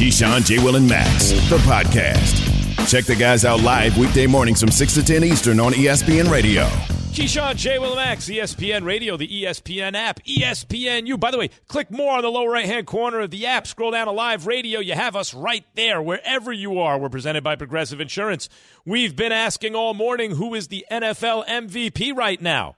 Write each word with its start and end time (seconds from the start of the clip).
Keyshawn, 0.00 0.46
J. 0.46 0.58
Will, 0.64 0.76
and 0.76 0.88
Max, 0.88 1.28
the 1.50 1.58
podcast. 1.58 2.88
Check 2.88 3.04
the 3.04 3.14
guys 3.14 3.44
out 3.44 3.60
live 3.60 3.98
weekday 3.98 4.26
mornings 4.26 4.58
from 4.58 4.70
6 4.70 4.94
to 4.94 5.04
10 5.04 5.24
Eastern 5.24 5.60
on 5.60 5.74
ESPN 5.74 6.30
Radio. 6.30 6.64
Keyshawn, 7.12 7.54
J. 7.56 7.78
Will, 7.78 7.88
and 7.88 7.96
Max, 7.96 8.26
ESPN 8.26 8.82
Radio, 8.84 9.18
the 9.18 9.28
ESPN 9.28 9.92
app, 9.94 10.24
ESPNU. 10.24 11.20
By 11.20 11.30
the 11.30 11.36
way, 11.36 11.50
click 11.68 11.90
more 11.90 12.16
on 12.16 12.22
the 12.22 12.30
lower 12.30 12.48
right 12.48 12.64
hand 12.64 12.86
corner 12.86 13.20
of 13.20 13.30
the 13.30 13.44
app. 13.44 13.66
Scroll 13.66 13.90
down 13.90 14.06
to 14.06 14.12
live 14.12 14.46
radio. 14.46 14.80
You 14.80 14.94
have 14.94 15.16
us 15.16 15.34
right 15.34 15.66
there, 15.74 16.00
wherever 16.00 16.50
you 16.50 16.78
are. 16.78 16.98
We're 16.98 17.10
presented 17.10 17.44
by 17.44 17.56
Progressive 17.56 18.00
Insurance. 18.00 18.48
We've 18.86 19.14
been 19.14 19.32
asking 19.32 19.74
all 19.74 19.92
morning 19.92 20.30
who 20.30 20.54
is 20.54 20.68
the 20.68 20.86
NFL 20.90 21.46
MVP 21.46 22.16
right 22.16 22.40
now? 22.40 22.76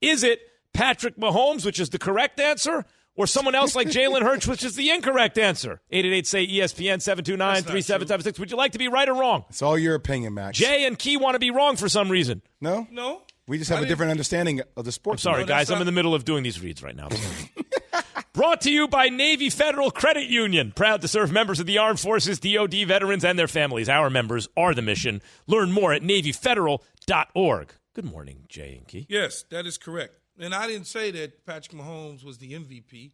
Is 0.00 0.22
it 0.22 0.40
Patrick 0.72 1.16
Mahomes, 1.16 1.66
which 1.66 1.80
is 1.80 1.90
the 1.90 1.98
correct 1.98 2.38
answer? 2.38 2.86
Or 3.20 3.26
someone 3.26 3.54
else 3.54 3.76
like 3.76 3.86
Jalen 3.90 4.22
Hurts, 4.22 4.46
which 4.48 4.64
is 4.64 4.76
the 4.76 4.88
incorrect 4.90 5.36
answer. 5.36 5.80
888 5.90 6.26
say 6.26 6.46
ESPN 6.46 7.02
729 7.02 7.62
3776. 7.64 8.38
Would 8.38 8.50
you 8.50 8.56
like 8.56 8.72
to 8.72 8.78
be 8.78 8.88
right 8.88 9.08
or 9.08 9.14
wrong? 9.14 9.44
It's 9.50 9.60
all 9.60 9.78
your 9.78 9.94
opinion, 9.94 10.32
Max. 10.34 10.56
Jay 10.56 10.86
and 10.86 10.98
Key 10.98 11.18
want 11.18 11.34
to 11.34 11.38
be 11.38 11.50
wrong 11.50 11.76
for 11.76 11.88
some 11.88 12.08
reason. 12.08 12.40
No? 12.62 12.86
No. 12.90 13.22
We 13.46 13.58
just 13.58 13.68
have 13.70 13.82
a 13.82 13.86
different 13.86 14.10
understanding 14.12 14.62
of 14.76 14.84
the 14.84 14.92
sport. 14.92 15.14
I'm 15.14 15.18
sorry, 15.18 15.40
No, 15.42 15.46
guys. 15.48 15.68
that's 15.68 15.76
I'm 15.76 15.82
in 15.82 15.86
the 15.86 15.92
middle 15.92 16.14
of 16.14 16.24
doing 16.24 16.42
these 16.44 16.60
reads 16.62 16.82
right 16.82 16.94
now. 16.96 17.08
Brought 18.32 18.60
to 18.62 18.70
you 18.70 18.86
by 18.88 19.08
Navy 19.08 19.50
Federal 19.50 19.90
Credit 19.90 20.28
Union. 20.28 20.72
Proud 20.74 21.00
to 21.02 21.08
serve 21.08 21.32
members 21.32 21.58
of 21.60 21.66
the 21.66 21.78
Armed 21.78 21.98
Forces, 22.00 22.38
DoD 22.38 22.86
veterans, 22.86 23.24
and 23.24 23.36
their 23.38 23.48
families. 23.48 23.88
Our 23.88 24.08
members 24.08 24.48
are 24.56 24.72
the 24.72 24.82
mission. 24.82 25.20
Learn 25.48 25.72
more 25.72 25.92
at 25.92 26.02
NavyFederal.org. 26.02 27.74
Good 27.92 28.04
morning, 28.04 28.44
Jay 28.48 28.76
and 28.78 28.86
Key. 28.86 29.06
Yes, 29.08 29.42
that 29.50 29.66
is 29.66 29.76
correct. 29.78 30.14
And 30.38 30.54
I 30.54 30.68
didn't 30.68 30.86
say 30.86 31.10
that 31.10 31.44
Patrick 31.44 31.76
Mahomes 31.76 32.24
was 32.24 32.38
the 32.38 32.52
MVP, 32.52 33.10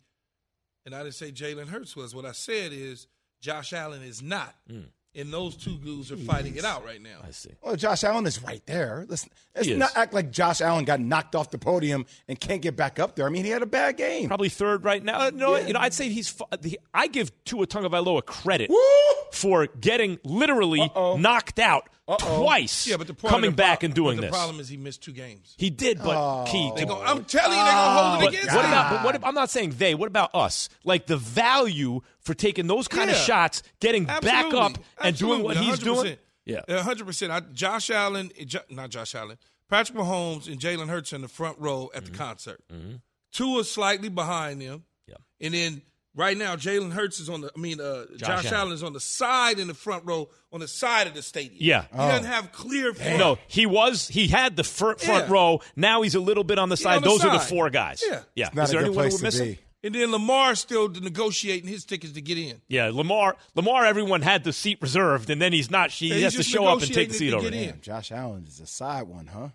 and 0.86 0.94
I 0.94 1.02
didn't 1.02 1.14
say 1.14 1.30
Jalen 1.32 1.68
Hurts 1.68 1.94
was. 1.96 2.14
What 2.14 2.24
I 2.24 2.32
said 2.32 2.72
is 2.72 3.06
Josh 3.40 3.72
Allen 3.74 4.02
is 4.02 4.22
not. 4.22 4.54
And 5.18 5.32
those 5.32 5.56
two 5.56 5.76
dudes 5.78 6.12
are 6.12 6.16
fighting 6.18 6.56
it 6.56 6.64
out 6.66 6.84
right 6.84 7.00
now. 7.00 7.20
I 7.26 7.30
see. 7.30 7.48
Well, 7.62 7.74
Josh 7.74 8.04
Allen 8.04 8.26
is 8.26 8.42
right 8.42 8.60
there. 8.66 9.06
Listen, 9.08 9.30
let's 9.54 9.66
He 9.66 9.72
is. 9.72 9.78
not 9.78 9.96
act 9.96 10.12
like 10.12 10.30
Josh 10.30 10.60
Allen 10.60 10.84
got 10.84 11.00
knocked 11.00 11.34
off 11.34 11.50
the 11.50 11.56
podium 11.56 12.04
and 12.28 12.38
can't 12.38 12.60
get 12.60 12.76
back 12.76 12.98
up 12.98 13.16
there. 13.16 13.26
I 13.26 13.30
mean, 13.30 13.42
he 13.44 13.50
had 13.50 13.62
a 13.62 13.66
bad 13.66 13.96
game. 13.96 14.28
Probably 14.28 14.50
third 14.50 14.84
right 14.84 15.02
now. 15.02 15.18
Uh, 15.20 15.30
no, 15.32 15.56
you 15.56 15.72
know, 15.72 15.80
I'd 15.80 15.94
say 15.94 16.10
he's. 16.10 16.28
fu- 16.28 16.44
The, 16.60 16.78
I 16.92 17.06
give 17.06 17.32
Tua 17.44 17.66
Tagovailoa 17.66 18.26
credit 18.26 18.68
Woo! 18.68 18.76
for 19.32 19.66
getting 19.80 20.18
literally 20.22 20.82
Uh-oh. 20.82 21.16
knocked 21.16 21.58
out 21.58 21.88
Uh-oh. 22.08 22.42
twice, 22.44 22.86
Yeah, 22.86 22.98
but 22.98 23.08
the 23.08 23.14
part 23.14 23.32
coming 23.32 23.50
the 23.50 23.56
back 23.56 23.80
pro- 23.80 23.86
and 23.86 23.94
doing 23.94 24.16
but 24.16 24.20
the 24.20 24.26
this. 24.28 24.36
problem 24.36 24.60
is 24.60 24.68
he 24.68 24.76
missed 24.76 25.02
two 25.02 25.12
games. 25.12 25.54
He 25.58 25.70
did, 25.70 25.98
but 25.98 26.16
oh. 26.16 26.44
Key. 26.46 26.72
To- 26.76 26.86
go, 26.86 27.02
I'm 27.02 27.24
telling 27.24 27.58
you, 27.58 27.64
they're 27.64 27.72
gonna 27.72 28.00
hold 28.00 28.22
it 28.22 28.24
but 28.24 28.28
against 28.32 28.54
what 28.54 28.64
him. 28.64 28.70
about? 28.70 28.90
But 28.90 29.04
what? 29.04 29.26
I'm 29.26 29.34
not 29.34 29.50
saying 29.50 29.74
they. 29.76 29.94
What 29.94 30.06
about 30.06 30.32
us? 30.32 30.68
Like 30.84 31.06
the 31.06 31.16
value 31.16 32.02
for 32.20 32.34
taking 32.34 32.68
those 32.68 32.86
kind 32.86 33.10
of 33.10 33.16
shots, 33.16 33.62
getting 33.80 34.04
back 34.04 34.54
up, 34.54 34.78
and 35.02 35.16
doing 35.16 35.42
what 35.42 35.56
he's 35.56 35.74
Absolutely. 35.74 36.04
doing. 36.10 36.18
Yeah. 36.44 36.60
100. 36.68 37.06
percent 37.06 37.32
I, 37.32 37.40
Josh 37.40 37.90
Allen, 37.90 38.30
eh, 38.38 38.44
not 38.70 38.90
Josh 38.90 39.14
Allen, 39.16 39.36
Patrick 39.68 39.98
Mahomes 39.98 40.46
and 40.46 40.60
Jalen 40.60 40.88
Hurts 40.88 41.12
in 41.12 41.22
the 41.22 41.28
front 41.28 41.58
row 41.58 41.90
at 41.92 42.04
the 42.04 42.12
mm-hmm. 42.12 42.22
concert. 42.22 42.60
Mm-hmm. 42.72 42.96
Two 43.32 43.58
are 43.58 43.64
slightly 43.64 44.08
behind 44.08 44.62
them. 44.62 44.84
Yeah. 45.08 45.16
And 45.40 45.54
then 45.54 45.82
right 46.16 46.36
now, 46.36 46.56
Jalen 46.56 46.92
Hurts 46.92 47.20
is 47.20 47.28
on 47.28 47.42
the. 47.42 47.52
I 47.56 47.60
mean, 47.60 47.80
uh, 47.80 48.06
Josh, 48.16 48.46
Allen. 48.46 48.54
Allen 48.54 48.72
is 48.72 48.82
on 48.82 48.92
the 48.92 49.00
side 49.00 49.58
in 49.60 49.68
the 49.68 49.74
front 49.74 50.04
row 50.06 50.28
on 50.52 50.60
the 50.60 50.66
side 50.68 51.06
of 51.06 51.14
the 51.14 51.22
stadium. 51.22 51.58
Yeah. 51.60 51.84
He 51.92 51.96
doesn't 51.98 52.26
have 52.26 52.50
clear. 52.52 52.92
front. 52.94 53.18
No, 53.18 53.38
he 53.46 53.66
was. 53.66 54.08
He 54.08 54.26
had 54.26 54.56
the 54.56 54.64
fir- 54.64 54.96
front 54.96 55.26
Yeah. 55.28 55.32
row. 55.32 55.60
Now 55.76 56.02
he's 56.02 56.14
a 56.14 56.20
little 56.20 56.44
bit 56.44 56.58
on 56.58 56.68
the 56.70 56.76
side. 56.76 56.96
on 56.96 57.02
the 57.02 57.08
Those 57.10 57.24
are 57.24 57.32
the 57.38 57.44
four 57.44 57.70
guys. 57.70 58.02
Yeah. 58.06 58.22
yeah. 58.34 58.48
Not 58.54 58.64
Is 58.64 58.70
a 58.70 58.72
there 58.72 58.80
good 58.82 58.88
anyone 58.88 59.04
place 59.10 59.20
we're 59.20 59.26
missing? 59.26 59.52
be. 59.52 59.58
And 59.84 59.94
then 59.94 60.10
Lamar's 60.10 60.58
still 60.58 60.88
negotiating 60.88 61.68
his 61.68 61.84
tickets 61.84 62.12
to 62.14 62.20
get 62.20 62.38
in. 62.38 62.60
Yeah, 62.66 62.90
Lamar. 62.92 63.36
Lamar. 63.54 63.84
Everyone 63.84 64.20
had 64.22 64.42
the 64.42 64.52
seat 64.52 64.78
reserved, 64.80 65.30
and 65.30 65.40
then 65.40 65.52
he's 65.52 65.70
not. 65.70 65.92
She 65.92 66.08
He 66.08 66.22
has 66.22 66.34
to 66.34 66.42
show 66.42 66.66
up 66.66 66.82
and 66.82 66.92
take 66.92 67.08
the 67.10 67.14
seat 67.14 67.30
to 67.30 67.36
over. 67.36 67.50
get. 67.50 67.66
Damn, 67.72 67.80
Josh 67.82 68.10
Allen 68.10 68.46
is 68.48 68.58
a 68.58 68.66
side 68.66 69.04
one, 69.06 69.28
huh? 69.28 69.48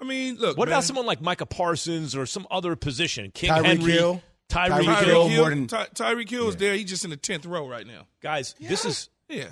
I 0.00 0.04
mean, 0.04 0.36
look. 0.36 0.56
What 0.56 0.68
man. 0.68 0.74
about 0.74 0.84
someone 0.84 1.04
like 1.06 1.20
Micah 1.20 1.44
Parsons 1.46 2.16
or 2.16 2.24
some 2.24 2.46
other 2.50 2.76
position? 2.76 3.30
King 3.34 3.50
Tyreek 3.50 3.64
Henry, 3.66 3.92
Hill. 3.92 4.22
Tyreek 4.48 4.84
Tyreek 4.84 5.04
Hill. 5.04 5.06
Hill. 5.06 5.24
Tyreek 5.26 5.30
Hill? 5.30 5.40
more 5.42 5.50
than- 5.50 5.66
Ty- 5.66 5.86
Tyreek 5.94 6.30
Hill 6.30 6.48
is 6.48 6.56
there. 6.56 6.74
He's 6.74 6.88
just 6.88 7.04
in 7.04 7.10
the 7.10 7.16
tenth 7.16 7.44
row 7.46 7.68
right 7.68 7.86
now. 7.86 8.06
Guys, 8.20 8.54
this 8.60 8.84
is. 8.84 9.08
Yeah. 9.28 9.48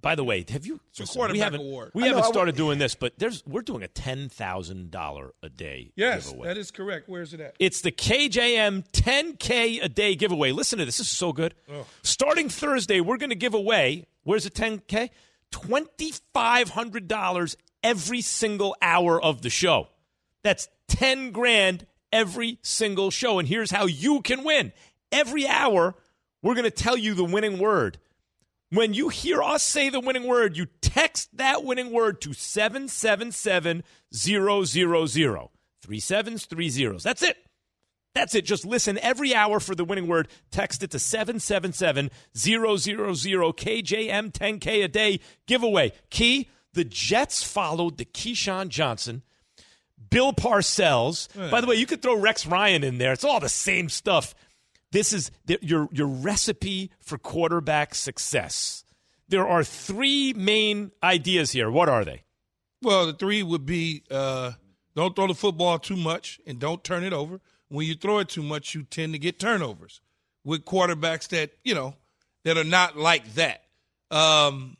By 0.00 0.14
the 0.16 0.24
way, 0.24 0.44
have 0.48 0.66
you? 0.66 0.74
a 0.74 0.80
listen, 0.98 1.06
quarterback 1.14 1.32
we 1.34 1.38
haven't, 1.38 1.60
award. 1.60 1.92
We 1.94 2.02
I 2.02 2.06
know, 2.06 2.16
haven't 2.16 2.30
I- 2.30 2.32
started 2.32 2.56
doing 2.56 2.80
this, 2.80 2.96
but 2.96 3.16
there's 3.20 3.46
we're 3.46 3.62
doing 3.62 3.84
a 3.84 3.88
ten 3.88 4.28
thousand 4.28 4.90
dollar 4.90 5.32
a 5.44 5.48
day 5.48 5.92
Yes, 5.94 6.26
giveaway. 6.28 6.48
that 6.48 6.58
is 6.58 6.72
correct. 6.72 7.08
Where's 7.08 7.32
it 7.34 7.40
at? 7.40 7.54
It's 7.60 7.82
the 7.82 7.92
KJM 7.92 8.82
10K 8.92 9.78
a 9.80 9.88
day 9.88 10.16
giveaway. 10.16 10.50
Listen 10.50 10.80
to 10.80 10.84
this. 10.84 10.98
This 10.98 11.06
is 11.06 11.16
so 11.16 11.32
good. 11.32 11.54
Starting 12.02 12.48
Thursday, 12.48 13.00
we're 13.00 13.16
going 13.16 13.30
to 13.30 13.36
give 13.36 13.54
away, 13.54 14.06
where's 14.24 14.42
the 14.42 14.50
10K? 14.50 15.10
$2,500 15.52 17.56
every 17.82 18.20
single 18.20 18.76
hour 18.82 19.20
of 19.22 19.42
the 19.42 19.50
show. 19.50 19.88
That's 20.42 20.68
10 20.88 21.30
grand 21.30 21.86
every 22.12 22.58
single 22.62 23.10
show. 23.10 23.38
And 23.38 23.48
here's 23.48 23.70
how 23.70 23.86
you 23.86 24.20
can 24.20 24.44
win. 24.44 24.72
Every 25.10 25.46
hour, 25.46 25.94
we're 26.42 26.54
going 26.54 26.64
to 26.64 26.70
tell 26.70 26.96
you 26.96 27.14
the 27.14 27.24
winning 27.24 27.58
word. 27.58 27.98
When 28.70 28.94
you 28.94 29.10
hear 29.10 29.42
us 29.42 29.62
say 29.62 29.90
the 29.90 30.00
winning 30.00 30.26
word, 30.26 30.56
you 30.56 30.66
text 30.80 31.36
that 31.36 31.62
winning 31.62 31.92
word 31.92 32.20
to 32.22 32.32
777 32.32 33.82
000. 34.12 35.50
Three 35.82 36.00
sevens, 36.00 36.46
three 36.46 36.70
zeros. 36.70 37.02
That's 37.02 37.22
it. 37.22 37.36
That's 38.14 38.34
it. 38.34 38.44
Just 38.44 38.64
listen 38.64 38.98
every 38.98 39.34
hour 39.34 39.58
for 39.60 39.74
the 39.74 39.84
winning 39.84 40.06
word. 40.06 40.28
Text 40.50 40.82
it 40.82 40.90
to 40.92 40.98
777 40.98 42.10
000 42.34 42.52
KJM 42.56 44.32
10K 44.32 44.84
a 44.84 44.88
day 44.88 45.20
giveaway. 45.46 45.92
Key, 46.10 46.48
the 46.74 46.84
Jets 46.84 47.42
followed 47.42 47.98
the 47.98 48.04
Keyshawn 48.04 48.68
Johnson, 48.68 49.22
Bill 50.12 50.32
Parcells. 50.32 51.28
By 51.50 51.60
the 51.60 51.66
way, 51.66 51.76
you 51.76 51.86
could 51.86 52.02
throw 52.02 52.14
Rex 52.16 52.46
Ryan 52.46 52.84
in 52.84 52.98
there. 52.98 53.12
It's 53.12 53.24
all 53.24 53.40
the 53.40 53.48
same 53.48 53.88
stuff. 53.88 54.34
This 54.92 55.12
is 55.12 55.30
the, 55.46 55.58
your, 55.62 55.88
your 55.90 56.06
recipe 56.06 56.90
for 57.00 57.18
quarterback 57.18 57.94
success. 57.94 58.84
There 59.28 59.46
are 59.48 59.64
three 59.64 60.34
main 60.34 60.92
ideas 61.02 61.52
here. 61.52 61.70
What 61.70 61.88
are 61.88 62.04
they? 62.04 62.22
Well, 62.82 63.06
the 63.06 63.14
three 63.14 63.42
would 63.42 63.64
be 63.64 64.02
uh, 64.10 64.52
don't 64.94 65.16
throw 65.16 65.26
the 65.28 65.34
football 65.34 65.78
too 65.78 65.96
much 65.96 66.40
and 66.46 66.58
don't 66.58 66.84
turn 66.84 67.04
it 67.04 67.12
over. 67.12 67.40
When 67.68 67.86
you 67.86 67.94
throw 67.94 68.18
it 68.18 68.28
too 68.28 68.42
much, 68.42 68.74
you 68.74 68.82
tend 68.82 69.14
to 69.14 69.18
get 69.18 69.38
turnovers 69.38 70.02
with 70.44 70.64
quarterbacks 70.66 71.28
that 71.28 71.52
you 71.64 71.74
know 71.74 71.94
that 72.44 72.58
are 72.58 72.64
not 72.64 72.98
like 72.98 73.32
that. 73.34 73.62
Um, 74.10 74.76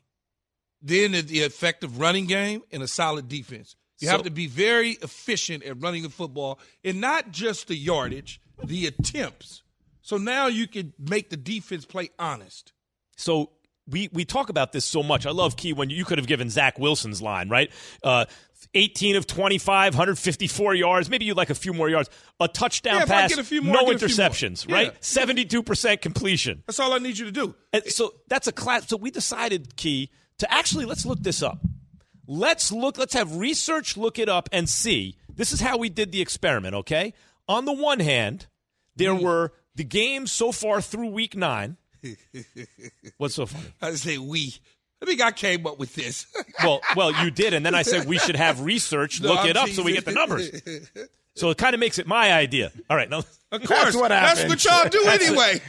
then 0.81 1.13
the- 1.13 1.21
the 1.21 1.39
effective 1.39 1.99
running 1.99 2.27
game 2.27 2.61
and 2.71 2.83
a 2.83 2.87
solid 2.87 3.27
defense. 3.27 3.75
You 3.99 4.07
So- 4.07 4.11
have 4.13 4.23
to 4.23 4.31
be 4.31 4.47
very 4.47 4.91
efficient 5.01 5.63
at 5.63 5.81
running 5.81 6.03
the 6.03 6.09
football 6.09 6.59
and 6.83 6.99
not 6.99 7.31
just 7.31 7.67
the 7.67 7.75
yardage, 7.75 8.41
the 8.63 8.87
attempts. 8.87 9.61
So 10.01 10.17
now 10.17 10.47
you 10.47 10.67
can 10.67 10.93
make 10.99 11.29
the 11.29 11.37
defense 11.37 11.85
play 11.85 12.09
honest. 12.19 12.73
So 13.15 13.51
we 13.87 14.09
we 14.11 14.25
talk 14.25 14.49
about 14.49 14.71
this 14.73 14.83
so 14.85 15.03
much. 15.03 15.25
I 15.25 15.31
love 15.31 15.55
Key 15.57 15.73
when 15.73 15.89
you 15.89 16.03
could 16.05 16.17
have 16.17 16.27
given 16.27 16.49
Zach 16.49 16.77
Wilson's 16.79 17.21
line, 17.21 17.49
right? 17.49 17.71
Uh, 18.01 18.25
18 18.73 19.15
of 19.17 19.27
25, 19.27 19.93
154 19.93 20.73
yards. 20.73 21.09
Maybe 21.09 21.25
you'd 21.25 21.35
like 21.37 21.49
a 21.49 21.55
few 21.55 21.73
more 21.73 21.89
yards. 21.89 22.09
A 22.39 22.47
touchdown 22.47 22.99
Yeah, 22.99 23.05
pass, 23.05 23.37
a 23.37 23.43
few 23.43 23.61
more, 23.61 23.73
no 23.75 23.85
get 23.85 23.95
a 24.01 24.07
few 24.07 24.17
more. 24.17 24.29
interceptions, 24.29 24.67
Yeah. 24.67 24.75
right? 24.75 25.03
72% 25.03 26.01
completion. 26.01 26.63
That's 26.65 26.79
all 26.79 26.93
I 26.93 26.97
need 26.99 27.17
you 27.17 27.25
to 27.25 27.31
do. 27.31 27.55
And 27.73 27.83
so 27.91 28.13
that's 28.29 28.47
a 28.47 28.53
class. 28.53 28.87
So 28.87 28.95
we 28.97 29.11
decided, 29.11 29.75
Key, 29.75 30.09
to 30.39 30.51
actually 30.51 30.85
let's 30.85 31.05
look 31.05 31.21
this 31.21 31.43
up. 31.43 31.59
Let's 32.27 32.71
look. 32.71 32.97
Let's 32.97 33.13
have 33.13 33.35
research 33.35 33.97
look 33.97 34.19
it 34.19 34.29
up 34.29 34.49
and 34.51 34.69
see. 34.69 35.17
This 35.35 35.51
is 35.51 35.59
how 35.59 35.77
we 35.77 35.89
did 35.89 36.11
the 36.11 36.21
experiment. 36.21 36.75
Okay. 36.75 37.13
On 37.47 37.65
the 37.65 37.73
one 37.73 37.99
hand, 37.99 38.47
there 38.95 39.13
hmm. 39.13 39.23
were 39.23 39.53
the 39.75 39.83
games 39.83 40.31
so 40.31 40.51
far 40.51 40.81
through 40.81 41.07
week 41.07 41.35
nine. 41.35 41.77
What's 43.17 43.35
so 43.35 43.45
funny? 43.45 43.65
I 43.81 43.91
say 43.91 44.17
we. 44.17 44.55
I 45.01 45.05
think 45.05 45.21
I 45.21 45.31
came 45.31 45.67
up 45.67 45.79
with 45.79 45.95
this. 45.95 46.27
Well, 46.63 46.81
well, 46.95 47.11
you 47.11 47.31
did, 47.31 47.53
and 47.53 47.65
then 47.65 47.75
I 47.75 47.81
said 47.81 48.07
we 48.07 48.17
should 48.17 48.37
have 48.37 48.61
research 48.61 49.19
No, 49.21 49.29
look 49.29 49.39
I'm 49.39 49.49
it 49.49 49.57
up 49.57 49.67
so 49.69 49.83
we 49.83 49.93
get 49.93 50.05
the 50.05 50.13
numbers. 50.13 50.49
So 51.35 51.49
it 51.49 51.57
kind 51.57 51.73
of 51.73 51.79
makes 51.79 51.99
it 51.99 52.07
my 52.07 52.31
idea. 52.31 52.71
All 52.89 52.95
right, 52.95 53.09
now, 53.09 53.23
Of 53.51 53.63
course, 53.65 53.95
what 53.95 54.09
that's 54.09 54.47
what 54.47 54.63
y'all 54.63 54.87
do 54.87 55.03
anyway. 55.05 55.59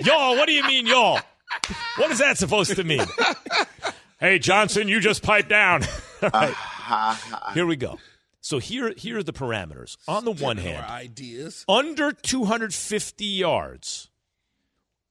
y'all. 0.00 0.36
What 0.36 0.46
do 0.46 0.52
you 0.52 0.62
mean, 0.64 0.86
y'all? 0.86 1.18
What 1.96 2.10
is 2.12 2.18
that 2.18 2.38
supposed 2.38 2.76
to 2.76 2.84
mean? 2.84 3.04
Hey, 4.22 4.38
Johnson, 4.38 4.88
you 4.88 5.00
just 5.00 5.22
pipe 5.22 5.48
down. 5.48 5.82
All 6.22 6.30
right, 6.32 7.16
here 7.52 7.66
we 7.66 7.76
go. 7.76 7.98
So 8.40 8.58
here, 8.58 8.92
here 8.96 9.18
are 9.18 9.22
the 9.22 9.32
parameters. 9.32 9.96
On 10.08 10.24
the 10.24 10.32
one 10.32 10.56
hand, 10.56 10.84
ideas. 10.86 11.64
under 11.68 12.10
250 12.12 13.24
yards 13.24 14.08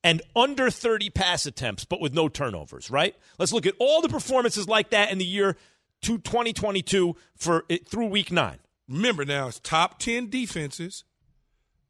and 0.04 0.22
under 0.36 0.70
30 0.72 1.10
pass 1.12 1.46
attempts, 1.46 1.86
but 1.86 2.02
with 2.02 2.14
no 2.14 2.28
turnovers, 2.28 2.90
right? 2.90 3.16
Let's 3.38 3.54
look 3.54 3.66
at 3.66 3.76
all 3.80 4.02
the 4.02 4.10
performances 4.10 4.68
like 4.68 4.90
that 4.90 5.12
in 5.12 5.18
the 5.20 5.26
year 5.26 5.56
to 6.02 6.18
2022 6.18 7.16
for 7.36 7.64
it, 7.70 7.88
through 7.88 8.08
week 8.08 8.32
nine. 8.32 8.58
Remember 8.90 9.24
now, 9.24 9.48
it's 9.48 9.60
top 9.60 10.00
ten 10.00 10.30
defenses 10.30 11.04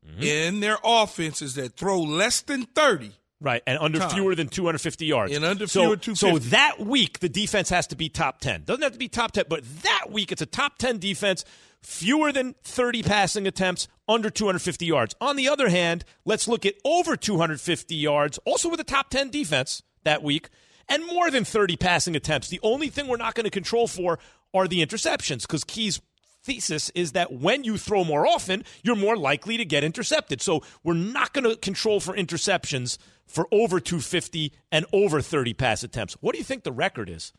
Mm-hmm. 0.04 0.24
in 0.24 0.60
their 0.62 0.78
offenses 0.84 1.54
that 1.54 1.74
throw 1.78 2.02
less 2.02 2.42
than 2.42 2.64
thirty. 2.64 3.12
Right, 3.44 3.64
and 3.66 3.80
under 3.80 3.98
Time. 3.98 4.12
fewer 4.12 4.36
than 4.36 4.50
250 4.50 5.06
yards. 5.08 5.36
And 5.36 5.44
under 5.44 5.66
so, 5.66 5.98
fewer 5.98 6.16
So 6.16 6.38
that 6.38 6.80
week, 6.80 7.20
the 7.20 7.30
defense 7.30 7.70
has 7.70 7.88
to 7.88 7.96
be 7.96 8.08
top 8.08 8.40
10. 8.40 8.66
Doesn't 8.66 8.84
have 8.84 8.92
to 8.94 9.00
be 9.00 9.08
top 9.08 9.32
10, 9.32 9.46
but 9.50 9.64
that 9.82 10.12
week, 10.12 10.32
it's 10.32 10.44
a 10.44 10.46
top 10.46 10.78
10 10.78 11.00
defense, 11.00 11.44
fewer 11.82 12.32
than 12.32 12.54
30 12.64 13.02
passing 13.02 13.48
attempts, 13.48 13.88
under 14.08 14.30
250 14.30 14.86
yards. 14.86 15.16
On 15.20 15.38
the 15.38 15.50
other 15.50 15.70
hand, 15.70 16.06
let's 16.24 16.48
look 16.48 16.68
at 16.68 16.76
over 16.86 17.18
250 17.18 17.96
yards, 17.96 18.38
also 18.46 18.70
with 18.70 18.80
a 18.80 18.84
top 18.84 19.10
10 19.10 19.32
defense 19.32 19.82
that 20.04 20.22
week, 20.22 20.50
and 20.88 21.08
more 21.08 21.32
than 21.32 21.44
30 21.44 21.78
passing 21.78 22.16
attempts. 22.16 22.50
The 22.50 22.60
only 22.62 22.90
thing 22.90 23.08
we're 23.08 23.18
not 23.18 23.34
going 23.34 23.46
to 23.46 23.50
control 23.50 23.88
for 23.88 24.20
are 24.54 24.68
the 24.68 24.86
interceptions, 24.86 25.42
because 25.42 25.64
Key's 25.64 26.00
thesis 26.44 26.90
is 26.96 27.14
that 27.14 27.32
when 27.32 27.64
you 27.64 27.78
throw 27.78 28.04
more 28.04 28.28
often, 28.28 28.64
you're 28.84 28.96
more 28.96 29.18
likely 29.18 29.58
to 29.58 29.66
get 29.66 29.84
intercepted. 29.84 30.42
So 30.42 30.62
we're 30.84 30.94
not 30.94 31.34
going 31.34 31.50
to 31.50 31.56
control 31.56 32.00
for 32.00 32.16
interceptions 32.16 32.98
for 33.26 33.48
over 33.52 33.80
250 33.80 34.52
and 34.72 34.86
over 34.92 35.22
30 35.22 35.54
pass 35.54 35.84
attempts. 35.84 36.16
What 36.22 36.34
do 36.34 36.40
you 36.40 36.44
think 36.44 36.64
the 36.64 36.72
record 36.72 37.10
is? 37.10 37.34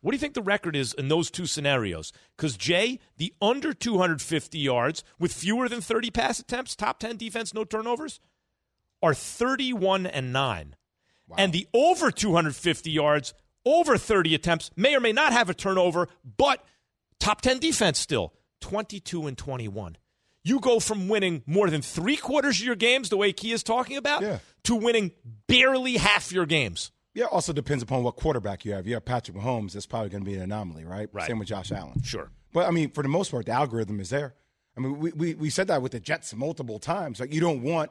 What 0.00 0.12
do 0.12 0.16
you 0.16 0.20
think 0.20 0.34
the 0.34 0.42
record 0.42 0.76
is 0.76 0.92
in 0.92 1.08
those 1.08 1.30
two 1.30 1.46
scenarios? 1.46 2.12
Because, 2.36 2.56
Jay, 2.56 3.00
the 3.16 3.34
under 3.42 3.72
250 3.72 4.58
yards 4.58 5.02
with 5.18 5.32
fewer 5.32 5.68
than 5.68 5.80
30 5.80 6.10
pass 6.10 6.38
attempts, 6.38 6.76
top 6.76 7.00
10 7.00 7.16
defense, 7.16 7.52
no 7.52 7.64
turnovers, 7.64 8.20
are 9.02 9.14
31 9.14 10.06
and 10.06 10.32
9. 10.32 10.76
And 11.36 11.52
the 11.52 11.66
over 11.74 12.12
250 12.12 12.90
yards, 12.90 13.34
over 13.64 13.98
30 13.98 14.34
attempts, 14.34 14.70
may 14.76 14.94
or 14.94 15.00
may 15.00 15.12
not 15.12 15.32
have 15.32 15.50
a 15.50 15.54
turnover, 15.54 16.08
but 16.36 16.64
top 17.20 17.40
10 17.40 17.58
defense 17.58 17.98
still, 17.98 18.32
22 18.60 19.26
and 19.26 19.36
21. 19.38 19.96
You 20.44 20.60
go 20.60 20.78
from 20.78 21.08
winning 21.08 21.42
more 21.46 21.68
than 21.70 21.82
three 21.82 22.16
quarters 22.16 22.60
of 22.60 22.66
your 22.66 22.76
games, 22.76 23.08
the 23.08 23.16
way 23.16 23.32
Key 23.32 23.52
is 23.52 23.62
talking 23.62 23.96
about, 23.96 24.22
Yeah. 24.22 24.38
to 24.64 24.76
winning 24.76 25.10
barely 25.48 25.96
half 25.96 26.30
your 26.30 26.46
games. 26.46 26.92
Yeah, 27.14 27.24
also 27.24 27.52
depends 27.52 27.82
upon 27.82 28.02
what 28.04 28.16
quarterback 28.16 28.64
you 28.64 28.72
have. 28.72 28.86
You 28.86 28.94
have 28.94 29.04
Patrick 29.04 29.36
Mahomes, 29.36 29.72
that's 29.72 29.86
probably 29.86 30.10
going 30.10 30.22
to 30.22 30.30
be 30.30 30.36
an 30.36 30.42
anomaly, 30.42 30.84
right? 30.84 31.08
Right. 31.12 31.26
Same 31.26 31.38
with 31.38 31.48
Josh 31.48 31.72
Allen. 31.72 32.02
Sure. 32.02 32.30
But 32.52 32.68
I 32.68 32.70
mean, 32.70 32.90
for 32.92 33.02
the 33.02 33.08
most 33.08 33.30
part, 33.30 33.46
the 33.46 33.52
algorithm 33.52 33.98
is 34.00 34.10
there. 34.10 34.34
I 34.76 34.80
mean, 34.80 34.98
we, 34.98 35.12
we, 35.12 35.34
we 35.34 35.50
said 35.50 35.68
that 35.68 35.80
with 35.82 35.92
the 35.92 36.00
Jets 36.00 36.34
multiple 36.34 36.78
times. 36.78 37.18
Like, 37.18 37.32
you 37.32 37.40
don't 37.40 37.62
want 37.62 37.90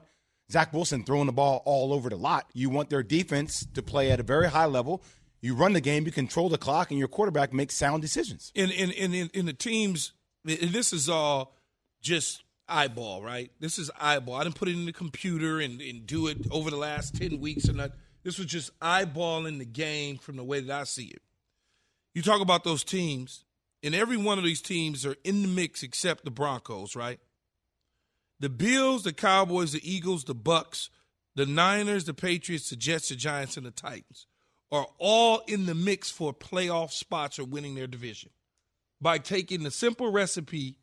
Zach 0.51 0.71
Wilson 0.73 1.03
throwing 1.03 1.25
the 1.25 1.31
ball 1.33 1.63
all 1.65 1.91
over 1.91 2.09
the 2.09 2.15
lot. 2.15 2.47
You 2.53 2.69
want 2.69 2.89
their 2.91 3.01
defense 3.01 3.65
to 3.73 3.81
play 3.81 4.11
at 4.11 4.19
a 4.19 4.23
very 4.23 4.47
high 4.49 4.65
level. 4.67 5.03
You 5.41 5.55
run 5.55 5.73
the 5.73 5.81
game, 5.81 6.05
you 6.05 6.11
control 6.11 6.49
the 6.49 6.57
clock, 6.57 6.89
and 6.89 6.99
your 6.99 7.07
quarterback 7.07 7.53
makes 7.53 7.75
sound 7.75 8.01
decisions. 8.01 8.51
in 8.55 8.71
in 8.71 8.91
in 8.91 9.29
in, 9.33 9.45
the 9.45 9.53
teams, 9.53 10.11
this 10.43 10.93
is 10.93 11.09
all 11.09 11.55
just 12.01 12.43
eyeball, 12.67 13.21
right? 13.21 13.51
This 13.59 13.77
is 13.77 13.91
eyeball. 13.99 14.35
I 14.35 14.43
didn't 14.43 14.55
put 14.55 14.69
it 14.69 14.73
in 14.73 14.85
the 14.85 14.93
computer 14.93 15.59
and, 15.59 15.81
and 15.81 16.07
do 16.07 16.27
it 16.27 16.37
over 16.51 16.71
the 16.71 16.77
last 16.77 17.15
ten 17.15 17.39
weeks, 17.39 17.69
or 17.69 17.73
not. 17.73 17.91
This 18.23 18.39
was 18.39 18.47
just 18.47 18.77
eyeballing 18.79 19.59
the 19.59 19.65
game 19.65 20.17
from 20.17 20.35
the 20.35 20.43
way 20.43 20.61
that 20.61 20.81
I 20.81 20.83
see 20.85 21.05
it. 21.05 21.21
You 22.15 22.23
talk 22.23 22.41
about 22.41 22.63
those 22.63 22.83
teams, 22.83 23.45
and 23.83 23.93
every 23.93 24.17
one 24.17 24.39
of 24.39 24.43
these 24.43 24.61
teams 24.61 25.05
are 25.05 25.15
in 25.23 25.43
the 25.43 25.47
mix 25.47 25.83
except 25.83 26.25
the 26.25 26.31
Broncos, 26.31 26.95
right? 26.95 27.19
The 28.39 28.49
Bills, 28.49 29.03
the 29.03 29.13
Cowboys, 29.13 29.73
the 29.73 29.89
Eagles, 29.89 30.23
the 30.23 30.35
Bucs, 30.35 30.89
the 31.35 31.45
Niners, 31.45 32.05
the 32.05 32.13
Patriots, 32.13 32.69
the 32.69 32.75
Jets, 32.75 33.09
the 33.09 33.15
Giants, 33.15 33.57
and 33.57 33.65
the 33.65 33.71
Titans 33.71 34.25
are 34.75 34.87
all 34.99 35.41
in 35.47 35.65
the 35.65 35.75
mix 35.75 36.11
for 36.11 36.33
playoff 36.33 36.91
spots 36.91 37.39
or 37.39 37.43
winning 37.45 37.75
their 37.75 37.87
division 37.87 38.29
by 39.01 39.17
taking 39.17 39.63
the 39.63 39.71
simple 39.71 40.11
recipe 40.11 40.77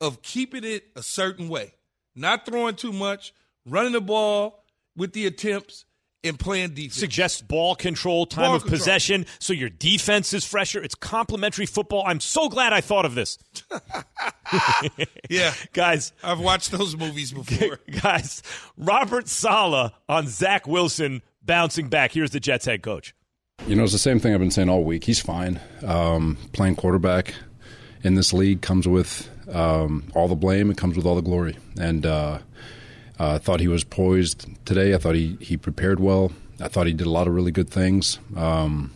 of 0.00 0.22
keeping 0.22 0.64
it 0.64 0.88
a 0.96 1.02
certain 1.02 1.48
way, 1.48 1.74
not 2.14 2.44
throwing 2.46 2.74
too 2.74 2.92
much, 2.92 3.32
running 3.64 3.92
the 3.92 4.00
ball 4.00 4.64
with 4.96 5.12
the 5.12 5.26
attempts, 5.26 5.84
and 6.24 6.38
playing 6.40 6.70
defense. 6.74 6.96
Suggest 6.96 7.46
ball 7.46 7.76
control, 7.76 8.26
time 8.26 8.46
Ball 8.46 8.56
of 8.56 8.62
control. 8.62 8.78
possession, 8.78 9.26
so 9.38 9.52
your 9.52 9.68
defense 9.68 10.32
is 10.32 10.44
fresher. 10.44 10.82
It's 10.82 10.94
complementary 10.96 11.66
football. 11.66 12.02
I'm 12.04 12.18
so 12.18 12.48
glad 12.48 12.72
I 12.72 12.80
thought 12.80 13.04
of 13.04 13.14
this. 13.14 13.38
yeah, 15.30 15.54
Guys, 15.72 16.12
I've 16.24 16.40
watched 16.40 16.72
those 16.72 16.96
movies 16.96 17.32
before. 17.32 17.78
guys, 18.02 18.42
Robert 18.76 19.28
Saleh 19.28 19.92
on 20.08 20.26
Zach 20.26 20.66
Wilson 20.66 21.22
bouncing 21.42 21.88
back. 21.88 22.12
Here's 22.12 22.30
the 22.30 22.40
Jets 22.40 22.64
head 22.64 22.82
coach. 22.82 23.14
You 23.66 23.74
know, 23.74 23.82
it's 23.82 23.92
the 23.92 23.98
same 23.98 24.20
thing 24.20 24.32
I've 24.32 24.38
been 24.38 24.52
saying 24.52 24.68
all 24.68 24.84
week. 24.84 25.02
He's 25.02 25.18
fine. 25.18 25.58
Um, 25.84 26.38
playing 26.52 26.76
quarterback 26.76 27.34
in 28.04 28.14
this 28.14 28.32
league 28.32 28.60
comes 28.60 28.86
with 28.86 29.28
um, 29.52 30.04
all 30.14 30.28
the 30.28 30.36
blame. 30.36 30.70
It 30.70 30.76
comes 30.76 30.96
with 30.96 31.04
all 31.04 31.16
the 31.16 31.20
glory. 31.20 31.56
And 31.76 32.06
uh, 32.06 32.38
uh, 33.18 33.34
I 33.34 33.38
thought 33.38 33.58
he 33.58 33.66
was 33.66 33.82
poised 33.82 34.46
today. 34.66 34.94
I 34.94 34.98
thought 34.98 35.16
he, 35.16 35.36
he 35.40 35.56
prepared 35.56 35.98
well. 35.98 36.30
I 36.60 36.68
thought 36.68 36.86
he 36.86 36.92
did 36.92 37.08
a 37.08 37.10
lot 37.10 37.26
of 37.26 37.34
really 37.34 37.50
good 37.50 37.68
things. 37.68 38.20
Um, 38.36 38.92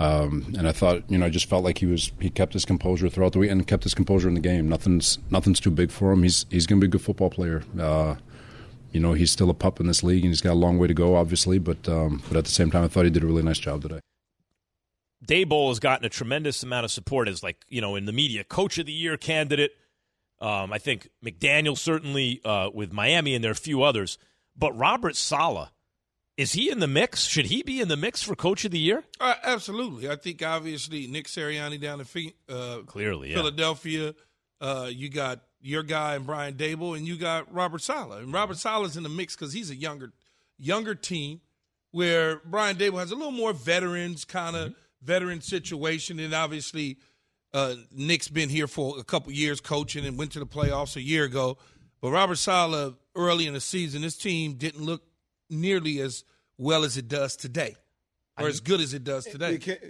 um, 0.00 0.52
and 0.58 0.66
I 0.66 0.72
thought, 0.72 1.08
you 1.08 1.18
know, 1.18 1.26
I 1.26 1.30
just 1.30 1.48
felt 1.48 1.62
like 1.62 1.78
he 1.78 1.86
was 1.86 2.10
he 2.18 2.28
kept 2.28 2.54
his 2.54 2.64
composure 2.64 3.08
throughout 3.08 3.34
the 3.34 3.38
week 3.38 3.52
and 3.52 3.64
kept 3.68 3.84
his 3.84 3.94
composure 3.94 4.26
in 4.26 4.34
the 4.34 4.40
game. 4.40 4.68
Nothing's 4.68 5.18
nothing's 5.30 5.60
too 5.60 5.70
big 5.70 5.92
for 5.92 6.10
him. 6.10 6.24
He's 6.24 6.44
he's 6.50 6.66
going 6.66 6.80
to 6.80 6.84
be 6.86 6.88
a 6.88 6.90
good 6.90 7.02
football 7.02 7.30
player. 7.30 7.62
Uh, 7.78 8.16
you 8.92 9.00
know, 9.00 9.12
he's 9.12 9.30
still 9.30 9.50
a 9.50 9.54
pup 9.54 9.80
in 9.80 9.86
this 9.86 10.02
league, 10.02 10.24
and 10.24 10.30
he's 10.30 10.40
got 10.40 10.52
a 10.52 10.54
long 10.54 10.78
way 10.78 10.88
to 10.88 10.94
go, 10.94 11.16
obviously. 11.16 11.58
But 11.58 11.88
um, 11.88 12.22
but 12.28 12.36
at 12.36 12.44
the 12.44 12.50
same 12.50 12.70
time, 12.70 12.84
I 12.84 12.88
thought 12.88 13.04
he 13.04 13.10
did 13.10 13.22
a 13.22 13.26
really 13.26 13.42
nice 13.42 13.58
job 13.58 13.82
today. 13.82 14.00
Day 15.24 15.44
Daboll 15.44 15.68
has 15.68 15.78
gotten 15.80 16.04
a 16.04 16.08
tremendous 16.08 16.62
amount 16.62 16.84
of 16.84 16.90
support 16.90 17.28
as 17.28 17.42
like 17.42 17.64
you 17.68 17.80
know 17.80 17.96
in 17.96 18.06
the 18.06 18.12
media 18.12 18.44
coach 18.44 18.78
of 18.78 18.86
the 18.86 18.92
year 18.92 19.16
candidate. 19.16 19.72
Um, 20.40 20.72
I 20.72 20.78
think 20.78 21.10
McDaniel 21.24 21.76
certainly 21.76 22.40
uh, 22.44 22.70
with 22.72 22.92
Miami 22.92 23.34
and 23.34 23.44
there 23.44 23.50
are 23.50 23.52
a 23.52 23.56
few 23.56 23.82
others, 23.82 24.16
but 24.56 24.76
Robert 24.76 25.14
Saleh 25.14 25.70
is 26.40 26.54
he 26.54 26.70
in 26.70 26.78
the 26.78 26.86
mix? 26.86 27.24
Should 27.24 27.46
he 27.46 27.62
be 27.62 27.82
in 27.82 27.88
the 27.88 27.98
mix 27.98 28.22
for 28.22 28.34
coach 28.34 28.64
of 28.64 28.70
the 28.70 28.78
year? 28.78 29.04
Uh, 29.20 29.34
absolutely. 29.42 30.08
I 30.08 30.16
think 30.16 30.42
obviously 30.42 31.06
Nick 31.06 31.26
Sirianni 31.26 31.78
down 31.78 32.00
in 32.00 32.06
Phi- 32.06 32.32
uh, 32.48 32.78
Clearly, 32.86 33.28
yeah. 33.28 33.36
Philadelphia. 33.36 34.14
Uh, 34.58 34.88
you 34.90 35.10
got 35.10 35.40
your 35.60 35.82
guy 35.82 36.14
and 36.14 36.26
Brian 36.26 36.54
Daboll, 36.54 36.96
and 36.96 37.06
you 37.06 37.16
got 37.16 37.52
Robert 37.52 37.82
Saleh. 37.82 38.22
And 38.22 38.32
Robert 38.32 38.56
Saleh's 38.56 38.96
in 38.96 39.02
the 39.02 39.08
mix 39.08 39.36
because 39.36 39.52
he's 39.52 39.70
a 39.70 39.76
younger, 39.76 40.12
younger 40.58 40.94
team, 40.94 41.40
where 41.90 42.40
Brian 42.44 42.76
Daboll 42.76 43.00
has 43.00 43.10
a 43.10 43.16
little 43.16 43.32
more 43.32 43.52
veterans 43.52 44.24
kind 44.24 44.56
of 44.56 44.74
veteran 45.02 45.40
situation, 45.40 46.18
and 46.20 46.34
obviously 46.34 46.98
uh, 47.52 47.74
Nick's 47.92 48.28
been 48.28 48.48
here 48.48 48.66
for 48.66 48.98
a 48.98 49.04
couple 49.04 49.32
years 49.32 49.60
coaching 49.60 50.06
and 50.06 50.16
went 50.16 50.32
to 50.32 50.38
the 50.38 50.46
playoffs 50.46 50.96
a 50.96 51.02
year 51.02 51.24
ago. 51.24 51.58
But 52.00 52.10
Robert 52.10 52.36
Saleh, 52.36 52.94
early 53.14 53.46
in 53.46 53.54
the 53.54 53.60
season, 53.60 54.02
this 54.02 54.16
team 54.16 54.54
didn't 54.54 54.82
look 54.82 55.02
nearly 55.48 56.00
as 56.00 56.24
well 56.56 56.84
as 56.84 56.96
it 56.96 57.08
does 57.08 57.36
today, 57.36 57.76
or 58.38 58.48
as 58.48 58.60
good 58.60 58.80
as 58.80 58.94
it 58.94 59.04
does 59.04 59.24
today. 59.24 59.52
You 59.52 59.58
can't- 59.58 59.80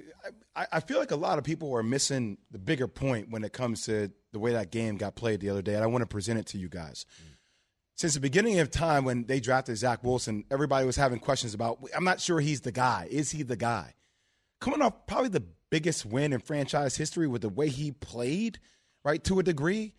I, 0.56 0.66
I 0.72 0.80
feel 0.80 0.98
like 0.98 1.10
a 1.12 1.16
lot 1.16 1.38
of 1.38 1.44
people 1.44 1.72
are 1.74 1.82
missing 1.82 2.38
the 2.50 2.58
bigger 2.58 2.88
point 2.88 3.30
when 3.30 3.44
it 3.44 3.52
comes 3.52 3.84
to 3.86 4.10
the 4.32 4.38
way 4.38 4.52
that 4.52 4.70
game 4.70 4.96
got 4.96 5.14
played 5.14 5.40
the 5.40 5.50
other 5.50 5.62
day, 5.62 5.74
and 5.74 5.82
I 5.84 5.86
want 5.86 6.02
to 6.02 6.06
present 6.06 6.38
it 6.38 6.46
to 6.46 6.58
you 6.58 6.68
guys. 6.68 7.06
Since 7.96 8.14
the 8.14 8.20
beginning 8.20 8.58
of 8.60 8.70
time 8.70 9.04
when 9.04 9.24
they 9.26 9.40
drafted 9.40 9.76
Zach 9.76 10.02
Wilson, 10.02 10.44
everybody 10.50 10.86
was 10.86 10.96
having 10.96 11.18
questions 11.18 11.52
about. 11.54 11.78
I'm 11.94 12.04
not 12.04 12.20
sure 12.20 12.40
he's 12.40 12.62
the 12.62 12.72
guy. 12.72 13.06
Is 13.10 13.30
he 13.30 13.42
the 13.42 13.56
guy? 13.56 13.94
Coming 14.60 14.80
off 14.82 15.06
probably 15.06 15.28
the 15.28 15.44
biggest 15.70 16.06
win 16.06 16.32
in 16.32 16.40
franchise 16.40 16.96
history 16.96 17.26
with 17.28 17.42
the 17.42 17.48
way 17.48 17.68
he 17.68 17.92
played, 17.92 18.58
right 19.04 19.22
to 19.24 19.38
a 19.38 19.42
degree. 19.42 19.94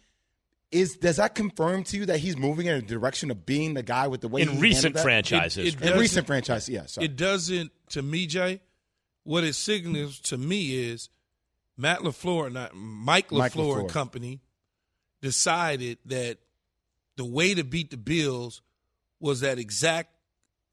Is 0.71 0.95
does 0.95 1.17
that 1.17 1.35
confirm 1.35 1.83
to 1.85 1.97
you 1.97 2.05
that 2.05 2.19
he's 2.19 2.37
moving 2.37 2.65
in 2.67 2.75
a 2.75 2.81
direction 2.81 3.29
of 3.29 3.45
being 3.45 3.73
the 3.73 3.83
guy 3.83 4.07
with 4.07 4.21
the 4.21 4.29
way 4.29 4.41
in 4.43 4.49
he 4.49 4.59
recent 4.59 4.95
that? 4.95 5.03
franchises. 5.03 5.57
It- 5.57 5.67
it 5.67 5.73
In 5.73 5.79
doesn't- 5.81 5.99
recent 5.99 6.27
franchise, 6.27 6.69
yeah. 6.69 6.85
Sorry. 6.85 7.05
It 7.05 7.15
doesn't 7.17 7.71
to 7.89 8.01
me, 8.01 8.25
Jay. 8.25 8.61
What 9.23 9.43
it 9.43 9.53
signals 9.55 10.19
to 10.21 10.37
me 10.37 10.75
is 10.89 11.09
Matt 11.77 11.99
Lafleur, 11.99 12.51
not 12.51 12.73
Mike 12.73 13.31
Mike 13.31 13.53
Lafleur 13.53 13.81
and 13.81 13.89
company, 13.89 14.39
decided 15.21 15.97
that 16.05 16.37
the 17.17 17.25
way 17.25 17.53
to 17.53 17.63
beat 17.63 17.91
the 17.91 17.97
Bills 17.97 18.61
was 19.19 19.41
that 19.41 19.59
exact 19.59 20.15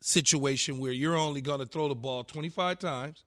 situation 0.01 0.79
where 0.79 0.93
you're 0.93 1.17
only 1.17 1.41
going 1.41 1.59
to 1.59 1.67
throw 1.67 1.89
the 1.89 1.95
ball 1.95 2.23
25 2.25 2.79
times, 2.79 3.25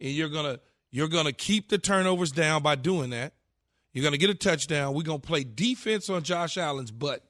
and 0.00 0.10
you're 0.10 0.28
gonna 0.28 0.60
you're 0.90 1.08
gonna 1.08 1.32
keep 1.32 1.70
the 1.70 1.78
turnovers 1.78 2.30
down 2.32 2.62
by 2.62 2.74
doing 2.74 3.10
that, 3.10 3.32
You're 3.92 4.02
going 4.02 4.12
to 4.12 4.18
get 4.18 4.30
a 4.30 4.34
touchdown. 4.34 4.94
We're 4.94 5.02
going 5.02 5.20
to 5.20 5.26
play 5.26 5.44
defense 5.44 6.08
on 6.08 6.22
Josh 6.22 6.56
Allen's 6.56 6.90
butt. 6.90 7.24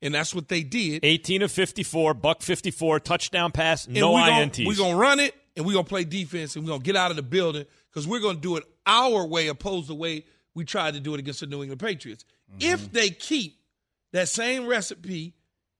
And 0.00 0.14
that's 0.14 0.34
what 0.34 0.48
they 0.48 0.62
did. 0.62 1.04
18 1.04 1.42
of 1.42 1.50
54, 1.50 2.14
buck 2.14 2.42
54, 2.42 3.00
touchdown 3.00 3.50
pass, 3.50 3.86
And 3.86 3.96
no 3.96 4.12
we 4.12 4.20
INTs. 4.20 4.64
We're 4.64 4.76
going 4.76 4.92
to 4.92 4.98
run 4.98 5.18
it, 5.20 5.34
and 5.56 5.66
we're 5.66 5.72
going 5.72 5.84
to 5.84 5.88
play 5.88 6.04
defense, 6.04 6.54
and 6.54 6.64
we're 6.64 6.68
going 6.68 6.80
to 6.80 6.84
get 6.84 6.94
out 6.94 7.10
of 7.10 7.16
the 7.16 7.22
building 7.22 7.66
because 7.90 8.06
we're 8.06 8.20
going 8.20 8.36
to 8.36 8.40
do 8.42 8.56
it 8.56 8.64
our 8.86 9.26
way 9.26 9.48
opposed 9.48 9.86
to 9.86 9.92
the 9.92 9.96
way 9.96 10.24
we 10.54 10.64
tried 10.64 10.94
to 10.94 11.00
do 11.00 11.14
it 11.14 11.20
against 11.20 11.40
the 11.40 11.46
New 11.46 11.62
England 11.62 11.80
Patriots. 11.80 12.24
Mm-hmm. 12.50 12.74
If 12.74 12.92
they 12.92 13.10
keep 13.10 13.58
that 14.12 14.28
same 14.28 14.66
recipe, 14.66 15.34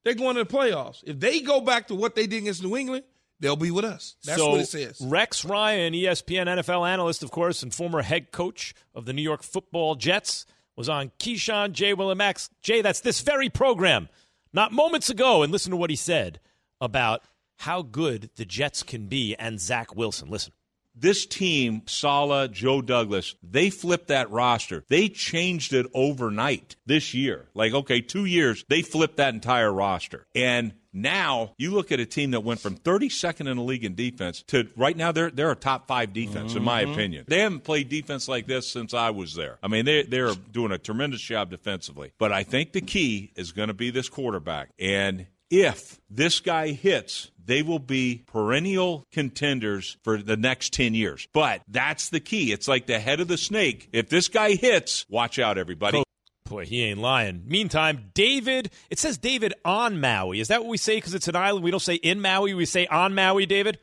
they're 0.05 0.15
going 0.15 0.37
to 0.37 0.45
the 0.45 0.51
playoffs. 0.51 1.03
If 1.07 1.21
they 1.21 1.41
go 1.41 1.61
back 1.61 1.89
to 1.89 1.95
what 1.95 2.15
they 2.15 2.27
did 2.27 2.43
against 2.43 2.63
New 2.63 2.77
England, 2.77 3.05
they'll 3.41 3.57
be 3.57 3.71
with 3.71 3.85
us. 3.85 4.17
That's 4.25 4.39
so 4.39 4.51
what 4.51 4.61
it 4.61 4.69
says. 4.69 5.01
Rex 5.01 5.45
Ryan, 5.45 5.93
ESPN 5.93 6.47
NFL 6.47 6.89
analyst, 6.89 7.23
of 7.23 7.31
course, 7.31 7.63
and 7.63 7.73
former 7.73 8.03
head 8.03 8.33
coach 8.33 8.75
of 8.95 9.05
the 9.05 9.13
New 9.13 9.23
York 9.23 9.43
Football 9.43 9.95
Jets, 9.95 10.47
was 10.77 10.89
on 10.89 11.11
Keyshawn, 11.19 11.73
Jay, 11.73 11.93
Will, 11.95 12.11
and 12.11 12.19
Max. 12.19 12.51
Jay, 12.63 12.83
that's 12.83 13.01
this 13.01 13.21
very 13.21 13.49
program, 13.49 14.09
not 14.53 14.71
moments 14.73 15.11
ago. 15.11 15.43
And 15.43 15.51
listen 15.51 15.71
to 15.71 15.77
what 15.77 15.91
he 15.91 15.97
said 15.97 16.39
about 16.81 17.23
how 17.57 17.83
good 17.83 18.31
the 18.37 18.45
Jets 18.45 18.85
can 18.85 19.07
be 19.09 19.35
and 19.37 19.61
Zach 19.61 19.97
Wilson. 19.97 20.31
Listen. 20.31 20.53
this 21.01 21.27
team, 21.27 21.83
Saleh, 21.87 22.51
Joe 22.51 22.83
Douglas, 22.83 23.35
they 23.43 23.71
flipped 23.71 24.09
that 24.09 24.31
roster. 24.31 24.85
They 24.89 25.09
changed 25.09 25.73
it 25.73 25.87
overnight 25.95 26.77
this 26.87 27.15
year. 27.15 27.49
Like, 27.55 27.73
okay, 27.73 28.01
two 28.01 28.25
years, 28.25 28.65
they 28.69 28.83
flipped 28.83 29.17
that 29.19 29.35
entire 29.35 29.73
roster. 29.73 30.27
And 30.35 30.75
now 31.03 31.55
you 31.59 31.73
look 31.73 31.93
at 31.93 32.01
a 32.01 32.07
team 32.07 32.33
that 32.33 32.41
went 32.41 32.61
from 32.61 32.77
32nd 32.77 33.49
in 33.49 33.57
the 33.57 33.63
league 33.63 33.85
in 33.85 33.95
defense 33.95 34.43
to 34.49 34.69
right 34.77 34.97
now 34.97 35.13
they're 35.13 35.31
they're 35.31 35.51
a 35.51 35.57
top 35.57 35.87
five 35.87 36.13
defense 36.13 36.55
in 36.55 36.63
my 36.63 36.83
mm-hmm. 36.83 36.93
opinion. 36.93 37.25
They 37.29 37.41
haven't 37.41 37.65
played 37.65 37.89
defense 37.89 38.29
like 38.29 38.47
this 38.47 38.69
since 38.69 38.95
I 38.95 39.11
was 39.11 39.35
there. 39.35 39.59
I 39.63 39.69
mean 39.69 39.85
they 39.85 40.03
they're 40.03 40.35
doing 40.35 40.73
a 40.73 40.79
tremendous 40.79 41.21
job 41.21 41.51
defensively. 41.51 42.13
But 42.19 42.33
I 42.33 42.43
think 42.43 42.73
the 42.73 42.81
key 42.81 43.33
is 43.37 43.53
going 43.53 43.69
to 43.69 43.75
be 43.75 43.91
this 43.91 44.09
quarterback. 44.09 44.71
And 44.79 45.27
if 45.51 46.01
this 46.11 46.41
guy 46.41 46.69
hits, 46.69 47.31
they 47.45 47.63
will 47.63 47.79
be 47.79 48.23
perennial 48.27 49.07
contenders 49.13 49.97
for 50.03 50.19
the 50.19 50.37
next 50.37 50.73
10 50.75 50.95
years. 50.95 51.27
But 51.33 51.63
that's 51.69 52.11
the 52.11 52.21
key. 52.21 52.53
It's 52.53 52.69
like 52.69 52.87
the 52.87 53.01
head 53.01 53.21
of 53.21 53.29
the 53.29 53.39
snake. 53.39 53.89
If 53.93 54.11
this 54.11 54.29
guy 54.29 54.53
hits, 54.53 55.07
watch 55.09 55.39
out, 55.39 55.57
everybody. 55.57 56.03
Boy, 56.49 56.65
he 56.65 56.83
ain't 56.85 56.99
lying. 56.99 57.43
Meantime, 57.47 58.11
David, 58.15 58.71
it 58.91 58.99
says 58.99 59.19
David 59.19 59.53
on 59.65 60.01
Maui. 60.01 60.41
Is 60.41 60.49
that 60.49 60.63
what 60.63 60.71
we 60.71 60.79
say 60.79 60.97
because 60.97 61.15
it's 61.15 61.29
an 61.29 61.37
island? 61.37 61.63
We 61.63 61.71
don't 61.71 61.81
say 61.81 61.97
in 61.97 62.21
Maui, 62.21 62.55
we 62.55 62.65
say 62.65 62.87
on 62.87 63.15
Maui, 63.15 63.45
David? 63.45 63.79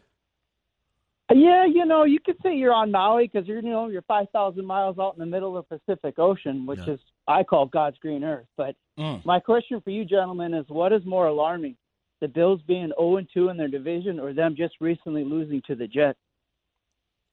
Yeah, 1.34 1.66
you 1.66 1.86
know, 1.86 2.04
you 2.04 2.20
could 2.24 2.38
say 2.44 2.56
you're 2.56 2.74
on 2.74 2.92
Maui 2.92 3.28
because 3.32 3.48
you're, 3.48 3.60
you 3.60 3.70
know, 3.70 3.88
you're 3.88 4.04
5,000 4.04 4.64
miles 4.66 4.98
out 5.00 5.14
in 5.14 5.20
the 5.20 5.26
middle 5.26 5.58
of 5.58 5.66
the 5.68 5.80
Pacific 5.80 6.20
Ocean, 6.20 6.66
which 6.66 6.88
is 6.88 7.00
I 7.28 7.44
call 7.44 7.66
God's 7.66 7.98
green 7.98 8.24
earth. 8.24 8.46
But 8.58 8.76
mm. 8.98 9.24
my 9.26 9.40
question 9.40 9.82
for 9.82 9.90
you, 9.90 10.06
gentlemen, 10.06 10.54
is 10.54 10.66
what 10.68 10.94
is 10.94 11.04
more 11.06 11.28
alarming, 11.28 11.78
the 12.22 12.28
Bills 12.28 12.62
being 12.68 12.92
0 13.00 13.18
and 13.18 13.28
2 13.34 13.50
in 13.50 13.58
their 13.58 13.68
division, 13.68 14.20
or 14.20 14.34
them 14.34 14.56
just 14.56 14.76
recently 14.80 15.24
losing 15.24 15.62
to 15.68 15.76
the 15.76 15.88
Jets? 15.88 16.20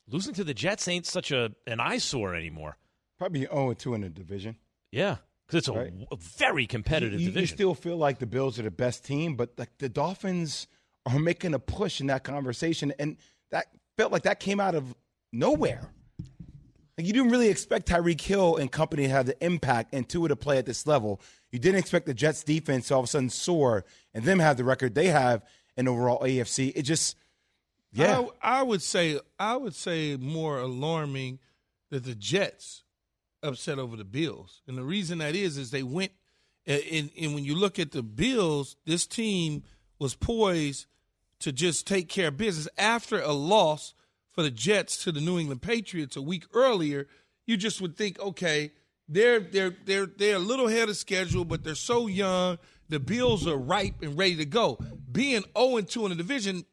Losing 0.08 0.34
to 0.34 0.44
the 0.44 0.54
Jets 0.54 0.88
ain't 0.88 1.06
such 1.06 1.30
a 1.30 1.52
an 1.66 1.78
eyesore 1.78 2.34
anymore. 2.34 2.76
Probably 3.18 3.42
0 3.42 3.74
2 3.74 3.94
in 3.94 4.00
the 4.00 4.08
division. 4.08 4.56
Yeah, 4.92 5.16
because 5.46 5.58
it's 5.58 5.68
a, 5.68 5.72
Right. 5.72 5.92
a 6.12 6.16
very 6.16 6.66
competitive 6.66 7.18
you, 7.20 7.26
you 7.26 7.32
division. 7.32 7.56
still 7.56 7.74
feel 7.74 7.96
like 7.96 8.18
the 8.20 8.26
Bills 8.26 8.58
are 8.58 8.62
the 8.62 8.70
best 8.70 9.04
team, 9.04 9.34
but 9.34 9.50
like 9.58 9.70
the 9.78 9.88
Dolphins 9.88 10.68
are 11.06 11.18
making 11.18 11.54
a 11.54 11.58
push 11.58 12.00
in 12.00 12.06
that 12.08 12.22
conversation, 12.22 12.92
and 13.00 13.16
that 13.50 13.66
felt 13.96 14.12
like 14.12 14.22
that 14.22 14.38
came 14.38 14.60
out 14.60 14.74
of 14.76 14.94
nowhere. 15.32 15.90
Like 16.98 17.06
you 17.06 17.12
didn't 17.14 17.30
really 17.30 17.48
expect 17.48 17.88
Tyreek 17.88 18.20
Hill 18.20 18.56
and 18.56 18.70
company 18.70 19.04
to 19.04 19.08
have 19.08 19.24
the 19.26 19.44
impact 19.44 19.94
and 19.94 20.06
Tua 20.06 20.28
to 20.28 20.36
play 20.36 20.58
at 20.58 20.66
this 20.66 20.86
level. 20.86 21.20
You 21.50 21.58
didn't 21.58 21.78
expect 21.78 22.04
the 22.06 22.12
Jets 22.14 22.44
defense 22.44 22.88
to 22.88 22.94
all 22.94 23.00
of 23.00 23.04
a 23.04 23.06
sudden 23.08 23.30
soar 23.30 23.84
and 24.12 24.24
them 24.24 24.38
have 24.40 24.58
the 24.58 24.64
record 24.64 24.94
they 24.94 25.06
have 25.08 25.42
in 25.76 25.88
overall 25.88 26.20
AFC. 26.20 26.70
It 26.76 26.82
just, 26.82 27.16
yeah, 27.94 28.26
I, 28.42 28.60
I 28.60 28.62
would 28.62 28.82
say 28.82 29.18
I 29.38 29.56
would 29.56 29.74
say 29.74 30.16
more 30.18 30.58
alarming 30.58 31.38
that 31.90 32.04
the 32.04 32.14
Jets 32.14 32.84
upset 33.42 33.78
over 33.78 33.96
the 33.96 34.04
Bills, 34.04 34.62
and 34.66 34.76
the 34.76 34.84
reason 34.84 35.18
that 35.18 35.34
is 35.34 35.56
is 35.56 35.70
they 35.70 35.82
went 35.82 36.12
and, 36.66 37.10
and 37.20 37.34
when 37.34 37.44
you 37.44 37.54
look 37.56 37.78
at 37.78 37.90
the 37.90 38.02
Bills, 38.02 38.76
this 38.84 39.06
team 39.06 39.64
was 39.98 40.14
poised 40.14 40.86
to 41.40 41.52
just 41.52 41.86
take 41.86 42.08
care 42.08 42.28
of 42.28 42.36
business 42.36 42.68
after 42.78 43.20
a 43.20 43.32
loss 43.32 43.94
for 44.30 44.42
the 44.42 44.50
Jets 44.50 45.02
to 45.04 45.12
the 45.12 45.20
New 45.20 45.38
England 45.38 45.62
Patriots 45.62 46.16
a 46.16 46.22
week 46.22 46.44
earlier. 46.54 47.08
You 47.46 47.56
just 47.56 47.80
would 47.80 47.96
think, 47.96 48.18
okay, 48.20 48.72
they're 49.08 49.40
they're 49.40 49.74
they're 49.84 50.06
they're 50.06 50.36
a 50.36 50.40
little 50.40 50.68
ahead 50.68 50.88
of 50.88 50.96
schedule, 50.96 51.44
but 51.44 51.64
they're 51.64 51.74
so 51.74 52.06
young. 52.06 52.58
The 52.88 53.00
Bills 53.00 53.46
are 53.46 53.56
ripe 53.56 54.02
and 54.02 54.16
ready 54.16 54.36
to 54.36 54.44
go. 54.44 54.78
Being 55.10 55.44
0 55.58 55.78
and 55.78 55.88
2 55.88 56.04
in 56.04 56.10
the 56.10 56.16
division, 56.16 56.64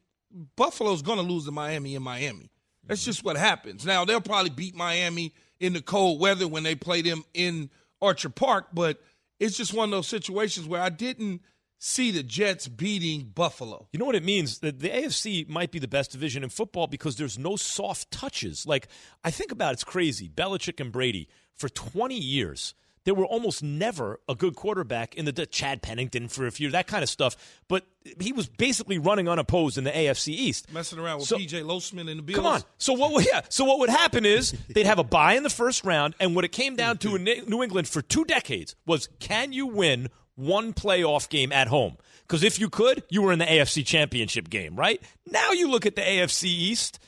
Buffalo's 0.54 1.02
going 1.02 1.18
to 1.18 1.24
lose 1.24 1.46
to 1.46 1.50
Miami 1.50 1.96
in 1.96 2.02
Miami. 2.02 2.50
That's 2.86 3.04
just 3.04 3.24
what 3.24 3.36
happens. 3.36 3.84
Now 3.84 4.04
they'll 4.04 4.20
probably 4.20 4.50
beat 4.50 4.76
Miami 4.76 5.34
in 5.60 5.74
the 5.74 5.82
cold 5.82 6.20
weather 6.20 6.48
when 6.48 6.62
they 6.62 6.74
play 6.74 7.02
them 7.02 7.24
in 7.34 7.70
Orchard 8.00 8.34
Park, 8.34 8.68
but 8.72 9.00
it's 9.38 9.56
just 9.56 9.74
one 9.74 9.84
of 9.84 9.90
those 9.90 10.08
situations 10.08 10.66
where 10.66 10.82
I 10.82 10.88
didn't 10.88 11.42
see 11.78 12.10
the 12.10 12.22
Jets 12.22 12.68
beating 12.68 13.32
Buffalo. 13.34 13.88
You 13.92 13.98
know 13.98 14.04
what 14.04 14.14
it 14.14 14.24
means? 14.24 14.58
The, 14.58 14.72
the 14.72 14.88
AFC 14.88 15.48
might 15.48 15.70
be 15.70 15.78
the 15.78 15.88
best 15.88 16.12
division 16.12 16.42
in 16.42 16.50
football 16.50 16.86
because 16.86 17.16
there's 17.16 17.38
no 17.38 17.56
soft 17.56 18.10
touches. 18.10 18.66
Like, 18.66 18.88
I 19.24 19.30
think 19.30 19.50
about 19.50 19.70
it, 19.70 19.74
it's 19.74 19.84
crazy. 19.84 20.28
Belichick 20.28 20.80
and 20.80 20.92
Brady, 20.92 21.28
for 21.54 21.68
20 21.68 22.14
years, 22.14 22.74
there 23.04 23.14
were 23.14 23.24
almost 23.24 23.62
never 23.62 24.20
a 24.28 24.34
good 24.34 24.54
quarterback 24.54 25.14
in 25.14 25.24
the 25.24 25.32
Chad 25.46 25.82
Pennington 25.82 26.28
for 26.28 26.46
a 26.46 26.50
few, 26.50 26.70
that 26.70 26.86
kind 26.86 27.02
of 27.02 27.08
stuff. 27.08 27.36
But 27.68 27.86
he 28.20 28.32
was 28.32 28.48
basically 28.48 28.98
running 28.98 29.28
unopposed 29.28 29.78
in 29.78 29.84
the 29.84 29.90
AFC 29.90 30.28
East. 30.28 30.72
Messing 30.72 30.98
around 30.98 31.18
with 31.18 31.28
So- 31.28 31.38
PJ 31.38 31.62
Losman 31.62 32.10
and 32.10 32.18
the 32.18 32.22
Bills. 32.22 32.36
Come 32.36 32.46
on. 32.46 32.62
So 32.78 32.92
what? 32.92 33.12
Would, 33.12 33.26
yeah. 33.32 33.42
So 33.48 33.64
what 33.64 33.78
would 33.78 33.90
happen 33.90 34.26
is 34.26 34.52
they'd 34.68 34.86
have 34.86 34.98
a 34.98 35.04
bye 35.04 35.34
in 35.34 35.42
the 35.42 35.50
first 35.50 35.84
round, 35.84 36.14
and 36.20 36.34
what 36.34 36.44
it 36.44 36.52
came 36.52 36.76
down 36.76 36.98
to 36.98 37.16
in 37.16 37.24
New 37.24 37.62
England 37.62 37.88
for 37.88 38.02
two 38.02 38.24
decades 38.24 38.74
was 38.86 39.08
can 39.18 39.52
you 39.52 39.66
win 39.66 40.08
one 40.34 40.72
playoff 40.72 41.28
game 41.28 41.52
at 41.52 41.68
home? 41.68 41.96
Because 42.26 42.42
if 42.44 42.60
you 42.60 42.70
could, 42.70 43.02
you 43.10 43.22
were 43.22 43.32
in 43.32 43.40
the 43.40 43.44
AFC 43.44 43.84
Championship 43.84 44.48
game, 44.48 44.76
right? 44.76 45.02
Now 45.26 45.50
you 45.50 45.68
look 45.68 45.84
at 45.84 45.96
the 45.96 46.02
AFC 46.02 46.44
East. 46.44 47.00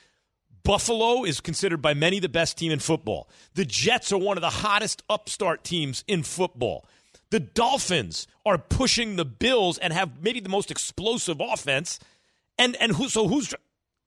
Buffalo 0.64 1.24
is 1.24 1.40
considered 1.40 1.82
by 1.82 1.94
many 1.94 2.20
the 2.20 2.28
best 2.28 2.56
team 2.56 2.72
in 2.72 2.78
football. 2.78 3.28
The 3.54 3.64
Jets 3.64 4.12
are 4.12 4.18
one 4.18 4.36
of 4.36 4.42
the 4.42 4.50
hottest 4.50 5.02
upstart 5.10 5.64
teams 5.64 6.04
in 6.06 6.22
football. 6.22 6.86
The 7.30 7.40
Dolphins 7.40 8.26
are 8.44 8.58
pushing 8.58 9.16
the 9.16 9.24
Bills 9.24 9.78
and 9.78 9.92
have 9.92 10.22
maybe 10.22 10.40
the 10.40 10.48
most 10.48 10.70
explosive 10.70 11.40
offense. 11.40 11.98
And 12.58 12.76
and 12.76 12.92
who 12.92 13.08
so 13.08 13.26
who's 13.26 13.54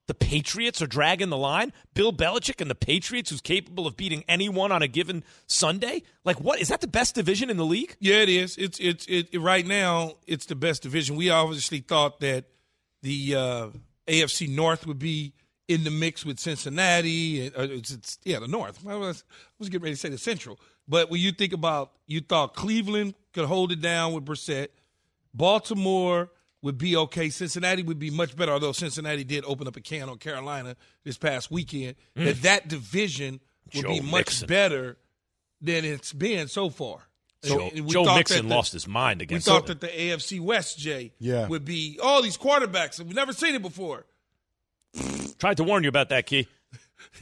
the 0.07 0.13
Patriots 0.13 0.81
are 0.81 0.87
dragging 0.87 1.29
the 1.29 1.37
line? 1.37 1.73
Bill 1.95 2.13
Belichick 2.13 2.61
and 2.61 2.69
the 2.69 2.75
Patriots 2.75 3.31
who's 3.31 3.41
capable 3.41 3.87
of 3.87 3.97
beating 3.97 4.23
anyone 4.27 4.71
on 4.71 4.83
a 4.83 4.87
given 4.87 5.23
Sunday? 5.47 6.03
Like 6.23 6.39
what 6.39 6.61
is 6.61 6.67
that 6.67 6.81
the 6.81 6.87
best 6.87 7.15
division 7.15 7.49
in 7.49 7.57
the 7.57 7.65
league? 7.65 7.97
Yeah, 7.99 8.17
it 8.17 8.29
is. 8.29 8.55
It's 8.57 8.79
it's 8.79 9.05
it, 9.09 9.35
right 9.39 9.65
now. 9.65 10.13
It's 10.27 10.45
the 10.45 10.55
best 10.55 10.83
division. 10.83 11.15
We 11.15 11.31
obviously 11.31 11.79
thought 11.79 12.19
that 12.19 12.45
the 13.01 13.35
uh, 13.35 13.67
AFC 14.07 14.47
North 14.47 14.85
would 14.85 14.99
be 14.99 15.33
in 15.67 15.83
the 15.83 15.91
mix 15.91 16.25
with 16.25 16.39
Cincinnati. 16.39 17.47
And, 17.47 17.55
uh, 17.57 17.61
it's, 17.73 17.91
it's, 17.91 18.19
yeah, 18.23 18.39
the 18.39 18.47
North. 18.47 18.85
I 18.87 18.95
was, 18.95 19.23
I 19.29 19.53
was 19.59 19.69
getting 19.69 19.83
ready 19.83 19.95
to 19.95 19.99
say 19.99 20.09
the 20.09 20.17
Central, 20.17 20.59
but 20.87 21.09
when 21.09 21.19
you 21.21 21.31
think 21.31 21.53
about, 21.53 21.91
you 22.07 22.21
thought 22.21 22.53
Cleveland 22.55 23.15
could 23.33 23.45
hold 23.45 23.71
it 23.71 23.81
down 23.81 24.13
with 24.13 24.25
Brissett. 24.25 24.67
Baltimore 25.33 26.29
would 26.61 26.77
be 26.77 26.95
okay. 26.95 27.29
Cincinnati 27.29 27.83
would 27.83 27.99
be 27.99 28.09
much 28.09 28.35
better, 28.35 28.51
although 28.51 28.71
Cincinnati 28.71 29.23
did 29.23 29.43
open 29.45 29.67
up 29.67 29.75
a 29.75 29.81
can 29.81 30.09
on 30.09 30.17
Carolina 30.17 30.75
this 31.03 31.17
past 31.17 31.51
weekend. 31.51 31.95
That 32.15 32.41
that 32.43 32.67
division 32.67 33.39
would 33.73 33.83
Joe 33.83 33.89
be 33.89 33.99
much 34.01 34.11
Mixon. 34.27 34.47
better 34.47 34.97
than 35.61 35.83
it's 35.85 36.13
been 36.13 36.47
so 36.47 36.69
far. 36.69 36.99
Joe, 37.43 37.69
And 37.75 37.85
we 37.85 37.91
Joe 37.91 38.15
Mixon 38.15 38.47
the- 38.47 38.55
lost 38.55 38.73
his 38.73 38.87
mind 38.87 39.21
against. 39.21 39.47
We 39.47 39.51
against 39.53 39.67
thought 39.67 39.79
that 39.79 39.81
the 39.81 39.87
AFC 40.01 40.39
West, 40.39 40.79
Jay, 40.79 41.11
Yeah. 41.19 41.47
would 41.47 41.65
be 41.65 41.99
all 42.01 42.21
these 42.23 42.37
quarterbacks. 42.37 42.99
We've 42.99 43.13
never 43.15 43.33
seen 43.33 43.53
it 43.55 43.61
before. 43.61 44.05
Tried 45.39 45.57
to 45.57 45.63
warn 45.63 45.83
you 45.83 45.89
about 45.89 46.09
that, 46.09 46.25
Key. 46.25 46.47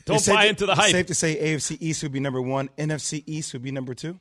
Don't 0.05 0.17
It's 0.17 0.25
safe 0.25 0.35
buy 0.35 0.43
to- 0.43 0.49
into 0.49 0.65
the 0.65 0.73
it's 0.73 0.81
hype. 0.81 0.91
Safe 0.91 1.05
to 1.07 1.15
say 1.15 1.35
AFC 1.55 1.77
East 1.81 2.03
would 2.03 2.11
be 2.11 2.19
number 2.19 2.41
one, 2.41 2.69
NFC 2.77 3.23
East 3.25 3.53
would 3.53 3.63
be 3.63 3.71
number 3.71 3.93
two. 3.93 4.19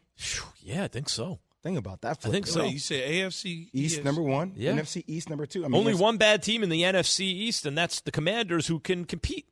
Yeah, 0.63 0.85
I 0.85 0.89
think 0.89 1.09
so. 1.09 1.41
Think 1.63 1.79
about 1.79 2.01
that. 2.03 2.21
For 2.21 2.29
I 2.29 2.31
think 2.33 2.47
so. 2.49 2.63
Wait, 2.63 2.73
you 2.73 2.79
say 2.81 3.21
AFC 3.21 3.69
East 3.73 3.97
yes. 3.97 4.05
number 4.05 4.21
one, 4.23 4.53
Yeah. 4.57 4.73
NFC 4.73 5.05
East 5.07 5.31
number 5.31 5.47
two. 5.47 5.65
I 5.65 5.69
mean, 5.69 5.79
Only 5.79 5.95
one 5.95 6.17
bad 6.17 6.43
team 6.43 6.63
in 6.65 6.71
the 6.71 6.83
NFC 6.83 7.21
East, 7.27 7.67
and 7.67 7.79
that's 7.79 8.01
the 8.01 8.11
Commanders 8.11 8.67
who 8.67 8.81
can 8.81 9.05
compete. 9.05 9.47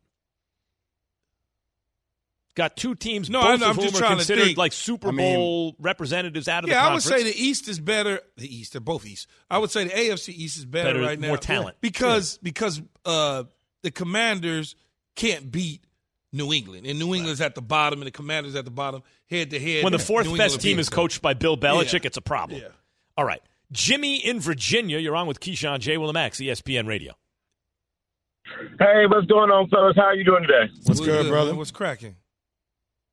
Got 2.56 2.76
two 2.76 2.96
teams, 2.96 3.30
No, 3.30 3.40
both 3.40 3.48
I 3.48 3.54
of 3.54 3.60
know, 3.60 3.66
I'm 3.68 3.74
whom 3.76 3.84
just 3.90 4.02
are 4.02 4.08
considered 4.16 4.56
like 4.58 4.72
Super 4.72 5.08
I 5.08 5.12
mean- 5.12 5.36
Bowl 5.36 5.76
representatives 5.78 6.48
out 6.48 6.64
of 6.64 6.68
the 6.70 6.74
Yeah, 6.74 6.80
I 6.88 6.92
would 6.94 7.02
conference. 7.02 7.22
say 7.24 7.30
the 7.32 7.40
East 7.40 7.68
is 7.68 7.78
better. 7.78 8.20
The 8.36 8.54
East, 8.54 8.72
they're 8.72 8.80
both 8.80 9.06
East. 9.06 9.28
I 9.48 9.58
would 9.58 9.70
say 9.70 9.84
the 9.84 9.90
AFC 9.96 10.32
East 10.34 10.58
is 10.58 10.64
better, 10.64 10.94
Better, 10.94 11.00
right 11.00 11.18
now. 11.18 11.28
more 11.28 11.38
talent. 11.38 11.76
because 11.80 12.38
because 12.42 12.82
uh, 13.04 13.44
the 13.82 13.90
Commanders 13.90 14.74
can't 15.16 15.50
beat 15.50 15.82
New 16.32 16.52
England. 16.52 16.86
And 16.86 16.98
New 16.98 17.14
England's 17.14 17.40
at 17.40 17.54
the 17.54 17.62
bottom, 17.62 18.00
and 18.00 18.06
the 18.06 18.12
Commanders 18.12 18.54
at 18.54 18.64
the 18.64 18.70
bottom, 18.70 19.02
head 19.28 19.50
to 19.50 19.58
head. 19.58 19.82
When 19.84 19.92
the 19.92 19.98
fourth 19.98 20.26
New 20.26 20.36
best 20.36 20.54
England 20.54 20.62
team 20.62 20.78
is 20.78 20.88
them. 20.88 20.96
coached 20.96 21.22
by 21.22 21.34
Bill 21.34 21.56
Belichick, 21.56 22.02
Yeah. 22.02 22.06
it's 22.08 22.16
a 22.16 22.22
problem. 22.22 22.60
Yeah. 22.60 22.68
All 23.16 23.24
right. 23.24 23.42
Jimmy 23.72 24.16
in 24.16 24.40
Virginia, 24.40 24.98
you're 24.98 25.16
on 25.16 25.26
with 25.26 25.40
Keyshawn 25.40 25.78
J. 25.80 25.96
Will 25.96 26.08
and 26.08 26.14
Max, 26.14 26.38
ESPN 26.40 26.86
Radio. 26.86 27.14
Hey, 28.80 29.06
what's 29.06 29.26
going 29.26 29.50
on, 29.50 29.68
fellas? 29.68 29.94
How 29.96 30.06
are 30.06 30.14
you 30.14 30.24
doing 30.24 30.42
today? 30.42 30.70
What's 30.84 30.88
What's 30.88 31.00
good, 31.00 31.28
brother? 31.28 31.50
man? 31.52 31.58
What's 31.58 31.70
cracking? 31.70 32.16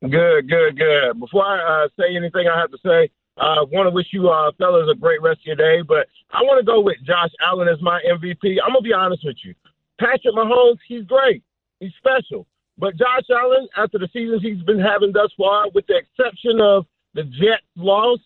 Good, 0.02 0.48
good, 0.48 0.76
good. 0.78 1.18
Before 1.20 1.44
I 1.44 1.84
uh, 1.84 1.88
say 1.98 2.16
anything 2.16 2.46
I 2.48 2.58
have 2.58 2.70
to 2.70 2.78
say, 2.84 3.10
I 3.36 3.58
uh, 3.58 3.64
want 3.66 3.86
to 3.86 3.90
wish 3.90 4.06
you 4.12 4.28
uh, 4.28 4.50
fellas 4.58 4.88
a 4.90 4.94
great 4.96 5.22
rest 5.22 5.40
of 5.40 5.46
your 5.46 5.56
day, 5.56 5.82
but 5.82 6.08
I 6.30 6.42
want 6.42 6.58
to 6.58 6.64
go 6.66 6.80
with 6.80 6.96
Josh 7.04 7.30
Allen 7.44 7.68
as 7.68 7.80
my 7.80 8.00
MVP. 8.08 8.56
I'm 8.64 8.72
going 8.72 8.82
to 8.82 8.88
be 8.88 8.92
honest 8.92 9.24
with 9.24 9.36
you. 9.44 9.54
Patrick 9.98 10.34
Mahomes, 10.34 10.78
he's 10.86 11.04
great. 11.04 11.42
He's 11.80 11.92
special. 11.98 12.46
But 12.78 12.96
Josh 12.96 13.24
Allen, 13.30 13.68
after 13.76 13.98
the 13.98 14.08
seasons 14.12 14.42
he's 14.42 14.62
been 14.62 14.78
having 14.78 15.12
thus 15.12 15.32
far, 15.36 15.66
with 15.74 15.86
the 15.86 15.96
exception 15.96 16.60
of 16.60 16.86
the 17.14 17.24
Jets 17.24 17.64
loss, 17.76 18.20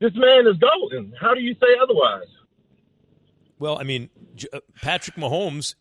this 0.00 0.12
man 0.14 0.46
is 0.46 0.56
golden. 0.56 1.12
How 1.20 1.34
do 1.34 1.40
you 1.40 1.54
say 1.54 1.76
otherwise? 1.80 2.26
Well, 3.58 3.78
I 3.78 3.84
mean, 3.84 4.10
uh, 4.52 4.60
Patrick 4.80 5.16
Mahomes. 5.16 5.74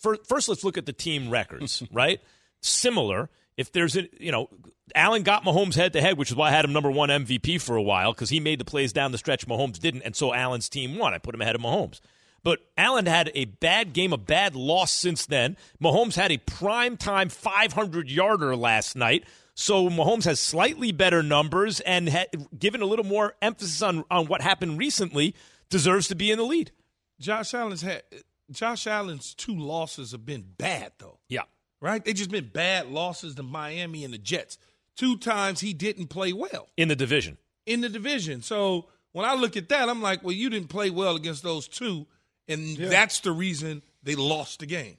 First, 0.00 0.26
first, 0.26 0.48
let's 0.48 0.64
look 0.64 0.76
at 0.76 0.86
the 0.86 0.92
team 0.92 1.30
records, 1.30 1.82
right? 1.92 2.20
Similar. 2.62 3.30
If 3.56 3.72
there's 3.72 3.96
a, 3.96 4.08
you 4.18 4.32
know, 4.32 4.48
Allen 4.94 5.22
got 5.22 5.44
Mahomes 5.44 5.74
head 5.74 5.92
to 5.92 6.00
head, 6.00 6.16
which 6.16 6.30
is 6.30 6.36
why 6.36 6.48
I 6.48 6.50
had 6.50 6.64
him 6.64 6.72
number 6.72 6.90
one 6.90 7.10
MVP 7.10 7.60
for 7.60 7.76
a 7.76 7.82
while 7.82 8.12
because 8.12 8.30
he 8.30 8.40
made 8.40 8.58
the 8.58 8.64
plays 8.64 8.92
down 8.92 9.12
the 9.12 9.18
stretch. 9.18 9.46
Mahomes 9.46 9.78
didn't, 9.78 10.02
and 10.02 10.16
so 10.16 10.34
Allen's 10.34 10.68
team 10.68 10.96
won. 10.96 11.12
I 11.14 11.18
put 11.18 11.34
him 11.34 11.42
ahead 11.42 11.54
of 11.54 11.60
Mahomes. 11.60 12.00
But 12.42 12.60
Allen 12.76 13.06
had 13.06 13.30
a 13.34 13.44
bad 13.44 13.92
game, 13.92 14.12
a 14.12 14.18
bad 14.18 14.54
loss 14.54 14.90
since 14.92 15.26
then. 15.26 15.56
Mahomes 15.82 16.14
had 16.16 16.32
a 16.32 16.38
prime 16.38 16.96
time 16.96 17.28
500 17.28 18.10
yarder 18.10 18.56
last 18.56 18.96
night. 18.96 19.24
So 19.54 19.90
Mahomes 19.90 20.24
has 20.24 20.40
slightly 20.40 20.90
better 20.90 21.22
numbers 21.22 21.80
and 21.80 22.08
ha- 22.08 22.24
given 22.58 22.80
a 22.80 22.86
little 22.86 23.04
more 23.04 23.34
emphasis 23.42 23.82
on, 23.82 24.04
on 24.10 24.26
what 24.26 24.40
happened 24.40 24.78
recently, 24.78 25.34
deserves 25.68 26.08
to 26.08 26.14
be 26.14 26.30
in 26.30 26.38
the 26.38 26.44
lead. 26.44 26.72
Josh 27.18 27.52
Allen's 27.52 27.82
had 27.82 28.02
Josh 28.50 28.86
Allen's 28.86 29.34
two 29.34 29.54
losses 29.54 30.12
have 30.12 30.24
been 30.24 30.44
bad 30.56 30.92
though. 30.98 31.18
Yeah. 31.28 31.42
Right? 31.82 32.02
They 32.04 32.14
just 32.14 32.30
been 32.30 32.48
bad 32.52 32.88
losses 32.88 33.34
to 33.34 33.42
Miami 33.42 34.02
and 34.04 34.14
the 34.14 34.18
Jets. 34.18 34.56
Two 34.96 35.16
times 35.18 35.60
he 35.60 35.72
didn't 35.74 36.08
play 36.08 36.32
well 36.32 36.68
In 36.78 36.88
the 36.88 36.96
division. 36.96 37.36
in 37.66 37.80
the 37.82 37.88
division. 37.90 38.40
So 38.42 38.86
when 39.12 39.26
I 39.26 39.34
look 39.34 39.56
at 39.56 39.68
that, 39.68 39.88
I'm 39.90 40.00
like, 40.02 40.22
well, 40.22 40.32
you 40.32 40.48
didn't 40.50 40.68
play 40.68 40.88
well 40.90 41.16
against 41.16 41.42
those 41.42 41.68
two, 41.68 42.06
and 42.50 42.76
that's 42.76 43.20
the 43.20 43.32
reason 43.32 43.82
they 44.02 44.14
lost 44.14 44.60
the 44.60 44.66
game. 44.66 44.96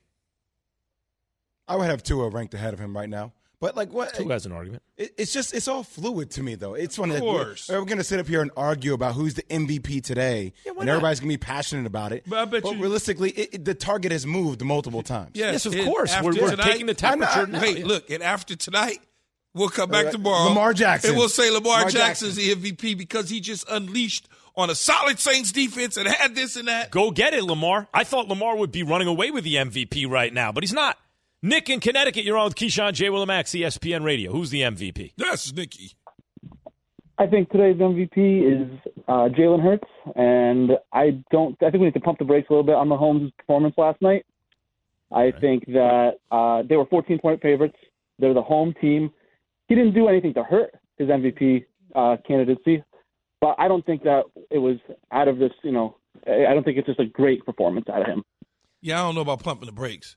I 1.67 1.75
would 1.75 1.85
have 1.89 2.03
Tua 2.03 2.29
ranked 2.29 2.53
ahead 2.53 2.73
of 2.73 2.79
him 2.79 2.95
right 2.95 3.09
now. 3.09 3.33
But 3.59 3.75
like 3.77 3.93
what? 3.93 4.15
Who 4.17 4.29
has 4.31 4.47
an 4.47 4.51
argument? 4.53 4.81
It, 4.97 5.13
it's 5.19 5.31
just 5.31 5.53
it's 5.53 5.67
all 5.67 5.83
fluid 5.83 6.31
to 6.31 6.41
me 6.43 6.55
though. 6.55 6.73
It's 6.73 6.95
funny. 6.95 7.13
Of 7.15 7.21
like, 7.21 7.31
we're- 7.31 7.45
course. 7.45 7.69
we're, 7.69 7.85
going 7.85 7.99
to 7.99 8.03
sit 8.03 8.19
up 8.19 8.27
here 8.27 8.41
and 8.41 8.49
argue 8.57 8.93
about 8.93 9.13
who's 9.13 9.35
the 9.35 9.43
MVP 9.43 10.03
today, 10.03 10.53
Yeah, 10.65 10.71
and 10.79 10.89
everybody's 10.89 11.19
going 11.19 11.29
to 11.29 11.33
be 11.33 11.37
passionate 11.37 11.85
about 11.85 12.11
it. 12.11 12.23
But 12.27 12.39
I 12.39 12.45
bet 12.45 12.65
you- 12.65 12.81
realistically, 12.81 13.29
it, 13.29 13.49
it- 13.53 13.65
the 13.65 13.75
target 13.75 14.11
has 14.11 14.25
moved 14.25 14.63
multiple 14.63 15.03
times. 15.03 15.31
Yes, 15.35 15.67
of 15.67 15.73
and 15.75 15.85
course. 15.85 16.11
We're, 16.23 16.33
we're 16.33 16.55
taking 16.55 16.87
the 16.87 16.95
temperature. 16.95 17.41
I 17.41 17.45
know, 17.45 17.51
now. 17.51 17.59
Hey, 17.59 17.83
look, 17.83 18.09
and 18.09 18.23
after 18.23 18.55
tonight, 18.55 18.97
we'll 19.53 19.69
come 19.69 19.91
back 19.91 20.07
Uh, 20.07 20.11
tomorrow. 20.13 20.49
Lamar 20.49 20.73
Jackson. 20.73 21.11
And 21.11 21.19
we'll 21.19 21.29
say 21.29 21.51
Lamar, 21.51 21.77
Lamar 21.77 21.89
Jackson's 21.91 22.37
the 22.37 22.55
MVP 22.55 22.97
because 22.97 23.29
he 23.29 23.41
just 23.41 23.69
unleashed 23.69 24.27
on 24.55 24.69
a 24.69 24.75
solid 24.75 25.19
Saints 25.19 25.51
defense 25.51 25.97
and 25.97 26.07
had 26.07 26.35
this 26.35 26.55
and 26.55 26.67
that. 26.67 26.91
Go 26.91 27.11
get 27.11 27.33
it, 27.33 27.43
Lamar. 27.43 27.87
I 27.93 28.03
thought 28.03 28.27
Lamar 28.27 28.57
would 28.57 28.71
be 28.71 28.83
running 28.83 29.07
away 29.07 29.31
with 29.31 29.43
the 29.43 29.55
MVP 29.55 30.09
right 30.09 30.33
now, 30.33 30.51
but 30.51 30.63
he's 30.63 30.73
not. 30.73 30.97
Nick 31.43 31.69
in 31.69 31.79
Connecticut, 31.79 32.23
you're 32.23 32.37
on 32.37 32.45
with 32.45 32.55
Keyshawn 32.55 32.93
J. 32.93 33.07
Willimax, 33.07 33.59
ESPN 33.59 34.03
Radio. 34.03 34.31
Who's 34.31 34.51
the 34.51 34.61
MVP? 34.61 35.13
That's 35.17 35.51
Nicky. 35.53 35.93
I 37.17 37.27
think 37.27 37.49
today's 37.49 37.77
MVP 37.77 38.17
is 38.17 38.79
uh, 39.07 39.29
Jalen 39.29 39.61
Hurts, 39.61 39.87
and 40.15 40.71
I 40.91 41.23
don't. 41.31 41.55
I 41.61 41.69
think 41.69 41.81
we 41.81 41.85
need 41.85 41.93
to 41.93 41.99
pump 41.99 42.19
the 42.19 42.25
brakes 42.25 42.47
a 42.49 42.53
little 42.53 42.65
bit 42.65 42.75
on 42.75 42.89
Mahomes' 42.89 43.31
performance 43.37 43.75
last 43.77 44.01
night. 44.01 44.25
I 45.11 45.31
think 45.39 45.65
that 45.67 46.13
uh, 46.31 46.63
they 46.67 46.77
were 46.77 46.85
14 46.85 47.19
point 47.19 47.41
favorites. 47.41 47.75
They're 48.17 48.33
the 48.33 48.41
home 48.41 48.73
team. 48.79 49.11
He 49.67 49.75
didn't 49.75 49.93
do 49.93 50.07
anything 50.07 50.33
to 50.35 50.43
hurt 50.43 50.73
his 50.97 51.09
MVP 51.09 51.65
uh, 51.95 52.17
candidacy, 52.27 52.83
but 53.41 53.55
I 53.57 53.67
don't 53.67 53.85
think 53.85 54.03
that 54.03 54.23
it 54.49 54.59
was 54.59 54.77
out 55.11 55.27
of 55.27 55.39
this. 55.39 55.51
You 55.63 55.71
know, 55.71 55.97
I 56.25 56.45
I 56.45 56.53
don't 56.53 56.63
think 56.63 56.77
it's 56.77 56.87
just 56.87 56.99
a 56.99 57.05
great 57.05 57.45
performance 57.45 57.87
out 57.89 58.01
of 58.01 58.07
him. 58.07 58.23
Yeah, 58.81 59.01
I 59.01 59.05
don't 59.05 59.15
know 59.15 59.21
about 59.21 59.43
pumping 59.43 59.65
the 59.65 59.73
brakes. 59.73 60.15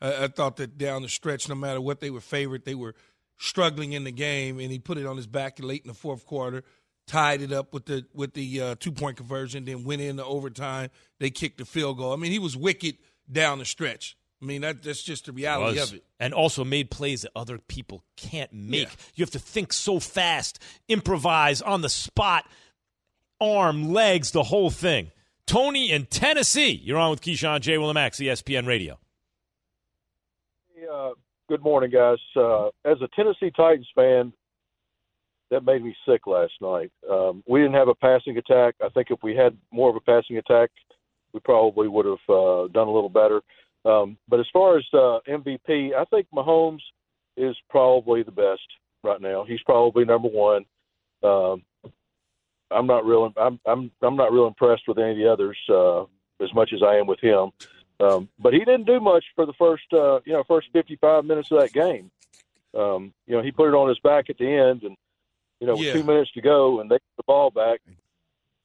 I, 0.00 0.24
I 0.24 0.28
thought 0.28 0.56
that 0.56 0.78
down 0.78 1.02
the 1.02 1.08
stretch, 1.08 1.48
no 1.48 1.54
matter 1.54 1.80
what 1.80 2.00
they 2.00 2.10
were 2.10 2.20
favored, 2.20 2.64
they 2.64 2.74
were 2.74 2.94
struggling 3.38 3.92
in 3.92 4.04
the 4.04 4.12
game, 4.12 4.60
and 4.60 4.70
he 4.70 4.78
put 4.78 4.98
it 4.98 5.06
on 5.06 5.16
his 5.16 5.26
back 5.26 5.58
late 5.60 5.82
in 5.82 5.88
the 5.88 5.94
fourth 5.94 6.26
quarter, 6.26 6.62
tied 7.06 7.42
it 7.42 7.52
up 7.52 7.72
with 7.72 7.86
the 7.86 8.06
with 8.14 8.34
the 8.34 8.60
uh, 8.60 8.74
two 8.78 8.92
point 8.92 9.16
conversion, 9.16 9.64
then 9.64 9.84
went 9.84 10.02
into 10.02 10.24
overtime. 10.24 10.90
They 11.18 11.30
kicked 11.30 11.58
the 11.58 11.64
field 11.64 11.98
goal. 11.98 12.12
I 12.12 12.16
mean, 12.16 12.32
he 12.32 12.38
was 12.38 12.56
wicked 12.56 12.96
down 13.30 13.58
the 13.58 13.64
stretch. 13.64 14.16
I 14.40 14.44
mean, 14.44 14.60
that, 14.62 14.82
that's 14.82 15.02
just 15.02 15.26
the 15.26 15.32
reality 15.32 15.80
Was. 15.80 15.90
of 15.92 15.96
it. 15.98 16.04
And 16.20 16.34
also 16.34 16.62
made 16.62 16.90
plays 16.90 17.22
that 17.22 17.32
other 17.34 17.58
people 17.58 18.04
can't 18.16 18.52
make. 18.52 18.88
Yeah. 18.88 18.94
You 19.14 19.22
have 19.22 19.30
to 19.30 19.38
think 19.38 19.72
so 19.72 19.98
fast, 19.98 20.62
improvise 20.88 21.62
on 21.62 21.80
the 21.80 21.88
spot, 21.88 22.44
arm, 23.40 23.92
legs, 23.92 24.30
the 24.30 24.44
whole 24.44 24.70
thing. 24.70 25.10
Tony 25.46 25.92
in 25.92 26.06
Tennessee, 26.06 26.80
you're 26.82 26.98
on 26.98 27.10
with 27.10 27.20
Keyshawn 27.20 27.60
J. 27.60 27.76
Willimax, 27.76 28.20
ESPN 28.20 28.66
Radio. 28.66 28.98
Uh, 30.92 31.10
good 31.48 31.62
morning, 31.62 31.90
guys. 31.90 32.18
Uh, 32.34 32.66
as 32.84 33.00
a 33.00 33.08
Tennessee 33.14 33.52
Titans 33.56 33.88
fan, 33.94 34.32
that 35.50 35.64
made 35.64 35.84
me 35.84 35.94
sick 36.08 36.26
last 36.26 36.54
night. 36.60 36.90
Um, 37.08 37.44
we 37.46 37.60
didn't 37.60 37.74
have 37.74 37.88
a 37.88 37.94
passing 37.94 38.36
attack. 38.36 38.74
I 38.82 38.88
think 38.88 39.08
if 39.10 39.18
we 39.22 39.36
had 39.36 39.56
more 39.70 39.90
of 39.90 39.96
a 39.96 40.00
passing 40.00 40.38
attack, 40.38 40.70
we 41.32 41.40
probably 41.40 41.86
would 41.88 42.06
have 42.06 42.14
uh, 42.28 42.66
done 42.68 42.88
a 42.88 42.92
little 42.92 43.08
better. 43.08 43.42
Um, 43.84 44.16
but 44.28 44.40
as 44.40 44.46
far 44.52 44.78
as 44.78 44.84
uh, 44.92 45.20
MVP, 45.28 45.94
I 45.94 46.04
think 46.10 46.26
Mahomes 46.34 46.80
is 47.36 47.56
probably 47.70 48.22
the 48.22 48.32
best 48.32 48.66
right 49.04 49.20
now. 49.20 49.44
He's 49.46 49.62
probably 49.64 50.04
number 50.04 50.28
one. 50.28 50.64
Um, 51.22 51.62
I'm 52.70 52.86
not 52.86 53.04
real. 53.04 53.32
I'm 53.36 53.60
I'm 53.66 53.90
I'm 54.02 54.16
not 54.16 54.32
real 54.32 54.46
impressed 54.46 54.84
with 54.88 54.98
any 54.98 55.12
of 55.12 55.16
the 55.16 55.32
others 55.32 55.56
uh, 55.68 56.02
as 56.44 56.52
much 56.54 56.72
as 56.72 56.82
I 56.82 56.96
am 56.96 57.06
with 57.06 57.20
him. 57.20 57.50
Um, 57.98 58.28
but 58.38 58.52
he 58.52 58.58
didn't 58.60 58.84
do 58.84 59.00
much 59.00 59.24
for 59.34 59.46
the 59.46 59.54
first, 59.54 59.84
uh, 59.92 60.20
you 60.26 60.32
know, 60.34 60.44
first 60.46 60.68
55 60.72 61.24
minutes 61.24 61.50
of 61.50 61.60
that 61.60 61.72
game. 61.72 62.10
Um, 62.76 63.14
you 63.26 63.34
know, 63.34 63.42
he 63.42 63.50
put 63.52 63.68
it 63.68 63.74
on 63.74 63.88
his 63.88 63.98
back 64.00 64.28
at 64.28 64.36
the 64.36 64.46
end, 64.46 64.82
and 64.82 64.96
you 65.60 65.66
know, 65.66 65.76
Yeah. 65.76 65.94
two 65.94 66.02
minutes 66.04 66.30
to 66.32 66.42
go, 66.42 66.80
and 66.80 66.90
they 66.90 66.96
get 66.96 67.16
the 67.16 67.22
ball 67.26 67.50
back. 67.50 67.80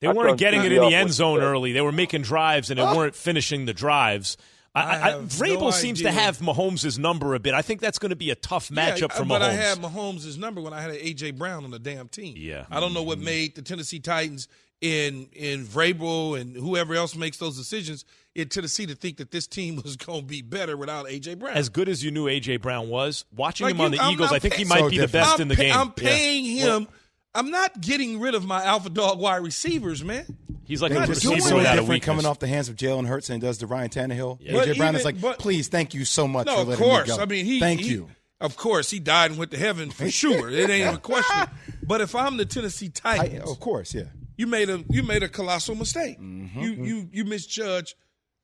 They 0.02 0.08
I 0.08 0.14
weren't 0.14 0.38
getting 0.40 0.64
it 0.64 0.72
in 0.72 0.82
the 0.82 0.96
end 0.96 1.14
zone 1.14 1.42
early. 1.42 1.72
They 1.74 1.82
were 1.82 1.92
making 1.92 2.24
drives 2.24 2.72
and 2.72 2.80
they 2.80 2.84
weren't 2.84 3.16
finishing 3.16 3.66
the 3.66 3.74
drives. 3.74 4.36
I, 4.74 4.82
I 4.82 5.10
I, 5.10 5.14
Vrabel 5.22 5.62
no 5.62 5.72
seems 5.72 6.02
to 6.02 6.12
have 6.12 6.38
Mahomes' 6.38 6.98
number 6.98 7.34
a 7.34 7.40
bit. 7.40 7.54
I 7.54 7.62
think 7.62 7.82
that's 7.82 8.00
going 8.00 8.12
to 8.12 8.16
be 8.16 8.30
a 8.30 8.36
tough 8.36 8.70
matchup 8.70 9.02
yeah, 9.02 9.08
for 9.08 9.24
Mahomes. 9.24 9.30
But 9.30 9.42
I 9.42 9.54
had 9.54 9.78
Mahomes' 9.80 10.38
number 10.38 10.62
when 10.62 10.74
I 10.74 10.82
had 10.82 10.92
A.J. 10.92 11.32
Brown 11.32 11.66
on 11.66 11.72
the 11.72 11.80
damn 11.80 12.08
team. 12.08 12.36
Yeah. 12.38 12.66
I 12.72 12.80
don't 12.80 12.94
know 12.94 13.04
what 13.04 13.18
mm-hmm. 13.18 13.26
made 13.26 13.56
the 13.56 13.62
Tennessee 13.62 14.00
Titans 14.00 14.48
in 14.80 15.28
in 15.34 15.66
Vrabel 15.66 16.40
and 16.40 16.56
whoever 16.56 16.96
else 16.96 17.16
makes 17.16 17.38
those 17.38 17.56
decisions 17.56 18.04
in 18.34 18.50
Tennessee 18.50 18.86
to 18.88 18.96
think 18.96 19.18
that 19.18 19.30
this 19.30 19.46
team 19.46 19.76
was 19.84 19.96
going 19.96 20.22
to 20.22 20.26
be 20.26 20.42
better 20.42 20.78
without 20.78 21.10
A.J. 21.10 21.36
Brown. 21.36 21.56
as 21.56 21.70
good 21.70 21.90
as 21.90 22.04
you 22.04 22.12
knew 22.12 22.26
AJ 22.26 22.62
Brown 22.62 22.90
was, 22.90 23.26
watching 23.36 23.66
Like 23.66 23.76
him 23.76 23.82
on 23.82 23.92
the 23.92 24.00
I'm 24.00 24.14
Eagles, 24.14 24.32
I 24.32 24.40
think 24.40 24.56
he 24.56 24.66
might 24.66 24.80
So 24.80 24.90
be 24.90 25.00
the 25.00 25.08
best 25.08 25.36
I'm 25.36 25.42
in 25.42 25.48
the 25.50 25.56
pay- 25.56 25.68
game. 25.68 25.78
I'm 25.78 25.88
Yeah. 25.98 26.10
paying 26.10 26.46
him. 26.46 26.88
I'm 27.34 27.50
not 27.52 27.80
getting 27.82 28.20
rid 28.20 28.36
of 28.36 28.46
my 28.46 28.64
alpha 28.64 28.90
dog 28.90 29.20
wide 29.20 29.38
receivers, 29.44 30.04
man. 30.04 30.26
He's 30.66 30.82
like 30.82 30.92
They 30.92 30.98
a 30.98 31.08
just 31.08 31.24
receiver 31.26 31.42
so 31.42 31.56
without 31.58 31.72
different 31.72 31.90
weakness. 31.90 32.06
coming 32.06 32.26
off 32.26 32.40
the 32.40 32.48
hands 32.48 32.70
of 32.70 32.76
Jalen 32.76 33.08
Hurts 33.08 33.30
and 33.30 33.42
does 33.42 33.58
to 33.60 33.68
Ryan 33.68 33.90
Tannehill. 33.90 34.40
But 34.52 34.68
AJ 34.70 34.78
Brown 34.78 34.90
even- 34.90 34.96
is 34.96 35.06
like, 35.06 35.20
but- 35.22 35.40
please, 35.40 35.68
thank 35.68 35.94
you 35.94 36.06
so 36.06 36.28
much 36.28 36.48
No, 36.48 36.56
for 36.56 36.62
of 36.62 36.68
letting 36.70 36.86
course. 36.86 37.10
me 37.10 37.16
go. 37.18 37.22
I 37.22 37.26
mean, 37.26 37.46
he. 37.46 37.60
thank 37.60 37.82
he- 37.82 37.90
you. 37.92 38.10
Of 38.40 38.56
course, 38.58 38.90
he 38.90 39.00
died 39.00 39.30
and 39.32 39.40
went 39.40 39.52
to 39.52 39.58
heaven 39.58 39.92
for 39.92 40.10
sure. 40.10 40.50
It 40.50 40.62
ain't 40.62 40.72
even 40.82 40.96
a 40.96 40.98
question. 40.98 41.48
But 41.84 42.00
if 42.02 42.16
I'm 42.16 42.38
the 42.38 42.46
Tennessee 42.46 42.92
I, 43.04 43.18
Titans, 43.18 43.50
of 43.52 43.60
course, 43.60 43.94
yeah. 43.94 44.04
you 44.38 44.48
made 44.48 44.70
a 44.70 44.84
you 44.90 45.04
made 45.04 45.24
a 45.24 45.28
colossal 45.28 45.76
mistake. 45.76 46.20
Mm-hmm. 46.20 46.60
You 46.62 46.70
you 46.72 47.10
you 47.12 47.26
misjudged 47.26 47.96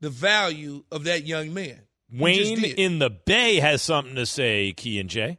the 0.02 0.10
value 0.10 0.84
of 0.92 1.06
that 1.06 1.26
young 1.26 1.54
man. 1.54 1.82
Wayne 2.12 2.64
in 2.64 3.00
the 3.00 3.10
Bay 3.10 3.60
has 3.60 3.82
something 3.82 4.16
to 4.16 4.26
say, 4.26 4.74
Key 4.74 5.00
and 5.00 5.10
Jay. 5.10 5.38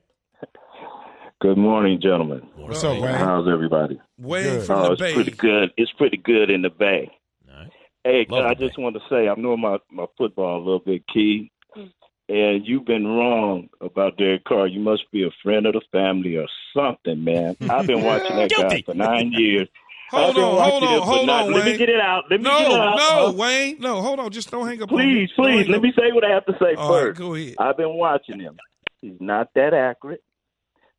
Good 1.40 1.56
morning, 1.56 2.00
gentlemen. 2.02 2.42
What's 2.56 2.82
up, 2.82 3.00
Wayne? 3.00 3.14
How's 3.14 3.46
everybody? 3.48 4.00
Wayne 4.18 4.42
Good. 4.42 4.66
from 4.66 4.78
oh, 4.80 4.82
the 4.86 4.92
it's 4.92 5.00
Bay. 5.00 5.14
pretty 5.14 5.30
good. 5.30 5.70
It's 5.76 5.92
pretty 5.92 6.16
good 6.16 6.50
in 6.50 6.62
the 6.62 6.70
Bay. 6.70 7.10
All 7.48 7.56
right. 7.60 7.70
Hey, 8.02 8.26
Love 8.28 8.44
I 8.44 8.54
the 8.54 8.66
just 8.66 8.78
want 8.78 8.96
to 8.96 9.00
say 9.08 9.28
I 9.28 9.34
know 9.36 9.56
my 9.56 9.78
my 9.90 10.06
football 10.16 10.56
a 10.58 10.64
little 10.64 10.80
bit, 10.80 11.02
Key, 11.12 11.52
and 12.28 12.66
you've 12.66 12.86
been 12.86 13.06
wrong 13.06 13.68
about 13.80 14.16
Derek 14.16 14.44
Carr. 14.44 14.66
You 14.66 14.80
must 14.80 15.02
be 15.12 15.22
a 15.22 15.30
friend 15.44 15.64
of 15.66 15.74
the 15.74 15.80
family 15.92 16.36
or 16.36 16.46
something, 16.76 17.22
man. 17.22 17.56
I've 17.70 17.86
been 17.86 18.02
watching 18.02 18.34
that 18.36 18.50
guy 18.50 18.82
for 18.84 18.94
nine 18.94 19.30
years. 19.32 19.68
I've 20.12 20.22
Hold 20.22 20.34
been 20.36 20.44
on, 20.44 20.56
watching 20.56 20.70
hold 20.70 20.82
him 20.82 20.88
on, 20.90 20.98
for 21.00 21.04
hold 21.14 21.26
nine- 21.26 21.46
on, 21.46 21.52
Let 21.52 21.64
me 21.66 21.76
get 21.78 21.88
it 21.90 22.00
out. 22.00 22.24
Let 22.30 22.40
me 22.40 22.44
get 22.50 22.60
it 22.62 22.68
No, 22.68 22.80
out. 22.82 22.96
no, 22.96 23.26
Uh, 23.28 23.32
Wayne. 23.32 23.76
No, 23.78 24.00
hold 24.02 24.18
on. 24.18 24.30
Just 24.32 24.50
don't 24.50 24.66
hang 24.66 24.82
up. 24.82 24.90
on 24.90 24.98
me. 24.98 25.04
Please, 25.04 25.30
please, 25.36 25.68
let 25.68 25.76
up. 25.76 25.82
me 25.84 25.92
say 25.96 26.10
what 26.12 26.24
I 26.24 26.30
have 26.30 26.46
to 26.46 26.52
say 26.54 26.74
All 26.76 26.90
right, 26.92 27.00
first. 27.08 27.18
go 27.20 27.34
ahead. 27.34 27.54
I've 27.60 27.76
been 27.76 27.94
watching 27.94 28.40
him. 28.40 28.56
He's 29.02 29.20
not 29.20 29.50
that 29.54 29.72
accurate. 29.74 30.22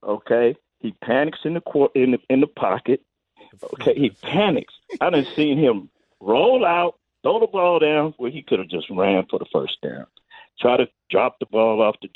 Okay, 0.03 0.55
he 0.79 0.93
panics 1.03 1.39
in 1.43 1.53
the 1.53 1.61
court 1.61 1.91
in 1.95 2.11
the 2.11 2.19
in 2.29 2.41
the 2.41 2.47
pocket. 2.47 3.01
Okay, 3.73 3.93
he 3.95 4.09
panics. 4.21 4.73
I 5.01 5.09
done 5.09 5.25
seen 5.35 5.57
him 5.57 5.89
roll 6.19 6.65
out, 6.65 6.95
throw 7.23 7.39
the 7.39 7.47
ball 7.47 7.79
down 7.79 8.13
where 8.17 8.31
he 8.31 8.41
could 8.41 8.59
have 8.59 8.69
just 8.69 8.89
ran 8.89 9.25
for 9.29 9.39
the 9.39 9.45
first 9.51 9.77
down. 9.81 10.05
Try 10.59 10.77
to 10.77 10.87
drop 11.09 11.37
the 11.39 11.45
ball 11.47 11.81
off 11.81 11.95
the 12.01 12.09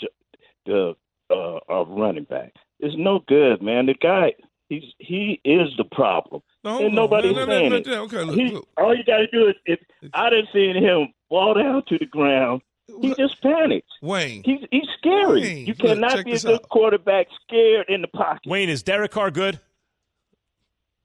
the 0.66 0.96
uh, 1.30 1.60
uh, 1.70 1.86
running 1.86 2.26
back. 2.26 2.54
It's 2.80 2.96
no 2.98 3.20
good, 3.28 3.62
man. 3.62 3.86
The 3.88 3.96
guy, 3.96 4.34
he's 4.70 4.84
he 5.00 5.42
is 5.44 5.70
the 5.78 5.86
problem, 5.86 6.42
No, 6.64 6.86
and 6.86 6.94
nobody's 6.96 7.36
no, 7.36 7.46
no, 7.46 7.52
saying 7.52 7.70
no, 7.72 7.76
it. 7.78 7.88
no, 7.88 8.04
okay, 8.04 8.24
look, 8.24 8.36
He- 8.36 8.50
look. 8.52 8.68
all 8.78 8.96
you 8.96 9.04
got 9.04 9.18
to 9.18 9.28
do 9.28 9.48
is, 9.48 9.56
if 9.66 9.80
I 10.14 10.30
didn't 10.30 10.50
see 10.54 10.68
him 10.74 11.14
fall 11.30 11.54
down 11.54 11.84
to 11.88 11.98
the 11.98 12.06
ground, 12.06 12.62
he 12.88 13.14
just 13.16 13.42
panics. 13.42 13.88
Wayne. 14.02 14.44
He's 14.44 14.60
he's 14.72 14.88
scary. 14.98 15.42
Wayne, 15.42 15.66
you 15.66 15.76
cannot 15.76 16.12
check 16.12 16.26
be 16.26 16.34
a 16.34 16.40
good 16.40 16.56
out. 16.56 16.70
quarterback 16.70 17.28
scared 17.44 17.86
in 17.90 18.02
the 18.02 18.08
pocket. 18.08 18.42
Wayne, 18.46 18.70
is 18.70 18.84
Derek 18.84 19.12
Carr 19.12 19.32
good? 19.32 19.60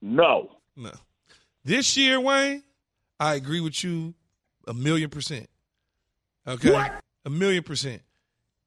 No. 0.00 0.50
No. 0.76 0.92
This 1.64 1.96
year, 1.96 2.20
Wayne, 2.20 2.62
I 3.18 3.34
agree 3.34 3.60
with 3.60 3.82
you 3.82 4.14
a 4.66 4.74
million 4.74 5.10
percent. 5.10 5.48
Okay? 6.46 6.90
A 7.24 7.30
million 7.30 7.62
percent. 7.62 8.02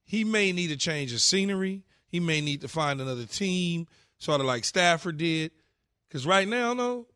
He 0.03 0.23
may 0.23 0.51
need 0.51 0.67
to 0.67 0.77
change 0.77 1.11
his 1.11 1.23
scenery. 1.23 1.83
He 2.07 2.19
may 2.19 2.41
need 2.41 2.61
to 2.61 2.67
find 2.67 2.99
another 2.99 3.25
team, 3.25 3.87
sort 4.17 4.41
of 4.41 4.45
like 4.45 4.65
Stafford 4.65 5.17
did. 5.17 5.51
Because 6.07 6.27
right 6.27 6.47
now, 6.47 6.73
no. 6.73 7.07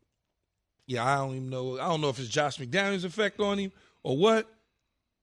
Yeah, 0.86 1.04
I 1.04 1.16
don't 1.16 1.36
even 1.36 1.50
know. 1.50 1.74
I 1.78 1.88
don't 1.88 2.00
know 2.00 2.08
if 2.08 2.18
it's 2.18 2.28
Josh 2.28 2.58
McDaniels' 2.58 3.04
effect 3.04 3.38
on 3.40 3.58
him 3.58 3.72
or 4.02 4.16
what, 4.16 4.48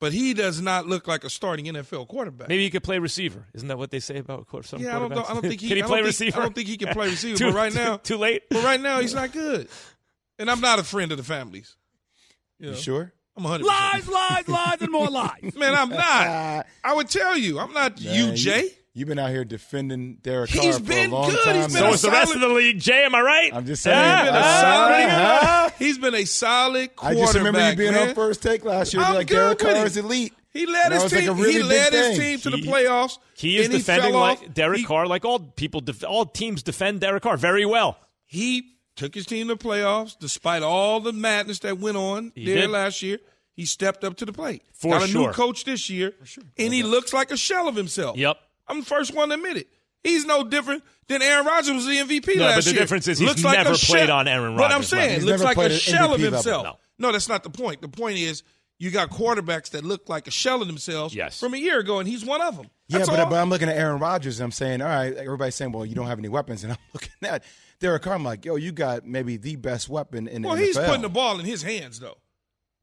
but 0.04 0.12
he 0.12 0.34
does 0.34 0.60
not 0.60 0.86
look 0.86 1.08
like 1.08 1.24
a 1.24 1.30
starting 1.30 1.64
NFL 1.64 2.10
quarterback. 2.10 2.50
Maybe 2.50 2.66
he 2.66 2.70
could 2.70 2.84
play 2.84 3.00
receiver. 3.00 3.48
Isn't 3.54 3.70
that 3.70 3.78
what 3.78 3.90
they 3.90 4.02
say 4.02 4.18
about 4.18 4.48
quar- 4.48 4.62
some 4.64 4.82
Yeah, 4.82 4.98
I 4.98 5.00
don't, 5.00 5.12
know. 5.16 5.24
I 5.24 5.32
don't 5.32 5.42
think 5.44 5.62
he 5.62 5.68
can 5.70 5.78
he 5.78 5.84
play 5.84 5.88
don't 5.88 5.98
think- 6.00 6.06
receiver. 6.08 6.38
I 6.38 6.42
don't 6.42 6.54
think 6.54 6.68
he 6.68 6.76
can 6.76 6.90
play 6.90 7.08
receiver. 7.16 7.38
Too- 7.38 7.46
but 7.46 7.56
right 7.56 7.74
now, 7.74 7.96
too 7.96 8.18
late. 8.18 8.44
But 8.50 8.66
right 8.66 8.82
now, 8.82 9.00
he's 9.00 9.14
not 9.14 9.32
good. 9.32 9.70
And 10.38 10.52
I'm 10.52 10.60
not 10.60 10.78
a 10.80 10.84
friend 10.84 11.12
of 11.14 11.18
the 11.18 11.24
families. 11.24 11.78
You, 12.60 12.72
know? 12.72 12.76
sure? 12.76 13.14
I'm 13.38 13.44
100. 13.46 13.66
Lies, 13.66 14.10
lies, 14.10 14.48
lies, 14.50 14.82
and 14.82 14.92
more 14.92 15.08
lies. 15.08 15.54
Man, 15.56 15.74
I'm 15.74 15.88
not. 15.88 16.66
I 16.84 16.94
would 16.94 17.08
tell 17.08 17.38
you, 17.38 17.58
I'm 17.60 17.72
not 17.72 18.02
you, 18.02 18.26
Man, 18.28 18.36
Jay. 18.96 19.00
You, 19.00 19.06
have 19.06 19.08
been 19.10 19.20
out 19.20 19.30
here 19.32 19.44
defending 19.46 20.16
Derek 20.22 20.50
He's 20.52 20.62
Carr 20.62 20.74
for 20.74 20.80
been 20.82 21.10
a 21.10 21.14
long 21.14 21.30
good. 21.30 21.40
time. 21.44 21.56
He's 21.56 21.74
been 21.74 21.74
now. 21.84 21.90
So 21.90 21.94
is 21.96 22.02
the 22.04 22.12
rest 22.12 22.36
of 22.36 22.42
the 22.42 22.48
league, 22.50 22.80
Jay. 22.80 23.04
Am 23.04 23.16
I 23.16 23.22
right? 23.22 23.52
I'm 23.54 23.66
just 23.66 23.84
saying. 23.84 23.98
Ah, 24.00 24.20
He's 24.20 24.28
been 24.28 24.36
a 24.36 24.40
ah, 24.40 24.62
solid. 24.62 25.08
ah. 25.10 25.74
He's 25.80 25.98
been 25.98 26.16
a 26.16 26.26
solid 26.26 26.96
quarterback. 26.96 27.18
I 27.18 27.22
just 27.26 27.36
remember 27.36 27.70
you 27.72 27.76
being 27.76 27.92
man. 27.94 28.10
on 28.10 28.16
first 28.16 28.44
take 28.44 28.64
last 28.66 28.94
year. 28.94 29.04
I'm 29.04 29.16
like 29.16 29.28
good 29.28 29.36
Derek 29.36 29.60
with 29.60 29.68
Carr 29.74 29.84
it. 29.84 29.88
is 29.88 29.98
elite. 29.98 30.34
He 30.52 30.68
led 30.68 30.84
And 30.86 30.92
that 30.92 30.94
his 30.94 31.04
was 31.04 31.12
like 31.14 31.22
team. 31.24 31.30
a 31.32 31.34
really 31.34 31.54
he 31.54 31.64
led 31.64 31.94
his 31.94 32.08
thing. 32.10 32.20
team 32.20 32.40
to 32.42 32.50
the 32.52 32.58
He- 32.58 32.68
playoffs. 32.68 33.18
He 33.36 33.58
is 33.58 33.66
and 33.66 33.74
he 33.74 33.80
defending 33.80 34.12
fell 34.12 34.20
like 34.22 34.42
off. 34.44 34.54
Derek 34.54 34.80
He- 34.80 34.86
Carr, 34.86 35.08
like 35.08 35.26
all 35.26 35.40
people, 35.40 35.82
def- 35.82 36.04
all 36.04 36.26
teams 36.28 36.62
defend 36.62 37.00
Derek 37.02 37.24
Carr 37.24 37.38
very 37.38 37.66
well. 37.66 37.98
He 38.26 38.76
took 38.96 39.16
his 39.16 39.26
team 39.26 39.48
to 39.48 39.56
the 39.56 39.64
playoffs 39.64 40.16
despite 40.20 40.62
all 40.62 41.00
the 41.00 41.12
madness 41.12 41.58
that 41.60 41.80
went 41.80 41.98
on 41.98 42.32
He 42.36 42.46
there 42.46 42.62
did. 42.62 42.70
last 42.70 43.02
year. 43.02 43.18
He 43.56 43.66
stepped 43.66 44.04
up 44.04 44.18
to 44.18 44.26
the 44.26 44.34
plate. 44.34 44.62
For 44.74 44.92
Got 44.92 45.04
a 45.04 45.08
sure. 45.08 45.28
new 45.28 45.34
coach 45.34 45.64
this 45.66 45.90
year, 45.90 46.14
and 46.58 46.74
he 46.74 46.82
looks 46.84 47.14
like 47.14 47.32
a 47.32 47.38
shell 47.38 47.68
of 47.68 47.76
himself. 47.76 48.18
Yep. 48.18 48.38
I'm 48.68 48.80
the 48.82 48.86
first 48.86 49.14
one 49.14 49.30
to 49.30 49.36
admit 49.36 49.58
it. 49.58 49.68
He's 50.04 50.26
no 50.26 50.44
different 50.44 50.84
than 51.08 51.22
Aaron 51.22 51.46
Rodgers 51.46 51.74
was 51.74 51.86
the 51.86 51.98
MVP 51.98 52.36
No, 52.36 52.44
last 52.44 52.46
year. 52.46 52.56
but 52.56 52.64
the 52.66 52.72
year. 52.72 52.80
difference 52.80 53.08
is 53.08 53.20
he's 53.20 53.28
looks 53.28 53.44
like 53.44 53.58
never 53.58 53.70
a 53.72 53.78
played 53.78 54.08
shell- 54.08 54.18
on 54.18 54.28
Aaron 54.28 54.56
Rodgers. 54.56 54.60
But 54.60 54.72
I'm 54.72 54.84
saying, 54.84 55.10
level. 55.10 55.16
He's 55.16 55.26
looks 55.42 55.44
like 55.44 55.58
a 55.58 55.70
shell 55.70 56.14
of 56.14 56.20
MVP 56.20 56.24
level. 56.24 56.38
himself. 56.38 56.64
No. 56.66 56.80
No, 57.08 57.12
that's 57.12 57.30
not 57.30 57.44
the 57.44 57.50
point. 57.50 57.82
The 57.82 57.88
point 57.88 58.18
is 58.18 58.44
you 58.80 58.92
got 58.92 59.10
quarterbacks 59.12 59.70
that 59.72 59.84
look 59.86 60.10
like 60.10 60.28
a 60.28 60.32
shell 60.32 60.62
of 60.62 60.68
themselves 60.68 61.16
Yes. 61.16 61.40
from 61.40 61.54
a 61.54 61.58
year 61.58 61.80
ago, 61.80 62.00
and 62.00 62.08
he's 62.08 62.26
one 62.26 62.42
of 62.42 62.58
them. 62.58 62.68
Yeah, 62.90 63.00
but, 63.06 63.20
all. 63.20 63.30
but 63.30 63.36
I'm 63.42 63.50
looking 63.50 63.70
at 63.70 63.78
Aaron 63.78 64.00
Rodgers 64.00 64.40
and 64.40 64.46
I'm 64.46 64.52
saying, 64.52 64.82
all 64.82 64.90
right, 64.90 65.14
everybody's 65.16 65.56
saying, 65.56 65.72
well, 65.72 65.86
you 65.86 65.96
don't 65.96 66.08
have 66.08 66.20
any 66.20 66.28
weapons. 66.30 66.64
And 66.64 66.74
I'm 66.74 66.80
looking 66.94 67.10
at 67.24 67.44
Derek 67.80 68.02
Carr. 68.04 68.14
I'm 68.16 68.24
like, 68.26 68.44
yo, 68.46 68.56
you 68.58 68.72
got 68.74 69.06
maybe 69.06 69.38
the 69.38 69.56
best 69.56 69.88
weapon 69.90 70.28
in 70.28 70.42
the 70.42 70.48
NFL. 70.48 70.52
well, 70.52 70.58
he's 70.60 70.78
putting 70.78 71.02
the 71.02 71.10
ball 71.10 71.40
in 71.40 71.46
his 71.46 71.64
hands, 71.64 72.00
though. 72.00 72.18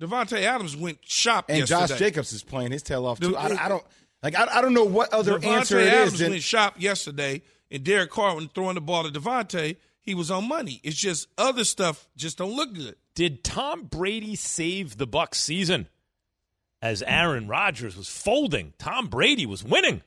Davante 0.01 0.41
Adams 0.43 0.75
went 0.77 0.99
shop 1.05 1.47
and 1.51 1.59
yesterday. 1.59 1.87
Josh 1.87 1.99
Jacobs 1.99 2.33
is 2.33 2.43
playing 2.43 2.73
his 2.73 2.83
tail 2.83 3.05
off, 3.05 3.21
too. 3.21 3.29
Dude, 3.29 3.37
I, 3.37 3.67
I 3.67 3.69
don't 3.69 3.85
like. 4.23 4.35
I, 4.37 4.47
I 4.59 4.61
don't 4.63 4.75
know 4.75 4.85
what 4.85 5.13
other 5.13 5.39
Davante 5.39 5.45
answer 5.47 5.79
it 5.81 5.89
Adams 5.89 6.15
is. 6.15 6.19
Than, 6.21 6.31
went 6.31 6.43
shop 6.43 6.75
yesterday, 6.79 7.43
and 7.71 7.85
Derek 7.85 8.11
Carr 8.11 8.35
when 8.35 8.49
throwing 8.49 8.75
the 8.75 8.81
ball 8.81 9.05
to 9.05 9.11
Davante, 9.11 9.77
he 10.01 10.15
was 10.15 10.31
on 10.31 10.49
money. 10.49 10.81
It's 10.83 10.97
just 10.97 11.29
other 11.39 11.65
stuff 11.65 12.09
just 12.17 12.39
don't 12.39 12.55
look 12.55 12.75
good. 12.75 12.97
Did 13.15 13.45
Tom 13.45 13.85
Brady 13.85 14.37
save 14.37 14.97
the 14.97 15.07
Bucs 15.07 15.35
season? 15.35 15.89
As 16.83 17.03
Aaron 17.03 17.47
Rodgers 17.47 17.95
was 17.97 18.09
folding, 18.09 18.73
Tom 18.79 19.09
Brady 19.09 19.45
was 19.45 19.63
winning. 19.63 20.03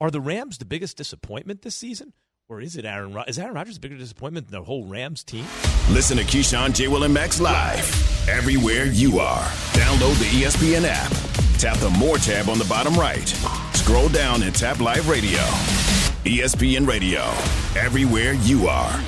Are 0.00 0.10
the 0.10 0.20
Rams 0.20 0.58
the 0.58 0.64
biggest 0.64 0.96
disappointment 0.96 1.62
this 1.62 1.74
season? 1.74 2.12
Or 2.48 2.60
is 2.60 2.76
it 2.76 2.84
Aaron 2.84 3.12
Rod- 3.12 3.28
Is 3.28 3.38
Aaron 3.38 3.54
Rodgers 3.54 3.76
a 3.76 3.80
bigger 3.80 3.96
disappointment 3.96 4.48
than 4.48 4.58
the 4.58 4.64
whole 4.64 4.84
Rams 4.84 5.22
team? 5.22 5.44
Listen 5.90 6.16
to 6.16 6.24
Keyshawn, 6.24 6.74
J. 6.74 6.88
Will, 6.88 7.04
and 7.04 7.14
Max 7.14 7.40
live 7.40 8.28
everywhere 8.28 8.86
you 8.86 9.18
are. 9.20 9.44
Download 9.72 10.18
the 10.18 10.42
ESPN 10.42 10.84
app. 10.84 11.29
Tap 11.60 11.76
the 11.76 11.90
More 11.90 12.16
tab 12.16 12.48
on 12.48 12.58
the 12.58 12.64
bottom 12.64 12.94
right. 12.94 13.28
Scroll 13.74 14.08
down 14.08 14.44
and 14.44 14.54
tap 14.54 14.80
Live 14.80 15.10
Radio. 15.10 15.40
ESPN 16.24 16.86
Radio, 16.86 17.20
everywhere 17.78 18.32
you 18.32 18.66
are. 18.66 18.98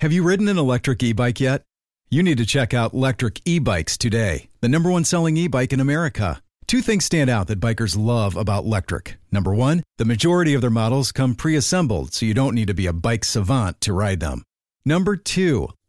Have 0.00 0.10
you 0.10 0.22
ridden 0.22 0.48
an 0.48 0.56
electric 0.56 1.02
e 1.02 1.12
bike 1.12 1.38
yet? 1.38 1.64
You 2.08 2.22
need 2.22 2.38
to 2.38 2.46
check 2.46 2.72
out 2.72 2.94
Lectric 2.94 3.42
E 3.44 3.58
Bikes 3.58 3.98
today, 3.98 4.48
the 4.62 4.70
number 4.70 4.90
one 4.90 5.04
selling 5.04 5.36
e 5.36 5.48
bike 5.48 5.74
in 5.74 5.80
America. 5.80 6.40
Two 6.66 6.80
things 6.80 7.04
stand 7.04 7.28
out 7.28 7.46
that 7.48 7.60
bikers 7.60 7.94
love 7.94 8.36
about 8.36 8.64
Lectric. 8.64 9.16
Number 9.30 9.54
one, 9.54 9.82
the 9.98 10.06
majority 10.06 10.54
of 10.54 10.62
their 10.62 10.70
models 10.70 11.12
come 11.12 11.34
pre 11.34 11.56
assembled, 11.56 12.14
so 12.14 12.24
you 12.24 12.32
don't 12.32 12.54
need 12.54 12.68
to 12.68 12.74
be 12.74 12.86
a 12.86 12.94
bike 12.94 13.22
savant 13.22 13.82
to 13.82 13.92
ride 13.92 14.20
them. 14.20 14.44
Number 14.86 15.14
two, 15.14 15.68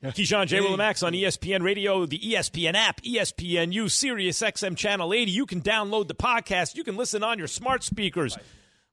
Keyshawn 0.04 0.46
J. 0.46 0.60
Will 0.60 0.68
and 0.68 0.78
Max 0.78 1.02
on 1.02 1.12
ESPN 1.12 1.62
Radio, 1.62 2.06
the 2.06 2.18
ESPN 2.18 2.74
app, 2.74 3.02
ESPNU, 3.02 3.90
Sirius 3.90 4.40
XM 4.40 4.74
Channel 4.74 5.12
80. 5.12 5.30
You 5.30 5.44
can 5.44 5.60
download 5.60 6.08
the 6.08 6.14
podcast. 6.14 6.74
You 6.74 6.84
can 6.84 6.96
listen 6.96 7.22
on 7.22 7.36
your 7.36 7.46
smart 7.46 7.82
speakers. 7.82 8.38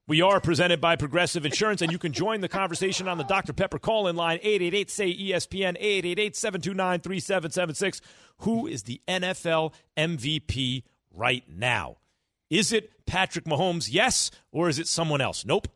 We 0.06 0.20
are 0.20 0.40
presented 0.40 0.80
by 0.80 0.96
Progressive 0.96 1.46
Insurance, 1.46 1.80
and 1.80 1.92
you 1.92 1.98
can 1.98 2.12
join 2.12 2.40
the 2.40 2.48
conversation 2.48 3.08
on 3.08 3.16
the 3.18 3.24
Dr. 3.24 3.52
Pepper 3.52 3.78
call 3.78 4.08
in 4.08 4.16
line 4.16 4.38
888 4.42 4.90
say 4.90 5.14
ESPN 5.14 5.76
888 5.78 6.36
729 6.36 7.00
3776. 7.00 8.00
Who 8.38 8.66
is 8.66 8.82
the 8.82 9.00
NFL 9.08 9.72
MVP 9.96 10.82
right 11.14 11.44
now? 11.48 11.96
Is 12.50 12.72
it 12.72 13.06
Patrick 13.06 13.44
Mahomes? 13.44 13.88
Yes. 13.90 14.30
Or 14.52 14.68
is 14.68 14.78
it 14.78 14.88
someone 14.88 15.20
else? 15.20 15.44
Nope. 15.44 15.68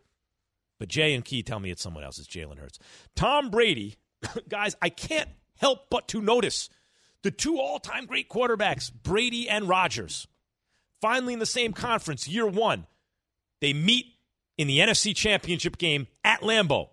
But 0.79 0.89
Jay 0.89 1.15
and 1.15 1.25
Key 1.25 1.43
tell 1.43 1.61
me 1.61 1.71
it's 1.71 1.83
someone 1.83 2.05
else. 2.05 2.19
It's 2.19 2.29
Jalen 2.29 2.59
Hurts. 2.59 2.79
Tom 3.15 3.51
Brady, 3.51 3.97
guys, 4.49 4.77
I 4.81 4.89
can't 4.89 5.29
help 5.57 5.91
but 5.91 6.09
to 6.09 6.21
notice 6.21 6.69
the 7.23 7.31
two 7.31 7.59
all 7.59 7.79
time 7.79 8.07
great 8.07 8.29
quarterbacks, 8.29 8.93
Brady 8.93 9.49
and 9.49 9.69
Rodgers, 9.69 10.27
finally 11.01 11.33
in 11.33 11.39
the 11.39 11.47
same 11.47 11.73
conference, 11.73 12.29
year 12.29 12.47
one. 12.47 12.87
They 13.61 13.73
meet 13.73 14.07
in 14.59 14.67
the 14.67 14.79
NFC 14.79 15.15
Championship 15.15 15.79
game 15.79 16.09
at 16.25 16.41
Lambeau. 16.41 16.89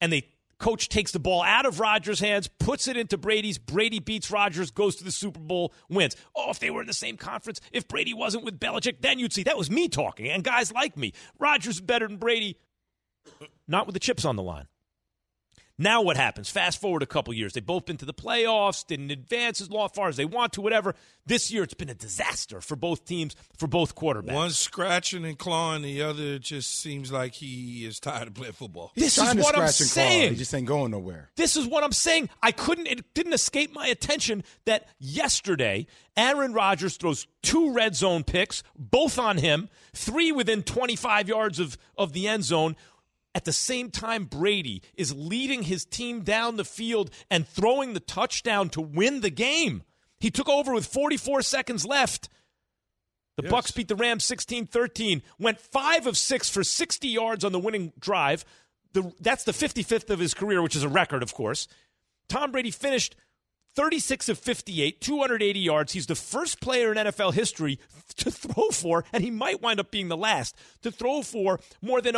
And 0.00 0.12
the 0.12 0.24
coach 0.58 0.88
takes 0.88 1.12
the 1.12 1.18
ball 1.18 1.42
out 1.42 1.66
of 1.66 1.80
Rodgers' 1.80 2.20
hands, 2.20 2.48
puts 2.48 2.88
it 2.88 2.96
into 2.96 3.18
Brady's. 3.18 3.58
Brady 3.58 3.98
beats 3.98 4.30
Rodgers, 4.30 4.70
goes 4.70 4.96
to 4.96 5.04
the 5.04 5.10
Super 5.10 5.40
Bowl, 5.40 5.74
wins. 5.88 6.16
Oh, 6.34 6.50
if 6.50 6.60
they 6.60 6.70
were 6.70 6.80
in 6.80 6.86
the 6.86 6.94
same 6.94 7.16
conference, 7.16 7.60
if 7.72 7.86
Brady 7.88 8.14
wasn't 8.14 8.44
with 8.44 8.58
Belichick, 8.58 9.00
then 9.00 9.18
you'd 9.18 9.32
see 9.32 9.42
that 9.42 9.58
was 9.58 9.70
me 9.70 9.88
talking 9.88 10.28
and 10.28 10.42
guys 10.42 10.72
like 10.72 10.96
me. 10.96 11.12
Rodgers 11.38 11.76
is 11.76 11.80
better 11.80 12.08
than 12.08 12.16
Brady, 12.16 12.58
not 13.68 13.86
with 13.86 13.94
the 13.94 14.00
chips 14.00 14.24
on 14.24 14.36
the 14.36 14.42
line. 14.42 14.66
Now 15.78 16.02
what 16.02 16.16
happens? 16.16 16.50
Fast 16.50 16.80
forward 16.80 17.02
a 17.02 17.06
couple 17.06 17.32
years. 17.32 17.54
They've 17.54 17.64
both 17.64 17.86
been 17.86 17.96
to 17.98 18.04
the 18.04 18.14
playoffs, 18.14 18.86
didn't 18.86 19.10
advance 19.10 19.60
as 19.60 19.68
far 19.68 20.08
as 20.08 20.16
they 20.16 20.24
want 20.24 20.52
to, 20.54 20.60
whatever. 20.60 20.94
This 21.24 21.50
year 21.50 21.62
it's 21.62 21.74
been 21.74 21.88
a 21.88 21.94
disaster 21.94 22.60
for 22.60 22.76
both 22.76 23.04
teams, 23.04 23.36
for 23.56 23.66
both 23.66 23.94
quarterbacks. 23.94 24.34
One 24.34 24.50
scratching 24.50 25.24
and 25.24 25.38
clawing, 25.38 25.82
the 25.82 26.02
other 26.02 26.38
just 26.38 26.78
seems 26.78 27.10
like 27.10 27.34
he 27.34 27.86
is 27.86 28.00
tired 28.00 28.28
of 28.28 28.34
playing 28.34 28.52
football. 28.52 28.92
This 28.94 29.18
is 29.18 29.34
what 29.36 29.56
I'm 29.56 29.68
saying. 29.68 30.30
He 30.30 30.36
just 30.36 30.54
ain't 30.54 30.66
going 30.66 30.90
nowhere. 30.90 31.30
This 31.36 31.56
is 31.56 31.66
what 31.66 31.84
I'm 31.84 31.92
saying. 31.92 32.28
I 32.42 32.52
couldn't, 32.52 32.86
it 32.86 33.14
didn't 33.14 33.32
escape 33.32 33.72
my 33.72 33.86
attention 33.86 34.44
that 34.66 34.88
yesterday, 34.98 35.86
Aaron 36.16 36.52
Rodgers 36.52 36.96
throws 36.96 37.26
two 37.42 37.72
red 37.72 37.96
zone 37.96 38.24
picks, 38.24 38.62
both 38.76 39.18
on 39.18 39.38
him, 39.38 39.68
three 39.94 40.32
within 40.32 40.62
25 40.62 41.28
yards 41.28 41.58
of, 41.58 41.78
of 41.96 42.12
the 42.12 42.28
end 42.28 42.44
zone. 42.44 42.76
At 43.34 43.44
the 43.44 43.52
same 43.52 43.90
time, 43.90 44.24
Brady 44.24 44.82
is 44.94 45.14
leading 45.14 45.62
his 45.62 45.84
team 45.84 46.20
down 46.20 46.56
the 46.56 46.64
field 46.64 47.10
and 47.30 47.48
throwing 47.48 47.94
the 47.94 48.00
touchdown 48.00 48.68
to 48.70 48.80
win 48.80 49.20
the 49.20 49.30
game. 49.30 49.82
He 50.20 50.30
took 50.30 50.48
over 50.48 50.72
with 50.72 50.86
44 50.86 51.42
seconds 51.42 51.86
left. 51.86 52.28
The 53.36 53.44
Yes. 53.44 53.52
Bucs 53.52 53.74
beat 53.74 53.88
the 53.88 53.96
Rams 53.96 54.24
16-13, 54.24 55.22
went 55.38 55.58
5 55.58 56.06
of 56.06 56.18
6 56.18 56.50
for 56.50 56.62
60 56.62 57.08
yards 57.08 57.44
on 57.44 57.52
the 57.52 57.58
winning 57.58 57.92
drive. 57.98 58.44
The, 58.92 59.10
that's 59.20 59.44
the 59.44 59.52
55th 59.52 60.10
of 60.10 60.18
his 60.18 60.34
career, 60.34 60.60
which 60.62 60.76
is 60.76 60.84
a 60.84 60.88
record, 60.88 61.22
of 61.22 61.32
course. 61.32 61.66
Tom 62.28 62.52
Brady 62.52 62.70
finished 62.70 63.16
36 63.74 64.28
of 64.28 64.38
58, 64.38 65.00
280 65.00 65.58
yards. 65.58 65.92
He's 65.92 66.06
the 66.06 66.14
first 66.14 66.60
player 66.60 66.92
in 66.92 66.98
NFL 66.98 67.32
history 67.32 67.78
to 68.16 68.30
throw 68.30 68.68
for, 68.68 69.04
and 69.14 69.24
he 69.24 69.30
might 69.30 69.62
wind 69.62 69.80
up 69.80 69.90
being 69.90 70.08
the 70.08 70.16
last, 70.16 70.54
to 70.82 70.90
throw 70.90 71.22
for 71.22 71.58
more 71.80 72.02
than 72.02 72.14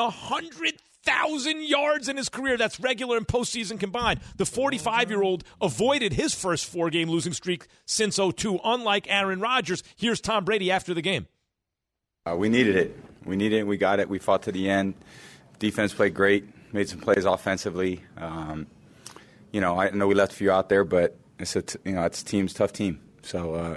100,000 1.07 1.65
yards 1.65 2.09
in 2.09 2.17
his 2.17 2.29
career. 2.29 2.57
That's 2.57 2.81
regular 2.81 3.17
and 3.17 3.27
postseason 3.27 3.79
combined. 3.79 4.21
The 4.37 4.47
45 4.47 5.11
year 5.11 5.23
old 5.23 5.45
avoided 5.61 6.13
his 6.13 6.35
first 6.35 6.67
four 6.67 6.91
game 6.91 7.09
losing 7.09 7.33
streak 7.33 7.67
since 7.87 8.17
02, 8.17 8.61
unlike 8.65 9.07
Aaron 9.09 9.41
Rodgers. 9.41 9.83
Here's 9.97 10.21
Tom 10.21 10.45
Brady 10.45 10.71
after 10.71 10.95
the 10.95 11.03
game. 11.03 11.27
Uh, 12.27 12.37
we 12.37 12.49
needed 12.49 12.77
it. 12.77 12.99
We 13.25 13.37
needed 13.37 13.61
it. 13.61 13.67
We 13.67 13.77
got 13.77 14.01
it. 14.01 14.09
We 14.09 14.19
fought 14.19 14.43
to 14.45 14.53
the 14.53 14.69
end. 14.71 14.95
Defense 15.59 15.93
played 15.93 16.15
great. 16.15 16.45
Made 16.73 16.89
some 16.89 17.01
plays 17.01 17.25
offensively. 17.25 18.03
Um, 18.17 18.67
you 19.53 19.61
know, 19.61 19.79
I 19.79 19.91
know 19.91 20.07
we 20.07 20.15
left 20.15 20.33
a 20.33 20.37
few 20.37 20.51
out 20.51 20.69
there, 20.69 20.85
but 20.85 21.17
it's 21.39 21.55
a 21.55 21.63
t- 21.63 21.79
you 21.85 21.93
know 21.93 22.05
it's 22.05 22.23
team's 22.23 22.53
tough 22.53 22.73
team. 22.73 23.01
So 23.23 23.55
uh, 23.55 23.77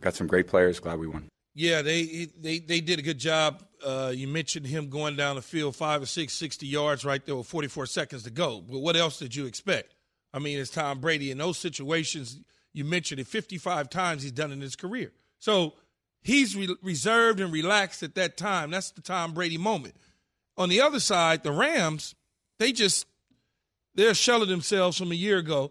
got 0.00 0.14
some 0.14 0.26
great 0.26 0.46
players. 0.46 0.78
Glad 0.78 0.98
we 0.98 1.08
won. 1.08 1.28
Yeah, 1.54 1.82
they 1.82 2.28
they 2.38 2.58
they 2.58 2.80
did 2.80 2.98
a 2.98 3.02
good 3.02 3.18
job. 3.18 3.62
Uh, 3.84 4.12
you 4.14 4.26
mentioned 4.26 4.66
him 4.66 4.88
going 4.88 5.14
down 5.14 5.36
the 5.36 5.42
field 5.42 5.76
five 5.76 6.02
or 6.02 6.06
six, 6.06 6.32
60 6.34 6.66
yards 6.66 7.04
right 7.04 7.24
there 7.24 7.36
with 7.36 7.46
44 7.46 7.86
seconds 7.86 8.22
to 8.24 8.30
go. 8.30 8.60
But 8.60 8.80
what 8.80 8.96
else 8.96 9.18
did 9.18 9.36
you 9.36 9.46
expect? 9.46 9.94
I 10.32 10.40
mean, 10.40 10.58
it's 10.58 10.70
Tom 10.70 11.00
Brady 11.00 11.30
in 11.30 11.38
those 11.38 11.58
situations. 11.58 12.40
You 12.72 12.84
mentioned 12.84 13.20
it 13.20 13.28
55 13.28 13.88
times 13.88 14.22
he's 14.22 14.32
done 14.32 14.50
in 14.50 14.60
his 14.60 14.74
career. 14.74 15.12
So 15.38 15.74
he's 16.22 16.56
re- 16.56 16.74
reserved 16.82 17.38
and 17.38 17.52
relaxed 17.52 18.02
at 18.02 18.16
that 18.16 18.36
time. 18.36 18.70
That's 18.70 18.90
the 18.90 19.00
Tom 19.00 19.32
Brady 19.32 19.58
moment. 19.58 19.94
On 20.56 20.68
the 20.68 20.80
other 20.80 20.98
side, 20.98 21.44
the 21.44 21.52
Rams, 21.52 22.16
they 22.58 22.72
just 22.72 23.06
they're 23.94 24.14
shelling 24.14 24.48
themselves 24.48 24.98
from 24.98 25.12
a 25.12 25.16
year 25.16 25.38
ago. 25.38 25.70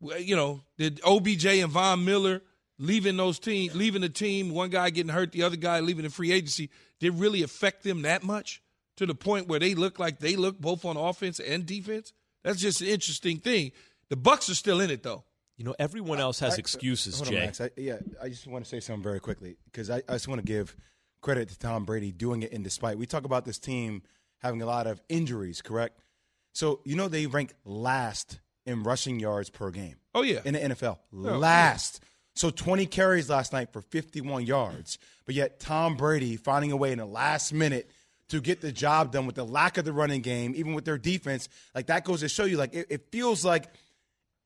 You 0.00 0.36
know, 0.36 0.60
did 0.78 1.00
OBJ 1.04 1.46
and 1.46 1.72
Von 1.72 2.04
Miller 2.04 2.42
leaving 2.78 3.16
those 3.16 3.38
team, 3.38 3.70
leaving 3.74 4.02
the 4.02 4.08
team, 4.08 4.50
one 4.50 4.70
guy 4.70 4.90
getting 4.90 5.12
hurt, 5.12 5.32
the 5.32 5.42
other 5.42 5.56
guy 5.56 5.80
leaving 5.80 6.04
the 6.04 6.10
free 6.10 6.32
agency, 6.32 6.70
did 7.00 7.14
really 7.14 7.42
affect 7.42 7.82
them 7.82 8.02
that 8.02 8.22
much 8.22 8.62
to 8.96 9.06
the 9.06 9.14
point 9.14 9.48
where 9.48 9.60
they 9.60 9.74
look 9.74 9.98
like 9.98 10.18
they 10.18 10.36
look 10.36 10.60
both 10.60 10.84
on 10.84 10.96
offense 10.96 11.40
and 11.40 11.66
defense? 11.66 12.12
That's 12.42 12.60
just 12.60 12.80
an 12.80 12.88
interesting 12.88 13.38
thing. 13.38 13.72
The 14.10 14.16
Bucs 14.16 14.50
are 14.50 14.54
still 14.54 14.80
in 14.80 14.90
it 14.90 15.02
though. 15.02 15.24
You 15.56 15.64
know, 15.64 15.74
everyone 15.78 16.18
else 16.18 16.40
has 16.40 16.54
I- 16.54 16.58
excuses, 16.58 17.16
hold 17.16 17.28
on, 17.28 17.34
Jay. 17.34 17.40
Max. 17.40 17.60
I, 17.60 17.70
yeah, 17.76 17.98
I 18.20 18.28
just 18.28 18.46
want 18.46 18.64
to 18.64 18.68
say 18.68 18.80
something 18.80 19.02
very 19.02 19.20
quickly 19.20 19.56
because 19.66 19.88
I, 19.88 20.02
I 20.08 20.14
just 20.14 20.26
want 20.26 20.40
to 20.40 20.46
give 20.46 20.76
credit 21.20 21.48
to 21.50 21.58
Tom 21.58 21.84
Brady 21.84 22.12
doing 22.12 22.42
it 22.42 22.52
in 22.52 22.62
despite. 22.62 22.98
We 22.98 23.06
talk 23.06 23.24
about 23.24 23.44
this 23.44 23.58
team 23.58 24.02
having 24.38 24.60
a 24.62 24.66
lot 24.66 24.86
of 24.86 25.00
injuries, 25.08 25.62
correct? 25.62 26.00
So 26.52 26.80
you 26.84 26.96
know 26.96 27.08
they 27.08 27.26
rank 27.26 27.54
last 27.64 28.40
in 28.66 28.82
rushing 28.82 29.20
yards 29.20 29.48
per 29.48 29.70
game. 29.70 29.96
Oh 30.14 30.22
yeah, 30.22 30.40
in 30.44 30.54
the 30.54 30.60
NFL, 30.60 30.98
oh, 31.14 31.24
yeah. 31.24 31.36
last. 31.36 32.00
So 32.34 32.50
20 32.50 32.86
carries 32.86 33.30
last 33.30 33.52
night 33.52 33.72
for 33.72 33.80
51 33.80 34.44
yards, 34.44 34.98
but 35.24 35.34
yet 35.34 35.60
Tom 35.60 35.96
Brady 35.96 36.36
finding 36.36 36.72
a 36.72 36.76
way 36.76 36.90
in 36.90 36.98
the 36.98 37.06
last 37.06 37.52
minute 37.52 37.90
to 38.28 38.40
get 38.40 38.60
the 38.60 38.72
job 38.72 39.12
done 39.12 39.26
with 39.26 39.36
the 39.36 39.44
lack 39.44 39.78
of 39.78 39.84
the 39.84 39.92
running 39.92 40.20
game, 40.20 40.54
even 40.56 40.74
with 40.74 40.84
their 40.84 40.98
defense. 40.98 41.48
Like 41.74 41.86
that 41.86 42.04
goes 42.04 42.20
to 42.20 42.28
show 42.28 42.44
you, 42.44 42.56
like 42.56 42.74
it, 42.74 42.86
it 42.90 43.12
feels 43.12 43.44
like 43.44 43.66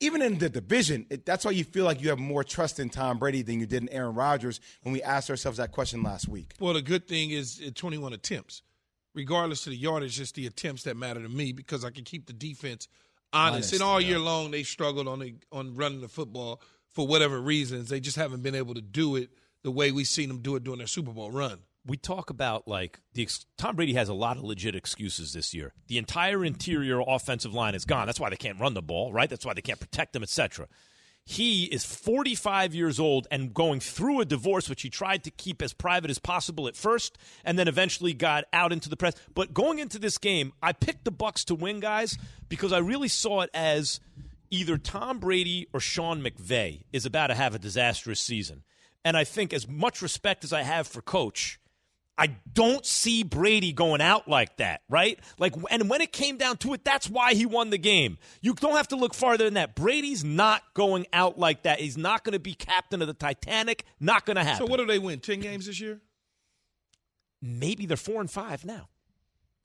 even 0.01 0.23
in 0.23 0.39
the 0.39 0.49
division, 0.49 1.07
it, 1.11 1.25
that's 1.25 1.45
why 1.45 1.51
you 1.51 1.65
feel 1.65 1.85
like 1.85 2.03
you 2.03 2.11
have 2.11 2.19
more 2.19 2.45
trust 2.45 2.79
in 2.79 2.91
Tom 2.91 3.19
Brady 3.19 3.43
than 3.43 3.59
you 3.61 3.67
did 3.67 3.83
in 3.83 3.89
Aaron 3.89 4.15
Rodgers 4.15 4.61
when 4.83 4.93
we 4.93 5.03
asked 5.03 5.31
ourselves 5.31 5.59
that 5.59 5.73
question 5.73 6.03
last 6.03 6.29
week. 6.29 6.53
Well, 6.61 6.75
the 6.75 6.83
good 6.83 7.09
thing 7.09 7.31
is 7.31 7.63
uh, 7.67 7.71
21 7.75 8.13
attempts. 8.13 8.63
Regardless 9.15 9.67
of 9.67 9.73
the 9.73 9.79
yardage, 9.79 10.21
it's 10.21 10.33
the 10.33 10.47
attempts 10.47 10.85
that 10.85 10.97
matter 10.97 11.21
to 11.21 11.29
me 11.29 11.53
because 11.53 11.85
I 11.85 11.91
can 11.91 12.05
keep 12.05 12.27
the 12.27 12.33
defense 12.33 12.87
honest. 13.33 13.55
Honest, 13.55 13.73
and 13.73 13.83
all 13.83 14.01
yeah. 14.01 14.09
year 14.09 14.19
long, 14.19 14.51
they 14.51 14.63
struggled 14.63 15.09
on 15.09 15.19
the, 15.19 15.35
on 15.51 15.75
running 15.75 16.01
the 16.01 16.09
football 16.09 16.61
for 16.99 17.07
whatever 17.07 17.41
reasons. 17.41 17.91
They 17.91 18.01
just 18.01 18.17
haven't 18.17 18.43
been 18.43 18.57
able 18.57 18.75
to 18.75 18.81
do 18.81 19.15
it 19.15 19.31
the 19.63 19.71
way 19.71 19.93
we've 19.93 20.09
seen 20.09 20.27
them 20.27 20.41
do 20.41 20.57
it 20.57 20.65
during 20.65 20.79
their 20.79 20.89
Super 20.89 21.13
Bowl 21.13 21.31
run. 21.31 21.61
we 21.87 21.97
talk 21.97 22.29
about 22.29 22.67
like 22.67 22.99
the 23.15 23.23
ex- 23.23 23.47
Tom 23.57 23.77
Brady 23.77 23.95
has 23.95 24.09
a 24.09 24.15
lot 24.15 24.37
of 24.37 24.43
legit 24.43 24.75
excuses 24.75 25.33
this 25.33 25.55
year. 25.55 25.75
The 25.87 25.97
entire 25.97 26.45
interior 26.45 27.01
offensive 27.07 27.55
line 27.55 27.77
is 27.77 27.85
gone. 27.85 28.07
That's 28.07 28.19
why 28.19 28.31
they 28.31 28.37
can't 28.37 28.59
run 28.59 28.75
the 28.75 28.83
ball, 28.83 29.13
right? 29.13 29.31
That's 29.31 29.47
why 29.47 29.55
they 29.55 29.61
can't 29.61 29.79
protect 29.79 30.13
them, 30.13 30.25
etc. 30.25 30.67
He 31.25 31.67
is 31.67 31.85
45 31.85 32.75
years 32.75 32.99
old 32.99 33.29
and 33.31 33.55
going 33.55 33.79
through 33.79 34.23
a 34.23 34.25
divorce, 34.25 34.69
which 34.69 34.83
he 34.83 34.91
tried 34.91 35.23
to 35.23 35.31
keep 35.31 35.63
as 35.63 35.73
private 35.73 36.11
as 36.11 36.19
possible 36.19 36.67
at 36.67 36.75
first, 36.75 37.17
and 37.45 37.57
then 37.57 37.69
eventually 37.69 38.13
got 38.13 38.45
out 38.53 38.73
into 38.73 38.89
the 38.89 38.97
press. 38.97 39.15
But 39.37 39.55
going 39.55 39.79
into 39.79 40.01
this 40.01 40.19
game, 40.19 40.53
I 40.61 40.73
picked 40.73 41.05
the 41.05 41.13
Bucs 41.13 41.45
to 41.45 41.55
win, 41.55 41.79
guys, 41.79 42.19
because 42.49 42.73
I 42.73 42.79
really 42.79 43.07
saw 43.07 43.43
it 43.43 43.51
as 43.55 44.01
either 44.51 44.79
Tom 44.79 45.19
Brady 45.19 45.69
or 45.73 45.81
Sean 45.81 46.23
McVay 46.23 46.85
is 46.93 47.07
about 47.07 47.29
to 47.29 47.35
have 47.35 47.55
a 47.55 47.59
disastrous 47.59 48.21
season. 48.21 48.65
And 49.05 49.17
I 49.17 49.25
think, 49.25 49.53
as 49.53 49.69
much 49.69 50.03
respect 50.03 50.45
as 50.45 50.53
I 50.53 50.63
have 50.63 50.87
for 50.87 51.01
Coach, 51.01 51.61
I 52.19 52.37
don't 52.53 52.85
see 52.85 53.23
Brady 53.23 53.73
going 53.73 54.01
out 54.01 54.27
like 54.27 54.57
that, 54.57 54.83
right? 54.89 55.21
Like, 55.39 55.55
and 55.71 55.89
when 55.89 56.01
it 56.01 56.13
came 56.13 56.37
down 56.37 56.57
to 56.59 56.75
it, 56.75 56.85
that's 56.85 57.09
why 57.09 57.35
he 57.35 57.47
won 57.47 57.71
the 57.71 57.79
game. 57.79 58.19
You 58.43 58.55
don't 58.55 58.77
have 58.77 58.89
to 58.89 58.97
look 58.97 59.15
farther 59.15 59.45
than 59.45 59.55
that. 59.55 59.77
Brady's 59.77 60.25
not 60.25 60.63
going 60.75 61.07
out 61.13 61.39
like 61.39 61.63
that. 61.63 61.79
He's 61.79 61.97
not 61.97 62.25
going 62.25 62.33
to 62.33 62.41
be 62.41 62.55
captain 62.55 63.01
of 63.01 63.07
the 63.07 63.15
Titanic. 63.15 63.85
Not 64.01 64.27
going 64.27 64.37
to 64.37 64.43
happen. 64.43 64.67
So, 64.67 64.71
what 64.71 64.79
do 64.79 64.87
they 64.87 64.99
win? 64.99 65.21
10 65.21 65.39
games 65.39 65.67
this 65.67 65.81
year? 65.81 66.01
Maybe 67.41 67.87
they're 67.87 67.97
four 67.97 68.21
and 68.21 68.29
five 68.29 68.65
now, 68.65 68.89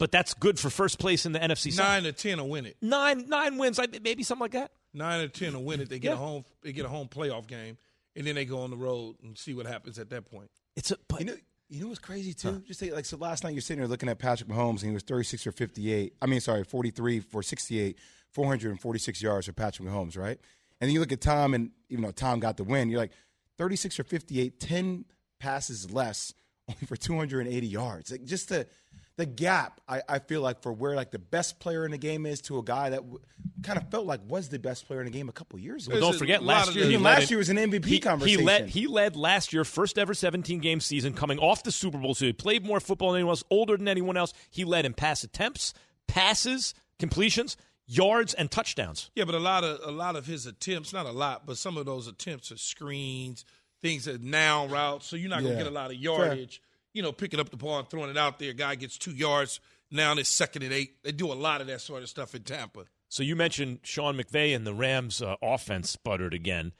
but 0.04 0.12
that's 0.12 0.34
good 0.34 0.60
for 0.60 0.70
first 0.70 1.00
place 1.00 1.26
in 1.26 1.32
the 1.32 1.40
NFC 1.40 1.72
South. 1.72 1.88
Nine 1.88 2.06
or 2.06 2.12
10 2.12 2.38
will 2.38 2.50
win 2.50 2.66
it. 2.66 2.76
Nine, 2.82 3.26
nine 3.30 3.58
wins, 3.58 3.80
maybe 4.02 4.22
something 4.22 4.42
like 4.42 4.52
that. 4.52 4.74
Nine 4.94 5.22
or 5.22 5.30
10 5.30 5.54
will 5.54 5.64
win 5.64 5.80
it. 5.80 5.88
They 5.88 5.98
get 5.98 6.10
Yeah. 6.10 6.14
a 6.16 6.18
home. 6.18 6.44
They 6.62 6.74
get 6.74 6.84
a 6.84 6.90
home 6.90 7.08
playoff 7.08 7.48
game, 7.48 7.78
and 8.14 8.28
then 8.28 8.36
they 8.36 8.44
go 8.44 8.60
on 8.64 8.70
the 8.70 8.76
road 8.76 9.16
and 9.24 9.38
see 9.38 9.54
what 9.54 9.66
happens 9.66 9.98
at 10.00 10.10
that 10.10 10.30
point. 10.30 10.52
It's 10.76 10.92
a, 10.92 10.98
but 11.08 11.22
you 11.22 11.26
know, 11.28 11.38
you 11.70 11.80
know 11.84 11.88
what's 11.88 12.00
crazy 12.02 12.34
too? 12.34 12.62
Just 12.68 12.82
say, 12.82 12.92
like 12.92 13.06
so. 13.06 13.16
Last 13.16 13.46
night 13.46 13.54
you're 13.54 13.62
sitting 13.62 13.80
there 13.80 13.88
looking 13.88 14.10
at 14.10 14.20
Patrick 14.20 14.50
Mahomes, 14.50 14.82
and 14.82 14.90
he 14.90 14.92
was 14.92 15.04
36 15.04 15.48
or 15.48 15.54
58. 15.54 16.16
I 16.22 16.26
mean, 16.26 16.42
sorry, 16.42 16.66
43 16.66 17.22
for 17.22 17.42
68, 17.42 17.98
446 18.34 19.22
yards 19.22 19.46
for 19.48 19.54
Patrick 19.54 19.88
Mahomes, 19.88 20.18
right? 20.18 20.38
And 20.82 20.90
then 20.90 20.92
you 20.94 21.00
look 21.00 21.14
at 21.14 21.22
Tom, 21.22 21.54
and 21.54 21.72
even 21.88 22.04
though 22.04 22.12
Tom 22.12 22.42
got 22.42 22.58
the 22.58 22.66
win, 22.66 22.90
you're 22.90 23.00
like 23.00 23.14
36 23.58 24.02
or 24.02 24.04
58, 24.04 24.60
10 24.60 25.06
passes 25.40 25.92
less, 25.92 26.34
only 26.68 26.86
for 26.88 26.98
280 26.98 27.66
yards. 27.68 28.12
Like 28.12 28.26
just 28.26 28.50
to 28.50 28.68
the 29.16 29.26
gap 29.26 29.80
I, 29.88 30.02
I 30.10 30.20
feel 30.20 30.42
like 30.42 30.62
for 30.62 30.72
where 30.72 30.96
like 30.96 31.12
the 31.12 31.20
best 31.20 31.60
player 31.60 31.86
in 31.86 31.92
the 31.92 31.98
game 31.98 32.26
is 32.26 32.42
to 32.44 32.58
a 32.58 32.64
guy 32.64 32.90
that 32.90 33.02
w- 33.02 33.20
kind 33.62 33.78
of 33.78 33.90
felt 33.90 34.06
like 34.06 34.22
was 34.28 34.50
the 34.50 34.60
best 34.60 34.88
player 34.88 35.02
in 35.02 35.06
the 35.06 35.12
game 35.12 35.30
a 35.30 35.32
couple 35.32 35.60
years 35.60 35.88
ago. 35.88 36.00
Well, 36.00 36.12
don't 36.12 36.20
forget 36.20 36.44
last 36.44 36.76
year. 36.76 36.86
he 36.86 36.98
last 36.98 37.30
year 37.30 37.38
was 37.38 37.50
an 37.50 37.58
MVP 37.58 37.86
he, 37.86 38.00
conversation. 38.00 38.40
He 38.40 38.46
led. 38.46 38.70
He 38.70 38.88
led 38.88 39.16
last 39.16 39.54
year, 39.54 39.64
first 39.64 39.98
ever 39.98 40.14
17 40.14 40.60
game 40.60 40.80
season, 40.80 41.14
coming 41.14 41.38
off 41.40 41.64
the 41.64 41.72
Super 41.72 41.98
Bowl. 41.98 42.16
So 42.16 42.26
he 42.26 42.34
played 42.34 42.66
more 42.66 42.80
football 42.80 43.12
than 43.12 43.20
anyone 43.20 43.34
else, 43.34 43.44
older 43.50 43.78
than 43.78 43.88
anyone 43.88 44.18
else. 44.18 44.34
He 44.50 44.66
led 44.66 44.86
in 44.86 44.94
pass 44.94 45.24
attempts, 45.24 45.74
passes, 46.08 46.74
completions, 46.98 47.56
yards, 47.86 48.34
and 48.34 48.50
touchdowns. 48.50 49.12
Yeah, 49.16 49.26
but 49.26 49.36
a 49.36 49.40
lot 49.40 49.64
of 49.64 49.80
a 49.88 49.92
lot 49.92 50.16
of 50.16 50.26
his 50.26 50.48
attempts, 50.48 50.92
not 50.92 51.06
a 51.06 51.12
lot, 51.12 51.46
but 51.46 51.58
some 51.58 51.78
of 51.78 51.86
those 51.86 52.08
attempts 52.08 52.52
are 52.52 52.58
screens, 52.58 53.46
things 53.82 54.06
that 54.06 54.22
now 54.22 54.66
routes. 54.68 55.06
So 55.06 55.16
you're 55.16 55.30
not 55.30 55.44
gonna 55.44 55.56
get 55.56 55.68
a 55.68 55.72
lot 55.72 55.92
of 55.92 55.98
Fair. 55.98 56.48
Yardage. 56.94 57.04
You 57.04 57.04
know, 57.04 57.12
picking 57.12 57.40
up 57.40 57.50
the 57.50 57.58
ball 57.58 57.80
and 57.80 57.90
throwing 57.90 58.10
it 58.10 58.18
out 58.18 58.40
there. 58.40 58.54
Guy 58.54 58.76
gets 58.76 58.98
two 58.98 59.12
yards. 59.12 59.60
Now 59.92 60.14
it's 60.14 60.30
second 60.30 60.64
and 60.64 60.74
eight. 60.74 61.04
They 61.04 61.12
do 61.12 61.32
a 61.32 61.34
lot 61.34 61.62
of 61.62 61.68
that 61.68 61.82
sort 61.82 62.04
of 62.04 62.10
stuff 62.10 62.34
in 62.34 62.44
Tampa. 62.44 62.86
So 63.10 63.22
you 63.22 63.36
mentioned 63.36 63.80
Sean 63.84 64.18
McVay 64.18 64.56
and 64.56 64.66
the 64.66 64.74
Rams' 64.74 65.22
uh, 65.22 65.36
offense 65.42 65.92
sputtered 65.92 66.34
again. 66.34 66.72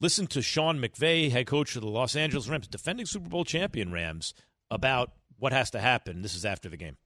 Listen 0.00 0.26
to 0.26 0.42
Sean 0.42 0.78
McVay, 0.78 1.30
head 1.30 1.46
coach 1.46 1.74
of 1.76 1.82
the 1.82 1.88
Los 1.88 2.14
Angeles 2.14 2.48
Rams, 2.48 2.68
defending 2.68 3.06
Super 3.06 3.30
Bowl 3.30 3.44
champion 3.44 3.90
Rams, 3.90 4.34
about 4.70 5.12
what 5.38 5.52
has 5.54 5.70
to 5.70 5.80
happen. 5.80 6.20
This 6.20 6.34
is 6.34 6.44
after 6.44 6.68
the 6.68 6.76
game. 6.76 6.98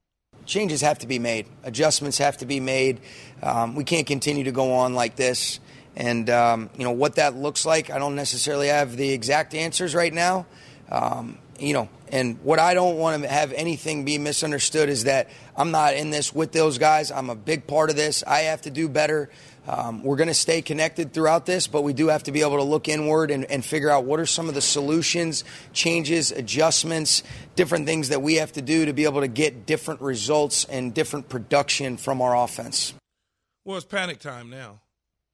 changes 0.45 0.81
have 0.81 0.99
to 0.99 1.07
be 1.07 1.19
made, 1.19 1.45
adjustments 1.63 2.17
have 2.17 2.37
to 2.37 2.45
be 2.45 2.59
made. 2.59 2.99
Um, 3.41 3.75
we 3.75 3.85
can't 3.85 4.07
continue 4.07 4.43
to 4.43 4.51
go 4.51 4.73
on 4.73 4.93
like 4.93 5.15
this. 5.15 5.61
And, 5.95 6.29
um, 6.29 6.69
you 6.77 6.83
know, 6.83 6.91
what 6.91 7.15
that 7.15 7.35
looks 7.35 7.65
like, 7.65 7.89
I 7.89 7.99
don't 7.99 8.15
necessarily 8.15 8.67
have 8.67 8.97
the 8.97 9.11
exact 9.11 9.53
answers 9.53 9.95
right 9.95 10.13
now. 10.13 10.45
Um, 10.89 11.37
you 11.61 11.73
know, 11.73 11.89
and 12.09 12.39
what 12.43 12.59
I 12.59 12.73
don't 12.73 12.97
want 12.97 13.21
to 13.23 13.29
have 13.29 13.53
anything 13.53 14.03
be 14.03 14.17
misunderstood 14.17 14.89
is 14.89 15.05
that 15.05 15.29
I'm 15.55 15.71
not 15.71 15.93
in 15.93 16.09
this 16.09 16.33
with 16.33 16.51
those 16.51 16.77
guys. 16.77 17.11
I'm 17.11 17.29
a 17.29 17.35
big 17.35 17.67
part 17.67 17.89
of 17.89 17.95
this. 17.95 18.23
I 18.25 18.39
have 18.41 18.63
to 18.63 18.71
do 18.71 18.89
better. 18.89 19.29
Um, 19.67 20.03
we're 20.03 20.15
going 20.15 20.27
to 20.27 20.33
stay 20.33 20.63
connected 20.63 21.13
throughout 21.13 21.45
this, 21.45 21.67
but 21.67 21.83
we 21.83 21.93
do 21.93 22.07
have 22.07 22.23
to 22.23 22.31
be 22.31 22.41
able 22.41 22.57
to 22.57 22.63
look 22.63 22.89
inward 22.89 23.29
and, 23.29 23.45
and 23.45 23.63
figure 23.63 23.91
out 23.91 24.05
what 24.05 24.19
are 24.19 24.25
some 24.25 24.49
of 24.49 24.55
the 24.55 24.61
solutions, 24.61 25.43
changes, 25.71 26.31
adjustments, 26.31 27.21
different 27.55 27.85
things 27.85 28.09
that 28.09 28.21
we 28.23 28.35
have 28.35 28.51
to 28.53 28.61
do 28.61 28.85
to 28.85 28.93
be 28.93 29.03
able 29.03 29.21
to 29.21 29.27
get 29.27 29.67
different 29.67 30.01
results 30.01 30.65
and 30.65 30.93
different 30.93 31.29
production 31.29 31.95
from 31.95 32.21
our 32.21 32.35
offense. 32.35 32.95
Well, 33.63 33.77
it's 33.77 33.85
panic 33.85 34.19
time 34.19 34.49
now. 34.49 34.81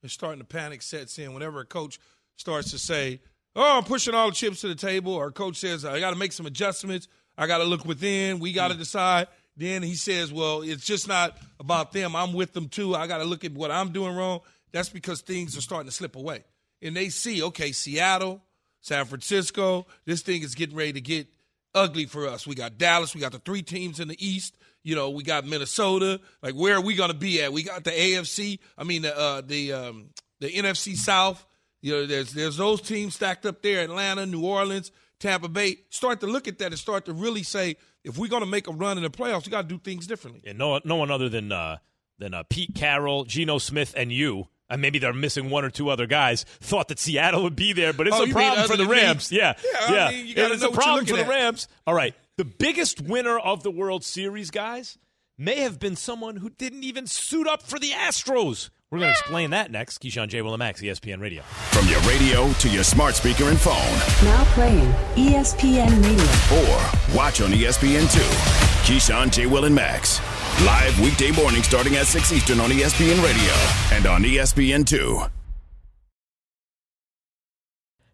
It's 0.02 0.12
starting 0.12 0.40
to 0.40 0.46
panic 0.46 0.82
sets 0.82 1.18
in 1.18 1.32
whenever 1.32 1.60
a 1.60 1.64
coach 1.64 1.98
starts 2.36 2.70
to 2.72 2.78
say, 2.78 3.20
"Oh, 3.58 3.78
I'm 3.78 3.84
pushing 3.84 4.14
all 4.14 4.28
the 4.28 4.34
chips 4.34 4.60
to 4.60 4.68
the 4.68 4.74
table," 4.74 5.12
or 5.12 5.26
a 5.26 5.32
coach 5.32 5.56
says, 5.56 5.84
"I 5.84 6.00
got 6.00 6.10
to 6.10 6.16
make 6.16 6.32
some 6.32 6.46
adjustments. 6.46 7.08
I 7.36 7.46
got 7.46 7.58
to 7.58 7.64
look 7.64 7.84
within. 7.84 8.38
We 8.38 8.52
got 8.52 8.68
to 8.68 8.74
decide." 8.74 9.26
Then 9.56 9.82
he 9.82 9.96
says, 9.96 10.32
"Well, 10.32 10.62
it's 10.62 10.84
just 10.84 11.08
not 11.08 11.36
about 11.58 11.92
them. 11.92 12.14
I'm 12.14 12.32
with 12.32 12.52
them 12.52 12.68
too. 12.68 12.94
I 12.94 13.06
got 13.06 13.18
to 13.18 13.24
look 13.24 13.44
at 13.44 13.52
what 13.52 13.70
I'm 13.70 13.90
doing 13.90 14.14
wrong." 14.14 14.40
That's 14.72 14.88
because 14.88 15.22
things 15.22 15.56
are 15.56 15.60
starting 15.60 15.88
to 15.88 15.94
slip 15.94 16.14
away, 16.14 16.44
and 16.80 16.96
they 16.96 17.08
see, 17.08 17.42
okay, 17.42 17.72
Seattle, 17.72 18.42
San 18.80 19.04
Francisco, 19.06 19.86
this 20.04 20.22
thing 20.22 20.42
is 20.42 20.54
getting 20.54 20.76
ready 20.76 20.92
to 20.92 21.00
get 21.00 21.26
ugly 21.74 22.06
for 22.06 22.28
us. 22.28 22.46
We 22.46 22.54
got 22.54 22.78
Dallas, 22.78 23.14
we 23.14 23.20
got 23.20 23.32
the 23.32 23.38
three 23.38 23.62
teams 23.62 24.00
in 24.00 24.08
the 24.08 24.26
East. 24.26 24.56
You 24.82 24.94
know, 24.94 25.10
we 25.10 25.22
got 25.22 25.44
Minnesota. 25.44 26.20
Like, 26.42 26.54
where 26.54 26.76
are 26.76 26.80
we 26.80 26.94
going 26.94 27.10
to 27.10 27.16
be 27.16 27.42
at? 27.42 27.52
We 27.52 27.62
got 27.62 27.84
the 27.84 27.90
AFC. 27.90 28.58
I 28.76 28.84
mean, 28.84 29.02
the 29.02 29.18
uh, 29.18 29.42
the 29.42 29.72
um, 29.72 30.10
the 30.40 30.50
NFC 30.50 30.94
South. 30.94 31.44
You 31.80 31.92
know, 31.92 32.06
there's 32.06 32.32
there's 32.32 32.56
those 32.56 32.80
teams 32.80 33.14
stacked 33.14 33.46
up 33.46 33.62
there: 33.62 33.82
Atlanta, 33.82 34.26
New 34.26 34.44
Orleans, 34.44 34.90
Tampa 35.20 35.48
Bay. 35.48 35.76
Start 35.90 36.20
to 36.20 36.26
look 36.26 36.48
at 36.48 36.58
that 36.58 36.66
and 36.66 36.78
start 36.78 37.04
to 37.06 37.12
really 37.12 37.42
say, 37.42 37.76
if 38.04 38.18
we're 38.18 38.28
going 38.28 38.42
to 38.42 38.48
make 38.48 38.66
a 38.68 38.72
run 38.72 38.96
in 38.96 39.02
the 39.04 39.10
playoffs, 39.10 39.46
we 39.46 39.50
got 39.50 39.62
to 39.62 39.68
do 39.68 39.78
things 39.78 40.06
differently. 40.06 40.42
And 40.46 40.58
no, 40.58 40.80
no 40.84 40.96
one 40.96 41.10
other 41.10 41.28
than 41.28 41.52
uh, 41.52 41.78
than 42.18 42.34
uh, 42.34 42.42
Pete 42.48 42.74
Carroll, 42.74 43.24
Geno 43.24 43.58
Smith, 43.58 43.94
and 43.96 44.10
you. 44.12 44.48
And 44.70 44.82
maybe 44.82 44.98
they're 44.98 45.14
missing 45.14 45.48
one 45.48 45.64
or 45.64 45.70
two 45.70 45.88
other 45.88 46.06
guys. 46.06 46.44
Thought 46.60 46.88
that 46.88 46.98
Seattle 46.98 47.42
would 47.44 47.56
be 47.56 47.72
there, 47.72 47.94
but 47.94 48.06
it's 48.06 48.16
Oh, 48.18 48.24
a 48.24 48.28
problem 48.28 48.66
for 48.68 48.76
the? 48.76 48.84
Rams. 48.84 49.32
Yeah, 49.32 49.54
Yeah, 49.88 50.08
I 50.08 50.10
mean, 50.10 50.34
it's 50.36 50.62
a 50.62 50.68
problem 50.68 51.06
for 51.06 51.12
looking 51.12 51.16
the 51.16 51.22
at. 51.22 51.28
Rams. 51.42 51.68
All 51.86 51.94
right, 51.94 52.14
the 52.36 52.44
biggest 52.44 53.00
winner 53.00 53.38
of 53.38 53.62
the 53.62 53.70
World 53.70 54.04
Series, 54.04 54.50
guys, 54.50 54.98
may 55.38 55.60
have 55.60 55.78
been 55.78 55.96
someone 55.96 56.36
who 56.36 56.50
didn't 56.50 56.84
even 56.84 57.06
suit 57.06 57.48
up 57.48 57.62
for 57.62 57.78
the 57.78 57.92
Astros. 57.92 58.68
We're 58.90 59.00
going 59.00 59.12
to 59.12 59.18
explain 59.18 59.50
that 59.50 59.70
next. 59.70 59.98
Keyshawn 60.02 60.28
J. 60.28 60.38
Willimax, 60.40 60.80
ESPN 60.82 61.20
Radio. 61.20 61.42
From 61.42 61.86
your 61.88 62.00
radio 62.00 62.50
to 62.54 62.70
your 62.70 62.82
smart 62.82 63.14
speaker 63.14 63.44
and 63.50 63.60
phone, 63.60 63.74
Now 64.24 64.44
playing 64.54 64.90
ESPN 65.14 66.02
Radio. 66.02 66.24
or 66.58 67.14
watch 67.14 67.42
on 67.42 67.52
E 67.52 67.64
ESPN2. 67.64 68.18
Keyshawn, 68.86 69.30
J. 69.30 69.44
Will, 69.44 69.66
and 69.66 69.74
Max. 69.74 70.20
Live 70.64 70.98
weekday 71.00 71.30
morning 71.32 71.62
starting 71.62 71.96
at 71.96 72.06
6 72.06 72.32
Eastern 72.32 72.60
on 72.60 72.70
ESPN 72.70 73.22
Radio 73.22 73.52
and 73.94 74.06
on 74.06 74.24
E 74.24 74.36
ESPN2. 74.36 75.30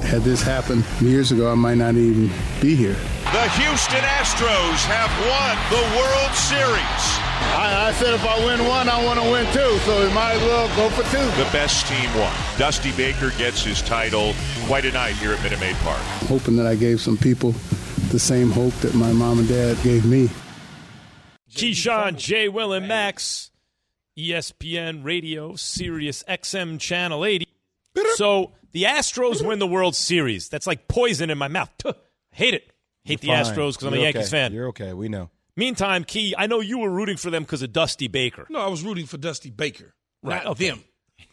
Had 0.00 0.22
this 0.22 0.40
happened 0.40 0.84
years 1.00 1.32
ago, 1.32 1.50
I 1.50 1.54
might 1.54 1.76
not 1.76 1.94
even 1.96 2.28
be 2.62 2.74
here. 2.74 2.94
The 3.32 3.48
Houston 3.60 4.00
Astros 4.00 4.80
have 4.86 5.10
won 5.28 5.54
the 5.68 5.98
World 5.98 6.34
Series. 6.34 7.04
I, 7.58 7.88
I 7.88 7.92
said 7.92 8.14
if 8.14 8.24
I 8.24 8.38
win 8.46 8.66
one, 8.66 8.88
I 8.88 9.04
want 9.04 9.20
to 9.20 9.30
win 9.30 9.44
two, 9.52 9.78
so 9.80 10.06
we 10.06 10.12
might 10.14 10.32
as 10.32 10.42
well 10.42 10.68
go 10.76 10.88
for 10.88 11.02
two. 11.10 11.42
The 11.42 11.50
best 11.50 11.86
team 11.86 12.08
won. 12.18 12.32
Dusty 12.56 12.92
Baker 12.92 13.32
gets 13.36 13.62
his 13.62 13.82
title. 13.82 14.34
Quite 14.66 14.86
a 14.86 14.92
night 14.92 15.16
here 15.16 15.32
at 15.32 15.42
Minute 15.42 15.60
Maid 15.60 15.76
Park. 15.76 16.00
Hoping 16.28 16.56
that 16.56 16.66
I 16.66 16.74
gave 16.74 17.00
some 17.00 17.18
people 17.18 17.52
the 18.10 18.18
same 18.18 18.50
hope 18.50 18.72
that 18.76 18.94
my 18.94 19.12
mom 19.12 19.40
and 19.40 19.48
dad 19.48 19.76
gave 19.82 20.06
me. 20.06 20.30
Keyshawn, 21.50 22.16
J. 22.16 22.48
Will, 22.48 22.72
and 22.72 22.88
Max, 22.88 23.50
ESPN 24.16 25.04
Radio, 25.04 25.54
Sirius 25.54 26.24
XM 26.28 26.80
Channel 26.80 27.24
80. 27.24 27.46
So 28.14 28.52
the 28.72 28.84
Astros 28.84 29.46
win 29.46 29.58
the 29.58 29.66
World 29.66 29.94
Series. 29.96 30.48
That's 30.48 30.66
like 30.66 30.88
poison 30.88 31.30
in 31.30 31.38
my 31.38 31.48
mouth. 31.48 31.70
Tuh. 31.78 31.94
Hate 32.32 32.54
it. 32.54 32.70
Hate 33.04 33.22
You're 33.24 33.36
the 33.36 33.44
fine. 33.44 33.54
Astros 33.54 33.72
because 33.72 33.84
I'm 33.84 33.92
a 33.94 33.96
You're 33.96 34.04
Yankees 34.04 34.22
okay. 34.22 34.30
fan. 34.30 34.52
You're 34.52 34.68
okay. 34.68 34.92
We 34.92 35.08
know. 35.08 35.30
Meantime, 35.56 36.04
Key, 36.04 36.34
I 36.38 36.46
know 36.46 36.60
you 36.60 36.78
were 36.78 36.90
rooting 36.90 37.16
for 37.16 37.30
them 37.30 37.42
because 37.42 37.62
of 37.62 37.72
Dusty 37.72 38.06
Baker. 38.06 38.46
No, 38.48 38.60
I 38.60 38.68
was 38.68 38.84
rooting 38.84 39.06
for 39.06 39.16
Dusty 39.18 39.50
Baker. 39.50 39.94
Right. 40.22 40.44
not 40.44 40.52
Okay. 40.52 40.68
them. 40.70 40.84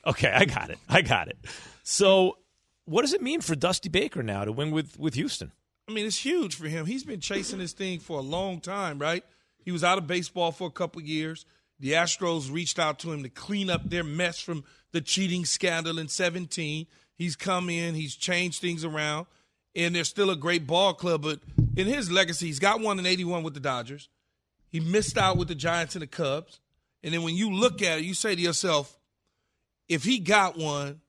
Okay, 0.08 0.32
I 0.32 0.46
got 0.46 0.70
it. 0.70 0.80
I 0.90 1.02
got 1.02 1.28
it. 1.28 1.38
So, 1.84 2.38
what 2.86 3.02
does 3.02 3.14
it 3.14 3.22
mean 3.22 3.42
for 3.42 3.56
Dusty 3.56 3.90
Baker 3.90 4.24
now 4.24 4.46
to 4.46 4.52
win 4.52 4.72
with 4.72 4.98
with 5.00 5.14
Houston? 5.16 5.52
I 5.88 5.92
mean, 5.92 6.06
it's 6.08 6.18
huge 6.26 6.56
for 6.56 6.68
him. 6.68 6.86
He's 6.88 7.04
been 7.04 7.20
chasing 7.20 7.60
this 7.60 7.74
thing 7.74 8.00
for 8.00 8.18
a 8.18 8.24
long 8.24 8.60
time, 8.62 8.98
right? 8.98 9.24
He 9.64 9.72
was 9.72 9.84
out 9.84 9.98
of 10.00 10.08
baseball 10.08 10.52
for 10.52 10.68
a 10.68 10.72
couple 10.72 11.02
years. 11.02 11.46
The 11.80 11.92
Astros 11.92 12.52
reached 12.52 12.80
out 12.80 13.00
to 13.00 13.12
him 13.12 13.22
to 13.24 13.30
clean 13.30 13.70
up 13.70 13.88
their 13.90 14.04
mess 14.04 14.40
from 14.40 14.64
the 14.92 15.02
cheating 15.02 15.46
scandal 15.46 16.00
in 16.00 16.08
17. 16.08 16.88
He's 17.18 17.36
come 17.36 17.70
in, 17.70 17.96
he's 17.96 18.16
changed 18.16 18.62
things 18.62 18.84
around, 18.84 19.28
and 19.76 19.96
they're 19.96 20.04
still 20.04 20.30
a 20.30 20.36
great 20.36 20.68
ball 20.68 20.94
club. 20.94 21.22
But 21.24 21.40
in 21.76 21.88
his 21.88 22.12
legacy, 22.12 22.48
he's 22.48 22.60
got 22.60 22.82
one 22.82 23.00
in 23.00 23.06
81 23.06 23.44
with 23.44 23.54
the 23.54 23.60
Dodgers. 23.60 24.10
He 24.70 24.80
missed 24.80 25.18
out 25.18 25.38
with 25.38 25.48
the 25.48 25.56
Giants 25.56 25.96
and 25.96 26.02
the 26.02 26.08
Cubs. 26.08 26.60
And 27.04 27.14
then 27.14 27.24
when 27.24 27.36
you 27.36 27.52
look 27.54 27.82
at 27.82 28.00
it, 28.00 28.06
you 28.06 28.14
say 28.14 28.36
to 28.36 28.42
yourself, 28.42 28.98
if 29.88 30.04
he 30.04 30.20
got 30.20 30.58
one, 30.58 31.02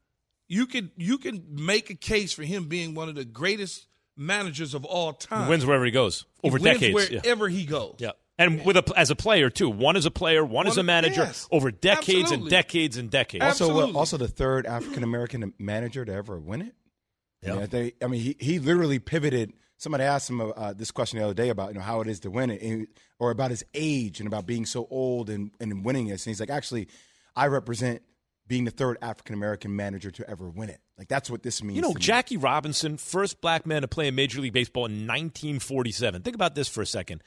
you 0.48 0.66
could 0.66 0.90
you 0.96 1.18
can 1.18 1.44
make 1.50 1.90
a 1.90 1.94
case 1.94 2.32
for 2.32 2.44
him 2.44 2.68
being 2.68 2.94
one 2.94 3.08
of 3.08 3.14
the 3.16 3.24
greatest 3.24 3.86
managers 4.16 4.74
of 4.74 4.84
all 4.84 5.12
time. 5.12 5.44
He 5.44 5.50
wins 5.50 5.66
wherever 5.66 5.84
he 5.84 5.90
goes 5.90 6.24
over 6.44 6.58
He 6.58 6.64
wins 6.64 6.80
decades. 6.80 7.10
yeah. 7.10 7.20
wherever 7.22 7.48
he 7.48 7.64
goes. 7.64 7.96
Yeah. 7.98 8.12
And 8.38 8.64
with 8.64 8.76
a, 8.76 8.92
as 8.96 9.10
a 9.10 9.16
player 9.16 9.48
too, 9.48 9.70
one 9.70 9.96
as 9.96 10.04
a 10.04 10.10
player, 10.10 10.44
one, 10.44 10.66
as 10.66 10.76
a 10.76 10.82
manager, 10.82 11.22
yes. 11.22 11.48
over 11.50 11.70
decades 11.70 12.24
Absolutely. 12.24 12.44
and 12.44 12.50
decades 12.50 12.96
and 12.98 13.10
decades. 13.10 13.44
Also, 13.44 13.74
what, 13.74 13.94
also 13.94 14.18
the 14.18 14.28
third 14.28 14.66
African 14.66 15.02
American 15.02 15.54
manager 15.58 16.04
to 16.04 16.12
ever 16.12 16.38
win 16.38 16.62
it. 16.62 16.74
Yeah. 17.42 17.60
Yeah, 17.60 17.66
they, 17.66 17.92
I 18.02 18.08
mean, 18.08 18.20
he, 18.20 18.36
he 18.38 18.58
literally 18.58 18.98
pivoted. 18.98 19.52
Somebody 19.78 20.04
asked 20.04 20.28
him 20.28 20.40
uh, 20.40 20.72
this 20.74 20.90
question 20.90 21.18
the 21.18 21.24
other 21.24 21.34
day 21.34 21.48
about 21.48 21.68
you 21.68 21.74
know 21.74 21.84
how 21.84 22.00
it 22.00 22.08
is 22.08 22.20
to 22.20 22.30
win 22.30 22.50
it, 22.50 22.60
and, 22.62 22.86
or 23.18 23.30
about 23.30 23.50
his 23.50 23.64
age 23.74 24.20
and 24.20 24.26
about 24.26 24.46
being 24.46 24.66
so 24.66 24.86
old 24.90 25.30
and, 25.30 25.50
and 25.60 25.84
winning 25.84 26.08
this. 26.08 26.26
And 26.26 26.30
he's 26.30 26.40
like, 26.40 26.50
actually, 26.50 26.88
I 27.34 27.46
represent 27.46 28.02
being 28.46 28.64
the 28.64 28.70
third 28.70 28.98
African 29.02 29.34
American 29.34 29.74
manager 29.74 30.10
to 30.10 30.28
ever 30.28 30.48
win 30.48 30.68
it. 30.68 30.80
Like 30.98 31.08
that's 31.08 31.30
what 31.30 31.42
this 31.42 31.62
means. 31.62 31.76
You 31.76 31.82
know, 31.82 31.92
to 31.92 31.98
me. 31.98 32.00
Jackie 32.00 32.36
Robinson, 32.36 32.96
first 32.96 33.40
black 33.40 33.66
man 33.66 33.82
to 33.82 33.88
play 33.88 34.08
in 34.08 34.14
Major 34.14 34.40
League 34.40 34.52
Baseball 34.52 34.86
in 34.86 35.06
1947. 35.06 36.22
Think 36.22 36.34
about 36.34 36.54
this 36.54 36.68
for 36.68 36.82
a 36.82 36.86
second. 36.86 37.22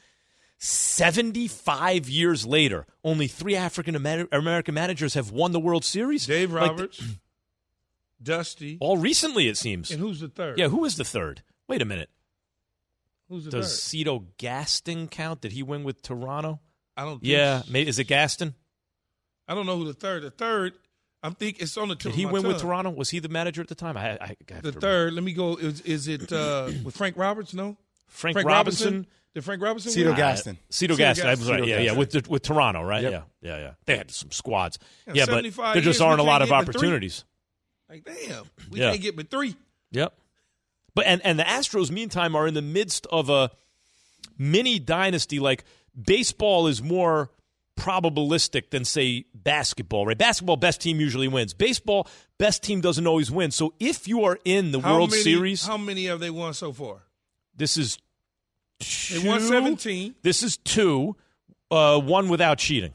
75 0.62 2.08
years 2.08 2.46
later, 2.46 2.86
only 3.02 3.26
three 3.26 3.56
African 3.56 3.96
American 3.96 4.74
managers 4.74 5.14
have 5.14 5.30
won 5.30 5.52
the 5.52 5.60
World 5.60 5.84
Series. 5.84 6.26
Dave 6.26 6.52
Like, 6.52 6.70
Roberts, 6.70 7.02
Dusty, 8.22 8.76
all 8.80 8.98
recently, 8.98 9.48
it 9.48 9.56
seems. 9.56 9.90
and 9.90 9.98
who's 10.00 10.20
the 10.20 10.28
third? 10.28 10.58
Yeah, 10.58 10.68
who 10.68 10.84
is 10.84 10.96
the 10.96 11.04
third? 11.04 11.42
Wait 11.68 11.80
a 11.82 11.84
minute. 11.86 12.10
Who's 13.28 13.44
the 13.46 13.50
Does 13.52 13.70
third? 13.72 13.80
Cito 13.80 14.24
Gaston 14.38 15.08
count? 15.08 15.40
Did 15.40 15.52
he 15.52 15.62
win 15.62 15.82
with 15.84 16.02
Toronto? 16.02 16.60
I 16.96 17.02
don't. 17.04 17.20
Think 17.20 17.24
Yeah, 17.32 17.62
so. 17.62 17.74
is 17.76 17.98
it 17.98 18.04
Gaston? 18.04 18.54
I 19.48 19.54
don't 19.54 19.66
know 19.66 19.76
who 19.78 19.86
the 19.86 19.94
third. 19.94 20.22
The 20.22 20.30
third, 20.30 20.74
I'm 21.22 21.34
think 21.34 21.60
it's 21.60 21.76
on 21.78 21.88
the 21.88 21.94
Did 21.94 22.14
he 22.14 22.26
win 22.26 22.42
with. 22.46 22.60
Toronto? 22.60 22.90
Was 22.90 23.08
he 23.10 23.18
the 23.18 23.28
manager 23.30 23.62
at 23.62 23.68
the 23.68 23.74
time? 23.74 23.96
I, 23.96 24.10
I, 24.10 24.16
I 24.20 24.28
The 24.36 24.44
to 24.44 24.54
remember. 24.56 24.80
third. 24.80 25.12
Let 25.14 25.24
me 25.24 25.32
go. 25.32 25.56
Is, 25.56 25.80
is 25.82 26.06
it 26.08 26.30
uh, 26.32 26.70
with 26.84 26.96
Frank 26.96 27.16
Roberts? 27.16 27.54
No. 27.54 27.76
Frank, 28.10 28.36
Robinson. 28.44 29.06
Did 29.34 29.44
Frank 29.44 29.62
Robinson? 29.62 29.92
Cito 29.92 30.08
win? 30.10 30.16
Gaston. 30.16 30.58
Cito 30.70 30.94
Cito 30.94 30.96
Gaston. 30.96 31.26
I 31.28 31.30
was 31.30 31.38
Gaston. 31.40 31.60
right. 31.60 31.68
Yeah, 31.68 31.78
yeah. 31.80 31.92
With 31.92 32.10
the, 32.10 32.24
with 32.28 32.42
Toronto, 32.42 32.82
right? 32.82 33.02
Yep. 33.02 33.12
Yeah, 33.12 33.22
yeah, 33.40 33.58
yeah. 33.58 33.70
They 33.86 33.96
had 33.96 34.10
some 34.10 34.30
squads. 34.32 34.78
Yeah, 35.06 35.12
Yeah, 35.14 35.26
but 35.26 35.34
75 35.36 35.74
there 35.74 35.82
just 35.82 36.00
aren't 36.00 36.20
a 36.20 36.24
lot 36.24 36.42
of 36.42 36.48
get 36.48 36.66
but 36.66 36.72
three. 36.72 36.80
opportunities. 36.80 37.24
Like 37.88 38.04
damn, 38.04 38.44
we 38.70 38.80
Yeah. 38.80 38.90
can't 38.90 39.02
get 39.02 39.16
but 39.16 39.30
three. 39.30 39.56
Yep. 39.92 40.14
But 40.94 41.06
and 41.06 41.20
and 41.24 41.38
the 41.38 41.44
Astros, 41.44 41.90
meantime, 41.90 42.34
are 42.34 42.46
in 42.46 42.54
the 42.54 42.62
midst 42.62 43.06
of 43.06 43.30
a 43.30 43.50
mini 44.36 44.78
dynasty. 44.80 45.38
Like 45.38 45.64
baseball 46.00 46.66
is 46.66 46.82
more 46.82 47.30
probabilistic 47.78 48.70
than 48.70 48.84
say 48.84 49.24
basketball. 49.34 50.06
Right? 50.06 50.18
Basketball, 50.18 50.56
best 50.56 50.80
team 50.80 51.00
usually 51.00 51.28
wins. 51.28 51.54
Baseball, 51.54 52.08
best 52.38 52.62
team 52.62 52.80
doesn't 52.80 53.06
always 53.06 53.30
win. 53.30 53.50
So 53.50 53.74
if 53.80 54.06
you 54.08 54.24
are 54.24 54.38
in 54.44 54.72
the 54.72 54.80
How 54.80 54.94
World 54.94 55.10
many, 55.10 55.22
Series, 55.22 55.66
How 55.66 55.76
many 55.78 56.06
have 56.06 56.20
they 56.20 56.30
won 56.30 56.52
so 56.54 56.72
far? 56.72 57.02
This 57.56 57.76
is 57.76 57.98
They 59.10 59.26
won 59.28 59.40
two. 59.40 59.46
17. 59.48 60.14
This 60.22 60.42
is 60.42 60.56
two, 60.58 61.16
uh, 61.70 62.00
one 62.00 62.28
without 62.28 62.58
cheating. 62.58 62.94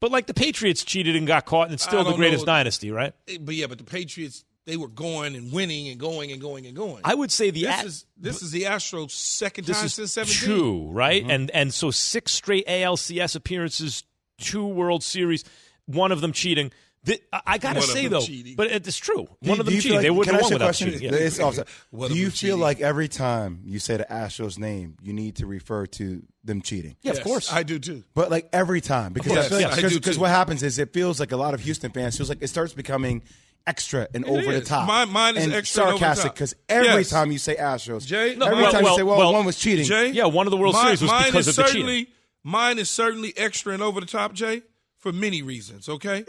But 0.00 0.10
like 0.10 0.26
the 0.26 0.34
Patriots 0.34 0.84
cheated 0.84 1.16
and 1.16 1.26
got 1.26 1.46
caught, 1.46 1.66
and 1.68 1.74
it's 1.74 1.82
still 1.82 2.04
the 2.04 2.12
greatest 2.14 2.42
know. 2.46 2.52
dynasty, 2.52 2.90
right? 2.90 3.14
Eh, 3.28 3.38
But 3.40 3.54
yeah, 3.54 3.66
but 3.66 3.78
the 3.78 3.84
Patriots 3.84 4.44
they 4.66 4.76
were 4.76 4.88
going 4.88 5.36
and 5.36 5.52
winning 5.52 5.88
and 5.88 5.98
going 5.98 6.32
and 6.32 6.40
going 6.40 6.66
and 6.66 6.76
going. 6.76 7.00
I 7.04 7.14
would 7.14 7.30
say 7.30 7.50
the 7.50 7.62
this 7.62 7.82
A- 7.82 7.86
is 7.86 8.06
this 8.16 8.42
is 8.42 8.50
the 8.50 8.62
Astros' 8.64 9.12
second 9.12 9.64
this 9.64 9.78
time 9.78 9.88
since 9.88 10.12
seventeen. 10.12 10.44
two, 10.48 10.88
right? 10.90 11.22
Mm-hmm. 11.22 11.30
And 11.30 11.50
and 11.52 11.72
so 11.74 11.90
six 11.90 12.32
straight 12.32 12.66
ALCS 12.66 13.36
appearances, 13.36 14.02
two 14.38 14.66
World 14.66 15.02
Series, 15.02 15.44
one 15.86 16.12
of 16.12 16.20
them 16.20 16.32
cheating. 16.32 16.72
Th- 17.06 17.22
I, 17.32 17.40
I 17.46 17.58
gotta 17.58 17.78
One 17.78 17.88
say 17.88 18.08
though, 18.08 18.20
cheating. 18.20 18.56
but 18.56 18.66
it's 18.70 18.96
true. 18.98 19.26
Do- 19.40 19.48
One 19.50 19.60
of 19.60 19.66
them 19.66 19.74
you 19.74 19.80
cheating. 19.80 19.96
like- 19.96 20.02
they 20.02 20.08
can 20.08 20.16
wouldn't 20.16 20.34
I 20.34 20.36
have 20.36 20.42
ask 20.44 20.50
won 20.50 20.52
a 20.52 20.54
without 20.56 20.66
question? 20.66 20.90
cheating. 20.92 21.12
Yeah. 21.12 21.18
It's 21.18 21.36
Do 22.12 22.14
you 22.18 22.26
feel 22.26 22.30
cheating? 22.32 22.58
like 22.60 22.80
every 22.80 23.08
time 23.08 23.60
you 23.64 23.78
say 23.78 23.96
the 23.96 24.06
Astros 24.10 24.58
name, 24.58 24.96
you 25.02 25.12
need 25.12 25.36
to 25.36 25.46
refer 25.46 25.86
to 25.86 26.22
them 26.44 26.60
cheating? 26.62 26.96
Yeah, 27.02 27.12
of 27.12 27.22
course. 27.22 27.52
I 27.52 27.62
do 27.62 27.78
too. 27.78 28.04
But 28.14 28.30
like 28.30 28.48
every 28.52 28.80
time, 28.80 29.12
because 29.12 29.32
Yes, 29.32 29.46
I 29.46 29.48
feel 29.48 29.60
yes, 29.60 29.72
like 29.82 29.88
do 29.90 29.94
because 29.98 30.16
too. 30.16 30.20
what 30.22 30.30
happens 30.30 30.62
is 30.62 30.78
it 30.78 30.92
feels 30.92 31.18
like 31.20 31.32
a 31.32 31.36
lot 31.36 31.54
of 31.54 31.60
Houston 31.60 31.90
fans 31.92 32.16
feels 32.16 32.28
like 32.28 32.38
it 32.42 32.48
starts 32.48 32.72
becoming 32.74 33.22
extra 33.68 34.06
and 34.14 34.24
It 34.24 34.30
over 34.30 34.52
the 34.52 34.60
top. 34.60 34.86
Mine- 34.86 35.10
mine 35.10 35.36
is 35.36 35.44
and 35.44 35.52
extra 35.52 35.82
and 35.84 35.88
over 35.94 35.98
the 35.98 36.04
sarcastic 36.14 36.34
because 36.34 36.54
every 36.68 36.86
Yes. 37.02 37.10
time 37.10 37.32
you 37.32 37.38
say 37.38 37.56
Astros, 37.56 38.06
Jay, 38.06 38.30
every 38.32 38.36
no, 38.36 38.46
time 38.70 38.82
well, 38.84 38.92
you 38.92 38.96
say, 38.98 39.02
well, 39.02 39.18
well, 39.18 39.32
one 39.32 39.44
was 39.44 39.56
cheating. 39.58 39.84
Jay, 39.84 40.10
Yeah, 40.10 40.26
one 40.26 40.46
of 40.46 40.50
the 40.52 40.56
World 40.56 40.74
mine, 40.74 40.96
Series 40.96 41.02
was 41.02 41.24
because 41.26 41.48
of 41.48 41.56
the 41.56 41.62
cheating. 41.64 42.06
Mine 42.44 42.78
is 42.78 42.88
certainly 42.90 43.32
extra 43.36 43.72
and 43.74 43.82
over 43.82 43.98
the 44.00 44.06
top, 44.06 44.34
Jay, 44.34 44.62
for 44.98 45.12
many 45.12 45.42
reasons. 45.42 45.88
Okay, 45.88 46.24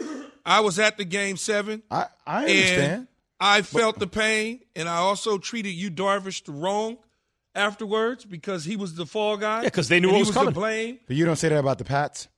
I 0.48 0.60
was 0.60 0.78
at 0.78 0.96
the 0.96 1.04
game 1.04 1.36
seven. 1.36 1.82
I, 1.90 2.06
I 2.26 2.40
and 2.44 2.50
understand. 2.50 3.08
I 3.40 3.62
felt 3.62 3.98
the 3.98 4.06
pain, 4.06 4.60
and 4.74 4.88
I 4.88 4.96
also 4.96 5.38
treated 5.38 5.70
Yu 5.70 5.90
Darvish 5.90 6.44
the 6.44 6.52
wrong 6.52 6.98
afterwards 7.54 8.24
because 8.24 8.64
he 8.64 8.76
was 8.76 8.94
the 8.94 9.06
fall 9.06 9.36
guy. 9.36 9.58
Yeah, 9.62 9.64
because 9.68 9.88
they 9.88 10.00
knew 10.00 10.08
and 10.08 10.12
what 10.14 10.16
he 10.18 10.20
was 10.22 10.28
was 10.28 10.34
coming. 10.36 10.54
to 10.54 10.58
blame. 10.60 10.98
But 11.06 11.16
you 11.16 11.24
don't 11.24 11.36
say 11.36 11.48
that 11.50 11.58
about 11.58 11.78
the 11.78 11.84
Pats. 11.84 12.28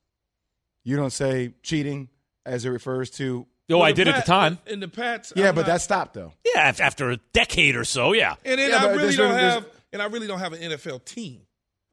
You 0.83 0.97
don't 0.97 1.11
say 1.11 1.53
cheating 1.63 2.09
as 2.45 2.65
it 2.65 2.69
refers 2.69 3.09
to. 3.11 3.45
Oh, 3.69 3.77
Well, 3.77 3.83
I 3.83 3.91
the 3.93 4.03
did 4.03 4.07
at 4.09 4.25
the 4.25 4.29
time. 4.31 4.57
In 4.67 4.79
the 4.81 4.87
Pats, 4.89 5.31
Yeah, 5.35 5.49
I'm 5.49 5.55
but 5.55 5.61
not- 5.61 5.67
that 5.67 5.81
stopped 5.81 6.13
though. 6.13 6.33
Yeah, 6.53 6.73
after 6.79 7.11
a 7.11 7.17
decade 7.33 7.75
or 7.75 7.85
so, 7.85 8.11
yeah. 8.13 8.35
And 8.43 8.59
then 8.59 8.69
Yeah, 8.71 8.83
I 8.83 8.91
really 8.95 9.15
don't 9.15 9.33
have, 9.33 9.65
and 9.93 10.01
I 10.01 10.05
really 10.05 10.27
don't 10.27 10.39
have 10.39 10.51
an 10.53 10.59
NFL 10.61 11.05
team. 11.05 11.41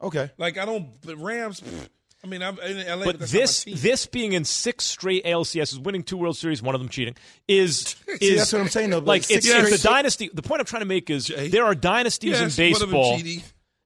Okay. 0.03 0.31
Like 0.39 0.59
I 0.59 0.65
don't. 0.65 1.01
The 1.03 1.17
Rams. 1.17 1.61
pfft, 1.61 1.89
I 2.23 2.27
mean, 2.27 2.43
I'm 2.43 2.59
in 2.59 2.87
LA. 2.87 3.05
But 3.05 3.21
this 3.21 3.65
this 3.65 4.07
being 4.07 4.33
in 4.33 4.45
six 4.45 4.85
straight 4.85 5.25
ALCSs, 5.25 5.79
winning 5.79 6.03
two 6.03 6.17
World 6.17 6.37
Series, 6.37 6.61
one 6.61 6.75
of 6.75 6.81
them 6.81 6.89
cheating, 6.89 7.15
is 7.47 7.97
See, 8.07 8.13
is 8.21 8.39
that's 8.39 8.53
what 8.53 8.63
I'm 8.63 8.69
saying, 8.69 8.91
though, 8.91 8.99
Like 8.99 9.31
it's, 9.31 9.47
it's 9.47 9.85
a 9.85 9.87
dynasty. 9.87 10.29
The 10.33 10.43
point 10.43 10.61
I'm 10.61 10.67
trying 10.67 10.81
to 10.83 10.87
make 10.87 11.11
is 11.11 11.29
there 11.29 11.65
are 11.65 11.75
dynasties 11.75 12.41
Yes, 12.41 12.59
in 12.59 12.73
one 12.73 12.83
of 12.83 12.91
them 12.91 12.91
baseball, 12.91 13.43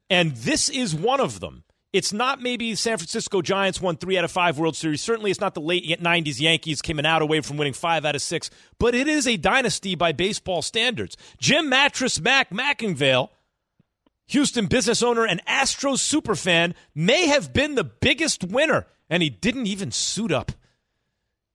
and 0.08 0.32
this 0.36 0.68
is 0.70 0.94
one 0.94 1.20
of 1.20 1.40
them. 1.40 1.64
It's 1.92 2.10
not 2.10 2.40
maybe 2.40 2.74
San 2.74 2.96
Francisco 2.96 3.42
Giants 3.42 3.78
won 3.78 3.98
three 3.98 4.16
out 4.16 4.24
of 4.24 4.30
five 4.30 4.58
World 4.58 4.76
Series. 4.76 5.02
Certainly, 5.02 5.30
it's 5.30 5.40
not 5.40 5.52
the 5.52 5.60
late 5.60 5.84
'90s 6.00 6.40
Yankees 6.40 6.80
coming 6.80 7.04
out 7.04 7.20
away 7.20 7.42
from 7.42 7.58
winning 7.58 7.74
five 7.74 8.06
out 8.06 8.14
of 8.14 8.22
six. 8.22 8.48
But 8.78 8.94
it 8.94 9.08
is 9.08 9.26
a 9.26 9.36
dynasty 9.36 9.94
by 9.94 10.12
baseball 10.12 10.62
standards. 10.62 11.18
Jim 11.38 11.68
Mattress 11.68 12.18
Mack 12.18 12.48
McIngvale. 12.48 13.28
Houston 14.28 14.66
business 14.66 15.02
owner 15.02 15.26
and 15.26 15.44
Astros 15.46 15.98
superfan, 15.98 16.74
may 16.94 17.26
have 17.26 17.52
been 17.52 17.74
the 17.74 17.84
biggest 17.84 18.44
winner, 18.44 18.86
and 19.10 19.22
he 19.22 19.30
didn't 19.30 19.66
even 19.66 19.90
suit 19.90 20.32
up. 20.32 20.52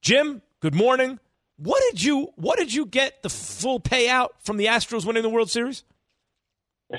Jim, 0.02 0.42
good 0.60 0.76
morning. 0.76 1.20
What 1.58 1.82
did 1.90 2.04
you 2.04 2.34
What 2.36 2.60
did 2.60 2.74
you 2.74 2.86
get 2.86 3.24
the 3.24 3.30
full 3.30 3.80
payout 3.80 4.30
from 4.40 4.58
the 4.58 4.68
Astros 4.68 5.06
winning 5.06 5.24
the 5.24 5.30
World 5.30 5.50
Series? 5.50 5.84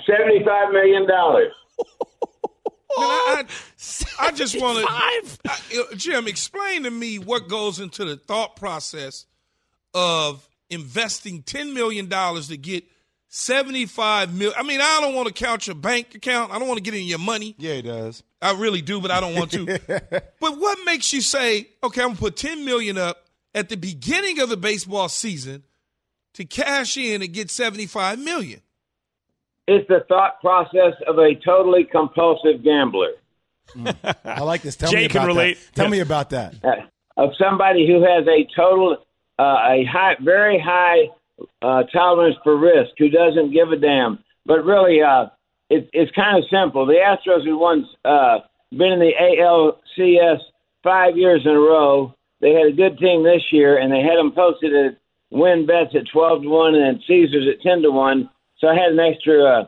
Seventy-five 0.04 0.72
million 0.72 1.06
dollars. 1.06 1.52
I, 2.98 3.44
I 4.18 4.32
just 4.32 4.60
want 4.60 4.84
to, 4.84 5.96
Jim, 5.96 6.26
explain 6.26 6.82
to 6.82 6.90
me 6.90 7.18
what 7.20 7.48
goes 7.48 7.78
into 7.78 8.04
the 8.04 8.16
thought 8.16 8.56
process 8.56 9.26
of 9.94 10.48
investing 10.68 11.42
ten 11.42 11.72
million 11.74 12.08
dollars 12.08 12.48
to 12.48 12.56
get 12.56 12.84
seventy-five 13.28 14.34
mil. 14.34 14.52
I 14.56 14.62
mean, 14.62 14.80
I 14.80 14.98
don't 15.00 15.14
want 15.14 15.28
to 15.28 15.34
count 15.34 15.66
your 15.66 15.76
bank 15.76 16.14
account. 16.14 16.52
I 16.52 16.58
don't 16.58 16.68
want 16.68 16.78
to 16.78 16.82
get 16.82 16.94
in 16.94 17.04
your 17.06 17.18
money. 17.18 17.54
Yeah, 17.58 17.74
he 17.74 17.82
does. 17.82 18.22
I 18.40 18.54
really 18.54 18.82
do, 18.82 19.00
but 19.00 19.10
I 19.10 19.20
don't 19.20 19.34
want 19.34 19.50
to. 19.52 19.64
but 20.40 20.58
what 20.58 20.78
makes 20.84 21.12
you 21.12 21.20
say, 21.20 21.68
okay, 21.82 22.02
I'm 22.02 22.08
gonna 22.08 22.18
put 22.18 22.36
ten 22.36 22.64
million 22.64 22.98
up 22.98 23.26
at 23.54 23.68
the 23.68 23.76
beginning 23.76 24.40
of 24.40 24.48
the 24.48 24.56
baseball 24.56 25.08
season 25.08 25.64
to 26.34 26.44
cash 26.44 26.96
in 26.96 27.22
and 27.22 27.32
get 27.32 27.50
seventy-five 27.50 28.18
million? 28.18 28.60
It's 29.66 29.86
the 29.88 30.00
thought 30.08 30.40
process 30.40 30.94
of 31.06 31.18
a 31.18 31.34
totally 31.44 31.84
compulsive 31.84 32.64
gambler. 32.64 33.10
I 34.24 34.40
like 34.40 34.62
this. 34.62 34.76
Tell 34.76 34.90
Jay 34.90 35.00
me 35.00 35.04
about 35.06 35.12
can 35.18 35.26
relate. 35.26 35.58
That. 35.58 35.74
Tell 35.74 35.84
Yeah. 35.86 35.90
me 35.90 36.00
about 36.00 36.30
that. 36.30 36.54
Uh, 36.64 36.70
of 37.18 37.32
somebody 37.38 37.86
who 37.86 38.00
has 38.02 38.26
a 38.26 38.46
total, 38.56 38.96
uh, 39.38 39.42
a 39.42 39.84
high, 39.84 40.16
very 40.22 40.58
high 40.58 41.10
uh, 41.62 41.82
tolerance 41.84 42.36
for 42.42 42.56
risk, 42.56 42.90
who 42.98 43.08
doesn't 43.08 43.52
give 43.52 43.70
a 43.72 43.76
damn. 43.76 44.18
But 44.46 44.64
really, 44.64 45.02
uh, 45.02 45.26
it, 45.70 45.88
it's 45.92 46.12
kind 46.12 46.38
of 46.38 46.44
simple. 46.50 46.86
The 46.86 46.94
Astros 46.94 47.46
have 47.46 47.58
once 47.58 47.86
uh, 48.04 48.38
been 48.70 48.92
in 48.92 49.00
the 49.00 49.12
ALCS 49.20 50.40
five 50.82 51.16
years 51.16 51.42
in 51.44 51.52
a 51.52 51.60
row, 51.60 52.14
they 52.40 52.52
had 52.52 52.68
a 52.68 52.72
good 52.72 52.98
team 52.98 53.24
this 53.24 53.42
year, 53.50 53.78
and 53.78 53.92
they 53.92 54.00
had 54.00 54.16
them 54.16 54.32
posted 54.32 54.74
at 54.74 54.98
win 55.30 55.66
bets 55.66 55.94
at 55.94 56.08
twelve 56.12 56.42
to 56.42 56.48
one, 56.48 56.74
and 56.74 57.02
Caesars 57.06 57.48
at 57.52 57.62
ten 57.62 57.82
to 57.82 57.90
one. 57.90 58.30
So 58.58 58.68
I 58.68 58.74
had 58.74 58.92
an 58.92 59.00
extra 59.00 59.44
uh, 59.44 59.64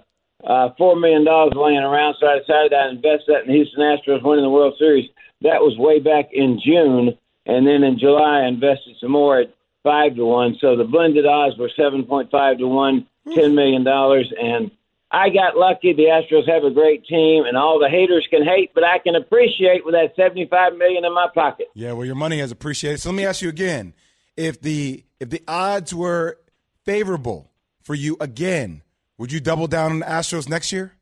uh, 0.47 0.75
four 0.79 0.97
million 0.97 1.25
dollars 1.25 1.53
laying 1.57 1.79
around, 1.79 2.17
so 2.19 2.27
I 2.27 2.39
decided 2.39 2.73
I'd 2.73 2.95
invest 2.95 3.25
that 3.27 3.43
in 3.43 3.49
the 3.49 3.55
Houston 3.55 3.81
Astros 3.81 4.23
winning 4.23 4.45
the 4.45 4.51
World 4.51 4.75
Series. 4.79 5.11
That 5.43 5.61
was 5.61 5.77
way 5.79 6.01
back 6.01 6.31
in 6.33 6.61
June, 6.65 7.17
and 7.47 7.67
then 7.67 7.83
in 7.83 7.99
July 7.99 8.43
I 8.43 8.49
invested 8.49 8.97
some 9.01 9.13
more 9.13 9.41
at 9.41 9.55
five 9.83 10.17
to 10.17 10.25
one. 10.25 10.57
So 10.61 10.77
the 10.77 10.85
blended 10.85 11.27
odds 11.27 11.57
were 11.59 11.71
seven 11.77 12.05
point 12.05 12.31
five 12.31 12.59
to 12.59 12.67
one, 12.67 13.07
hmm. 13.25 13.35
ten 13.35 13.55
million 13.55 13.85
dollars, 13.85 14.33
and 14.41 14.71
I 15.11 15.29
got 15.31 15.57
lucky. 15.57 15.93
The 15.93 16.05
Astros 16.05 16.49
have 16.49 16.65
a 16.65 16.71
great 16.71 17.05
team, 17.07 17.45
and 17.45 17.57
all 17.57 17.81
the 17.81 17.89
haters 17.89 18.27
can 18.31 18.45
hate, 18.45 18.73
but 18.75 18.85
I 18.85 18.99
can 18.99 19.17
appreciate 19.17 19.85
with 19.85 19.95
that 19.95 20.15
seventy-five 20.15 20.77
million 20.77 21.05
in 21.05 21.13
my 21.13 21.27
pocket. 21.35 21.67
Yeah, 21.75 21.93
well, 21.93 22.07
your 22.07 22.15
money 22.15 22.39
has 22.39 22.53
appreciated. 22.53 23.01
So 23.01 23.11
let 23.11 23.17
me 23.17 23.25
ask 23.25 23.43
you 23.43 23.49
again: 23.49 23.95
if 24.37 24.61
the 24.61 25.05
if 25.19 25.31
the 25.31 25.43
odds 25.49 25.95
were 25.95 26.39
favorable 26.85 27.51
for 27.83 27.95
you 27.95 28.17
again, 28.21 28.83
would 29.19 29.33
you 29.33 29.41
double 29.41 29.67
down 29.67 29.93
on 29.93 29.99
the 30.01 30.07
Astros 30.07 30.49
next 30.49 30.71
year? 30.71 30.93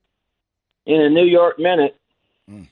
In 0.86 1.00
a 1.00 1.10
New 1.10 1.26
York 1.26 1.58
minute. 1.58 1.96
Hmm. 2.48 2.62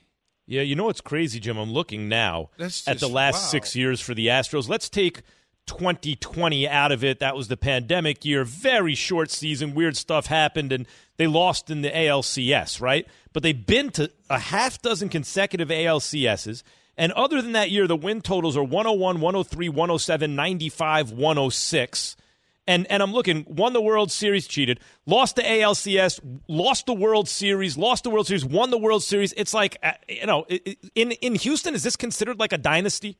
Yeah, 0.47 0.61
you 0.61 0.75
know 0.75 0.85
what's 0.85 1.01
crazy, 1.01 1.39
Jim? 1.39 1.57
I'm 1.57 1.71
looking 1.71 2.07
now 2.07 2.49
That's 2.57 2.87
at 2.87 2.99
the 2.99 3.09
last 3.09 3.33
wow. 3.33 3.39
six 3.39 3.75
years 3.75 3.99
for 3.99 4.15
the 4.15 4.27
Astros. 4.27 4.69
Let's 4.69 4.89
take 4.89 5.21
2020 5.67 6.67
out 6.67 6.91
of 6.91 7.03
it. 7.03 7.19
That 7.19 7.35
was 7.35 7.47
the 7.47 7.57
pandemic 7.57 8.25
year. 8.25 8.43
Very 8.43 8.95
short 8.95 9.29
season. 9.29 9.75
Weird 9.75 9.95
stuff 9.95 10.27
happened, 10.27 10.71
and 10.71 10.87
they 11.17 11.27
lost 11.27 11.69
in 11.69 11.81
the 11.81 11.91
ALCS, 11.91 12.81
right? 12.81 13.07
But 13.33 13.43
they've 13.43 13.65
been 13.65 13.91
to 13.91 14.11
a 14.29 14.39
half 14.39 14.81
dozen 14.81 15.09
consecutive 15.09 15.69
ALCSs. 15.69 16.63
And 16.97 17.11
other 17.11 17.41
than 17.41 17.51
that 17.51 17.69
year, 17.69 17.87
the 17.87 17.95
win 17.95 18.21
totals 18.21 18.57
are 18.57 18.63
101, 18.63 19.21
103, 19.21 19.69
107, 19.69 20.35
95, 20.35 21.11
106. 21.11 22.15
And 22.69 22.85
and 22.91 23.01
I'm 23.01 23.13
looking, 23.13 23.45
won 23.47 23.71
the 23.71 23.81
World 23.81 24.11
Series, 24.11 24.45
cheated, 24.45 24.81
lost 25.05 25.37
the 25.37 25.41
ALCS, 25.41 26.19
lost 26.49 26.85
the 26.85 26.93
World 26.93 27.29
Series, 27.29 27.77
lost 27.77 28.03
the 28.03 28.09
World 28.09 28.27
Series, 28.27 28.43
won 28.43 28.71
the 28.71 28.77
World 28.77 29.03
Series. 29.03 29.33
It's 29.37 29.53
like, 29.53 29.77
uh, 29.81 29.93
you 30.09 30.25
know, 30.25 30.45
in 30.93 31.11
in 31.13 31.35
Houston, 31.35 31.75
is 31.75 31.83
this 31.83 31.95
considered 31.95 32.39
like 32.39 32.51
a 32.51 32.57
dynasty? 32.57 33.17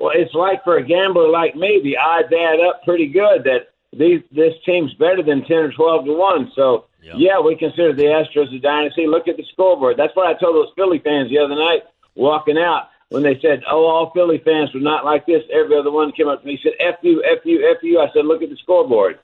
Well, 0.00 0.12
it's 0.14 0.32
like 0.32 0.64
for 0.64 0.78
a 0.78 0.82
gambler 0.82 1.28
like 1.28 1.54
me, 1.54 1.80
the 1.84 1.98
odds 1.98 2.32
add 2.32 2.58
up 2.58 2.82
pretty 2.84 3.06
good 3.06 3.44
that 3.44 3.68
these 3.92 4.22
this 4.32 4.54
team's 4.64 4.94
better 4.94 5.22
than 5.22 5.44
ten 5.44 5.58
or 5.58 5.72
twelve 5.72 6.06
to 6.06 6.14
one. 6.14 6.50
So 6.56 6.86
yeah, 7.02 7.38
we 7.38 7.54
consider 7.54 7.92
the 7.92 8.04
Astros 8.04 8.54
a 8.54 8.58
dynasty. 8.58 9.06
Look 9.06 9.28
at 9.28 9.36
the 9.36 9.44
scoreboard. 9.52 9.96
That's 9.98 10.16
what 10.16 10.26
I 10.26 10.38
told 10.38 10.56
those 10.56 10.72
Philly 10.74 11.00
fans 11.00 11.28
the 11.28 11.38
other 11.38 11.54
night 11.54 11.82
walking 12.14 12.56
out 12.56 12.88
when 13.10 13.22
they 13.22 13.38
said, 13.40 13.62
"Oh, 13.70 13.84
all 13.84 14.10
Philly 14.14 14.38
fans 14.38 14.72
were 14.72 14.80
not 14.80 15.04
like 15.04 15.26
this." 15.26 15.42
Every 15.52 15.76
other 15.76 15.90
one 15.90 16.12
came 16.12 16.28
up 16.28 16.40
to 16.40 16.46
me 16.46 16.52
and 16.52 16.60
said, 16.62 16.72
"F 16.80 16.96
you, 17.02 17.22
F 17.22 17.44
you, 17.44 17.70
F 17.70 17.82
you." 17.82 18.00
I 18.00 18.06
said, 18.14 18.24
"Look 18.24 18.42
at 18.42 18.48
the 18.48 18.56
scoreboard." 18.56 19.18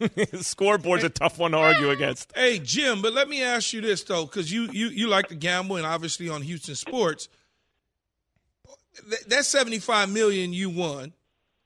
Scoreboard's 0.40 1.04
a 1.04 1.08
tough 1.08 1.38
one 1.38 1.52
to 1.52 1.58
argue 1.58 1.90
against. 1.90 2.32
Hey 2.34 2.58
Jim, 2.58 3.00
but 3.00 3.12
let 3.12 3.28
me 3.28 3.42
ask 3.42 3.72
you 3.72 3.80
this 3.80 4.02
though, 4.02 4.24
because 4.24 4.50
you, 4.50 4.68
you 4.72 4.88
you 4.88 5.06
like 5.06 5.28
to 5.28 5.34
gamble 5.34 5.76
and 5.76 5.86
obviously 5.86 6.28
on 6.28 6.42
Houston 6.42 6.74
sports, 6.74 7.28
Th- 9.08 9.24
that 9.26 9.44
seventy 9.44 9.78
five 9.78 10.10
million 10.10 10.52
you 10.52 10.70
won. 10.70 11.12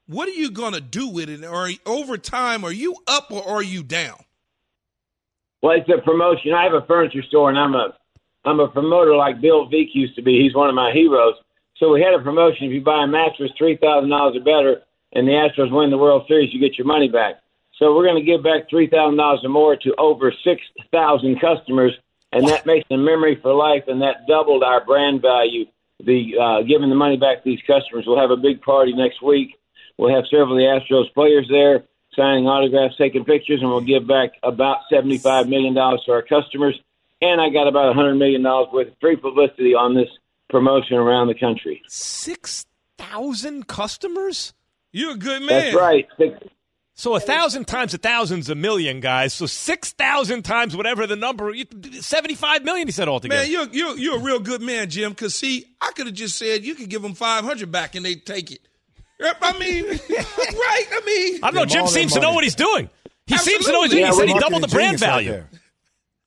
What 0.06 0.28
are 0.28 0.32
you 0.32 0.50
gonna 0.50 0.80
do 0.80 1.08
with 1.08 1.28
it? 1.28 1.44
Or 1.44 1.70
over 1.86 2.16
time, 2.16 2.64
are 2.64 2.72
you 2.72 2.96
up 3.06 3.30
or 3.30 3.46
are 3.46 3.62
you 3.62 3.82
down? 3.82 4.18
Well, 5.62 5.76
it's 5.76 5.88
a 5.88 6.00
promotion. 6.02 6.54
I 6.54 6.64
have 6.64 6.74
a 6.74 6.86
furniture 6.86 7.22
store, 7.22 7.50
and 7.50 7.58
I'm 7.58 7.74
a 7.74 7.94
I'm 8.44 8.60
a 8.60 8.68
promoter 8.68 9.16
like 9.16 9.40
Bill 9.40 9.68
Veeck 9.68 9.88
used 9.92 10.16
to 10.16 10.22
be. 10.22 10.40
He's 10.42 10.54
one 10.54 10.68
of 10.68 10.74
my 10.74 10.92
heroes. 10.92 11.34
So 11.76 11.92
we 11.92 12.00
had 12.00 12.14
a 12.14 12.22
promotion. 12.22 12.66
If 12.66 12.72
you 12.72 12.80
buy 12.80 13.04
a 13.04 13.06
mattress 13.06 13.50
three 13.58 13.76
thousand 13.76 14.10
dollars 14.10 14.36
or 14.36 14.40
better, 14.40 14.82
and 15.12 15.26
the 15.26 15.32
Astros 15.32 15.70
win 15.70 15.90
the 15.90 15.98
World 15.98 16.24
Series, 16.28 16.52
you 16.52 16.60
get 16.60 16.78
your 16.78 16.86
money 16.86 17.08
back. 17.08 17.36
So 17.78 17.94
we're 17.94 18.04
going 18.04 18.24
to 18.24 18.30
give 18.30 18.42
back 18.42 18.68
three 18.68 18.88
thousand 18.88 19.16
dollars 19.16 19.40
or 19.44 19.50
more 19.50 19.76
to 19.76 19.94
over 19.96 20.32
six 20.44 20.62
thousand 20.90 21.40
customers, 21.40 21.92
and 22.32 22.48
that 22.48 22.66
makes 22.66 22.86
a 22.90 22.96
memory 22.96 23.38
for 23.40 23.54
life, 23.54 23.84
and 23.86 24.02
that 24.02 24.26
doubled 24.26 24.62
our 24.62 24.84
brand 24.84 25.22
value. 25.22 25.66
The 26.00 26.34
uh, 26.40 26.62
giving 26.62 26.90
the 26.90 26.94
money 26.94 27.16
back 27.16 27.42
to 27.42 27.44
these 27.44 27.60
customers. 27.66 28.04
We'll 28.06 28.20
have 28.20 28.30
a 28.30 28.36
big 28.36 28.62
party 28.62 28.92
next 28.92 29.20
week. 29.22 29.58
We'll 29.96 30.14
have 30.14 30.24
several 30.30 30.52
of 30.52 30.58
the 30.58 30.94
Astros 30.94 31.12
players 31.12 31.48
there 31.50 31.84
signing 32.18 32.46
autographs, 32.46 32.96
taking 32.96 33.24
pictures, 33.24 33.60
and 33.60 33.70
we'll 33.70 33.80
give 33.80 34.06
back 34.06 34.30
about 34.42 34.78
seventy-five 34.90 35.48
million 35.48 35.74
dollars 35.74 36.02
to 36.06 36.12
our 36.12 36.22
customers. 36.22 36.78
And 37.20 37.40
I 37.40 37.48
got 37.50 37.66
about 37.66 37.90
a 37.90 37.94
hundred 37.94 38.14
million 38.14 38.42
dollars 38.42 38.68
worth 38.72 38.88
of 38.88 38.94
free 39.00 39.16
publicity 39.16 39.74
on 39.74 39.94
this 39.94 40.08
promotion 40.48 40.96
around 40.96 41.28
the 41.28 41.34
country. 41.34 41.82
Six 41.88 42.66
thousand 42.96 43.66
customers? 43.66 44.54
You're 44.92 45.12
a 45.12 45.16
good 45.16 45.42
man. 45.42 45.48
That's 45.48 45.74
right. 45.74 46.08
Six- 46.98 47.02
So 47.02 47.14
a 47.14 47.20
thousand 47.20 47.66
times 47.66 47.94
a 47.94 47.98
thousand's 47.98 48.50
a 48.50 48.54
million, 48.54 48.98
guys. 49.00 49.32
So 49.32 49.46
six 49.46 49.92
thousand 49.92 50.42
times 50.42 50.76
whatever 50.76 51.06
the 51.06 51.14
number, 51.16 51.52
seventy-five 52.00 52.64
million. 52.64 52.88
He 52.88 52.92
said 52.92 53.08
altogether. 53.08 53.42
Man, 53.42 53.50
you're 53.50 53.68
you're 53.68 53.96
you're 53.98 54.16
a 54.16 54.22
real 54.22 54.40
good 54.40 54.60
man, 54.62 54.90
Jim. 54.90 55.12
Because 55.12 55.34
see, 55.34 55.64
I 55.80 55.92
could 55.94 56.06
have 56.06 56.14
just 56.16 56.36
said 56.36 56.64
you 56.64 56.74
could 56.74 56.88
give 56.90 57.02
them 57.02 57.14
five 57.14 57.44
hundred 57.44 57.70
back 57.70 57.94
and 57.94 58.04
they 58.04 58.14
would 58.14 58.26
take 58.26 58.50
it. 58.50 58.60
I 59.20 59.58
mean, 59.58 59.84
right? 59.88 59.98
I 60.08 61.00
mean, 61.06 61.38
I 61.42 61.50
don't 61.50 61.54
know. 61.54 61.64
Jim 61.66 61.86
seems 61.88 62.12
to 62.14 62.20
know 62.20 62.32
what 62.32 62.44
he's 62.44 62.54
doing. 62.54 62.88
He 63.26 63.36
seems 63.38 63.66
to 63.66 63.72
know 63.72 63.80
what 63.80 63.90
he's 63.90 63.92
doing. 63.92 64.02
Yeah, 64.04 64.10
He 64.12 64.16
said 64.18 64.28
he 64.28 64.38
doubled 64.38 64.62
the 64.62 64.68
brand 64.68 64.98
value. 64.98 65.44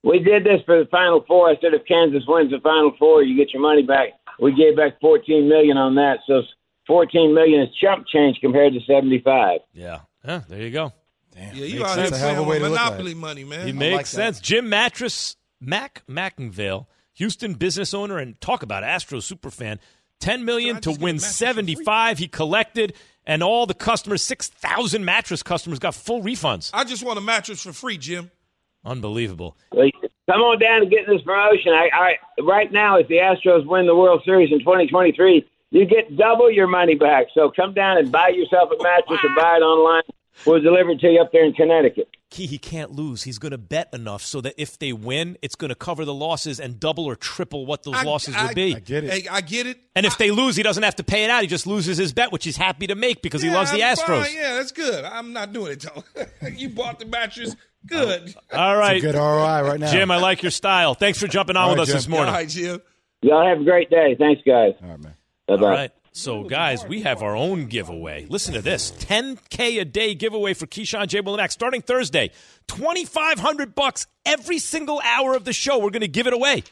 We 0.04 0.20
did 0.20 0.44
this 0.44 0.62
for 0.66 0.80
the 0.84 0.90
Final 0.90 1.24
Four. 1.28 1.50
I 1.50 1.56
said 1.62 1.74
if 1.74 1.86
Kansas 1.88 2.24
wins 2.28 2.52
the 2.52 2.60
Final 2.60 2.94
Four, 2.98 3.24
you 3.24 3.36
get 3.38 3.54
your 3.54 3.62
money 3.62 3.84
back. 3.84 4.10
We 4.40 4.54
gave 4.56 4.76
back 4.78 5.00
fourteen 5.00 5.48
million 5.50 5.78
on 5.78 5.96
that. 5.96 6.20
So 6.28 6.42
fourteen 6.88 7.34
million 7.36 7.62
is 7.62 7.70
chump 7.82 8.08
change 8.08 8.38
compared 8.42 8.74
to 8.74 8.80
seventy-five. 8.88 9.60
Yeah. 9.74 10.00
Yeah, 10.26 10.42
there 10.48 10.62
you 10.62 10.72
go. 10.72 10.94
yeah, 11.36 11.54
you 11.54 11.86
out 11.86 11.98
here 11.98 12.08
sense. 12.08 12.20
playing 12.20 12.46
with 12.46 12.62
monopoly 12.62 13.14
money, 13.14 13.44
man. 13.44 13.66
He 13.66 13.74
makes 13.74 14.10
sense. 14.10 14.40
Jim 14.40 14.70
Mattress, 14.70 15.36
Mack 15.60 16.04
McIngvale, 16.08 16.88
Houston 17.14 17.54
business 17.54 17.94
owner, 17.94 18.18
and 18.18 18.40
talk 18.42 18.64
about 18.64 18.84
Astros 18.84 19.24
super 19.24 19.50
fan. 19.50 19.80
Ten 20.20 20.46
million 20.46 20.80
to 20.82 20.92
win 20.92 21.18
seventy-five. 21.20 22.20
He 22.20 22.28
collected, 22.28 22.94
and 23.26 23.42
all 23.42 23.66
the 23.66 23.74
customers, 23.74 24.24
six 24.24 24.48
thousand 24.48 25.04
mattress 25.04 25.42
customers, 25.42 25.80
got 25.80 25.96
full 25.96 26.22
refunds. 26.22 26.70
I 26.74 26.84
just 26.84 27.04
want 27.04 27.18
a 27.18 27.22
mattress 27.22 27.64
for 27.64 27.74
free, 27.74 27.98
Jim. 27.98 28.30
Unbelievable. 28.86 29.58
Come 29.72 30.42
on 30.42 30.60
down 30.60 30.84
and 30.84 30.92
get 30.92 31.08
this 31.08 31.22
promotion. 31.24 31.74
I, 31.74 31.90
I 31.94 32.42
right 32.42 32.72
now, 32.72 32.98
if 32.98 33.08
the 33.08 33.16
Astros 33.16 33.66
win 33.66 33.86
the 33.86 33.96
World 33.96 34.22
Series 34.24 34.52
in 34.52 34.60
2023, 34.60 35.46
you 35.72 35.86
get 35.86 36.16
double 36.18 36.52
your 36.52 36.68
money 36.68 36.96
back. 36.96 37.28
So 37.34 37.52
come 37.54 37.74
down 37.74 37.98
and 37.98 38.12
buy 38.12 38.30
yourself 38.30 38.70
a 38.78 38.82
mattress 38.84 39.20
or 39.24 39.36
buy 39.36 39.58
it 39.58 39.62
online. 39.62 40.04
We'll 40.46 40.62
deliver 40.62 40.92
it 40.92 41.00
to 41.02 41.08
you 41.08 41.22
up 41.22 41.32
there 41.32 41.46
in 41.46 41.54
Connecticut. 41.54 42.10
Key, 42.30 42.46
he 42.48 42.58
can't 42.58 42.92
lose. 42.92 43.24
He's 43.24 43.38
going 43.38 43.52
to 43.52 43.58
bet 43.58 43.90
enough 43.94 44.24
so 44.24 44.40
that 44.42 44.56
if 44.58 44.80
they 44.80 44.94
win, 44.94 45.38
it's 45.42 45.56
going 45.56 45.70
to 45.70 45.76
cover 45.76 46.06
the 46.06 46.14
losses 46.14 46.60
and 46.60 46.80
double 46.80 47.06
or 47.06 47.16
triple 47.18 47.66
what 47.66 47.84
those 47.84 48.02
losses 48.04 48.36
would 48.36 48.56
be. 48.56 48.72
Hey, 48.72 49.28
I 49.30 49.42
get 49.42 49.68
it. 49.68 49.78
And 49.96 50.06
if 50.06 50.18
they 50.18 50.32
lose, 50.32 50.56
he 50.56 50.64
doesn't 50.64 50.82
have 50.82 50.96
to 50.96 51.04
pay 51.04 51.26
it 51.26 51.30
out. 51.30 51.42
He 51.42 51.48
just 51.48 51.68
loses 51.68 51.98
his 51.98 52.14
bet, 52.14 52.32
which 52.32 52.46
he's 52.46 52.56
happy 52.56 52.88
to 52.88 52.96
make 52.96 53.22
because 53.22 53.42
he 53.42 53.50
loves 53.50 53.72
the 53.72 53.84
I'm 53.84 53.98
Astros. 53.98 54.26
fine. 54.26 54.36
Yeah, 54.36 54.54
that's 54.54 54.72
good. 54.72 55.04
I'm 55.04 55.34
not 55.34 55.52
doing 55.52 55.74
it 55.74 55.82
though. 55.82 56.48
you 56.56 56.70
bought 56.70 57.00
the 57.00 57.06
mattress. 57.06 57.56
Good. 57.86 58.34
All 58.54 58.78
right. 58.78 59.02
good 59.02 59.16
ROI 59.16 59.62
right 59.64 59.80
now. 59.80 59.92
Jim, 59.92 60.10
I 60.10 60.18
like 60.18 60.42
your 60.42 60.52
style. 60.52 60.94
Thanks 60.96 61.20
for 61.20 61.28
jumping 61.28 61.58
on 61.58 61.64
All 61.64 61.70
with 61.72 61.80
right, 61.80 61.84
us 61.84 61.88
Jim. 61.90 61.98
this 61.98 62.08
morning. 62.08 62.28
All 62.30 62.34
right, 62.40 62.50
Jim. 62.50 62.82
Y'all 63.22 63.46
have 63.46 63.60
a 63.60 63.64
great 63.64 63.90
day. 63.90 64.16
Thanks, 64.18 64.42
guys. 64.46 64.74
All 64.82 64.90
right, 64.90 65.00
man. 65.00 65.16
Bye-bye. 65.48 65.64
All 65.64 65.70
right. 65.70 65.92
So, 66.14 66.44
guys, 66.44 66.86
we 66.86 67.04
have 67.04 67.22
our 67.22 67.38
own 67.38 67.68
giveaway. 67.68 68.26
Listen 68.28 68.54
to 68.56 68.62
this 68.62 68.92
10K 68.92 69.80
a 69.80 69.86
day 69.86 70.14
giveaway 70.14 70.54
for 70.54 70.68
Keyshawn 70.68 71.08
J. 71.08 71.22
Will 71.22 71.36
and 71.36 71.42
Max 71.42 71.54
starting 71.54 71.82
Thursday. 71.82 72.32
2500 72.68 73.74
bucks 73.74 74.08
every 74.26 74.60
single 74.60 75.02
hour 75.06 75.36
of 75.36 75.46
the 75.46 75.54
show. 75.54 75.80
We're 75.80 75.90
going 75.90 76.02
to 76.02 76.10
give 76.10 76.28
it 76.28 76.34
away. 76.34 76.64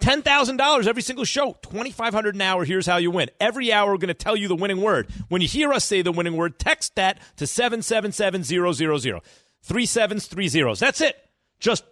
$10,000 0.00 0.86
every 0.86 1.02
single 1.02 1.24
show. 1.24 1.56
2500 1.62 2.36
an 2.36 2.42
hour. 2.42 2.64
Here's 2.64 2.86
how 2.86 2.98
you 2.98 3.10
win. 3.10 3.28
Every 3.40 3.72
hour, 3.72 3.90
we're 3.90 3.98
going 3.98 4.08
to 4.08 4.14
tell 4.14 4.36
you 4.36 4.46
the 4.46 4.54
winning 4.54 4.80
word. 4.80 5.08
When 5.28 5.42
you 5.42 5.48
hear 5.48 5.72
us 5.72 5.84
say 5.84 6.02
the 6.02 6.12
winning 6.12 6.36
word, 6.36 6.58
text 6.58 6.94
that 6.94 7.18
to 7.38 7.46
777000. 7.46 9.20
Three 9.62 9.86
sevens, 9.86 10.26
three 10.28 10.46
zeros. 10.46 10.78
That's 10.78 11.00
it. 11.00 11.16
Just 11.58 11.84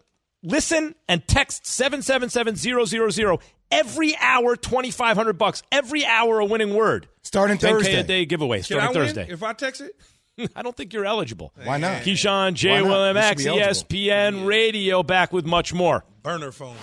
listen 0.44 0.94
and 1.08 1.26
text 1.26 1.66
777000 1.66 3.40
every 3.74 4.16
hour 4.16 4.56
2500 4.56 5.34
bucks 5.38 5.62
every 5.72 6.04
hour 6.04 6.40
a 6.40 6.44
winning 6.44 6.74
word 6.74 7.08
Starting 7.22 7.56
10K 7.58 7.60
Thursday. 7.70 7.94
a 8.00 8.02
day 8.02 8.24
giveaway 8.24 8.58
Can 8.58 8.64
starting 8.64 8.84
I 8.84 8.88
win 8.88 8.94
Thursday 8.94 9.26
if 9.30 9.42
I 9.42 9.52
text 9.52 9.80
it? 9.80 9.96
I 10.56 10.62
don't 10.62 10.76
think 10.76 10.92
you're 10.92 11.04
eligible 11.04 11.52
Why 11.64 11.78
not? 11.78 12.02
Keyshawn 12.02 12.54
J 12.54 12.70
Why 12.70 12.80
not? 12.80 12.88
William 12.88 13.16
X 13.16 13.42
be 13.42 13.48
eligible. 13.48 13.72
ESPN 13.72 14.46
Radio 14.46 15.02
back 15.02 15.32
with 15.32 15.46
much 15.46 15.72
more 15.72 16.04
Burner 16.22 16.52
phone. 16.52 16.76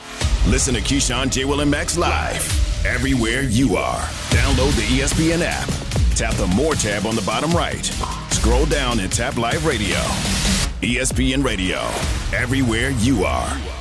Listen 0.47 0.73
to 0.75 0.81
Keyshawn 0.81 1.31
J. 1.31 1.45
Will 1.45 1.61
and 1.61 1.69
Max 1.71 1.97
live 1.97 2.85
everywhere 2.85 3.41
you 3.43 3.75
are. 3.75 3.99
Download 4.29 4.71
the 4.75 4.99
ESPN 4.99 5.41
app. 5.43 5.67
Tap 6.15 6.33
the 6.35 6.47
More 6.47 6.73
tab 6.75 7.05
on 7.05 7.15
the 7.15 7.21
bottom 7.23 7.51
right. 7.51 7.85
Scroll 8.31 8.65
down 8.65 8.99
and 8.99 9.11
tap 9.11 9.37
Live 9.37 9.65
Radio. 9.65 9.97
ESPN 10.81 11.43
Radio, 11.43 11.79
everywhere 12.35 12.89
you 12.91 13.23
are. 13.23 13.80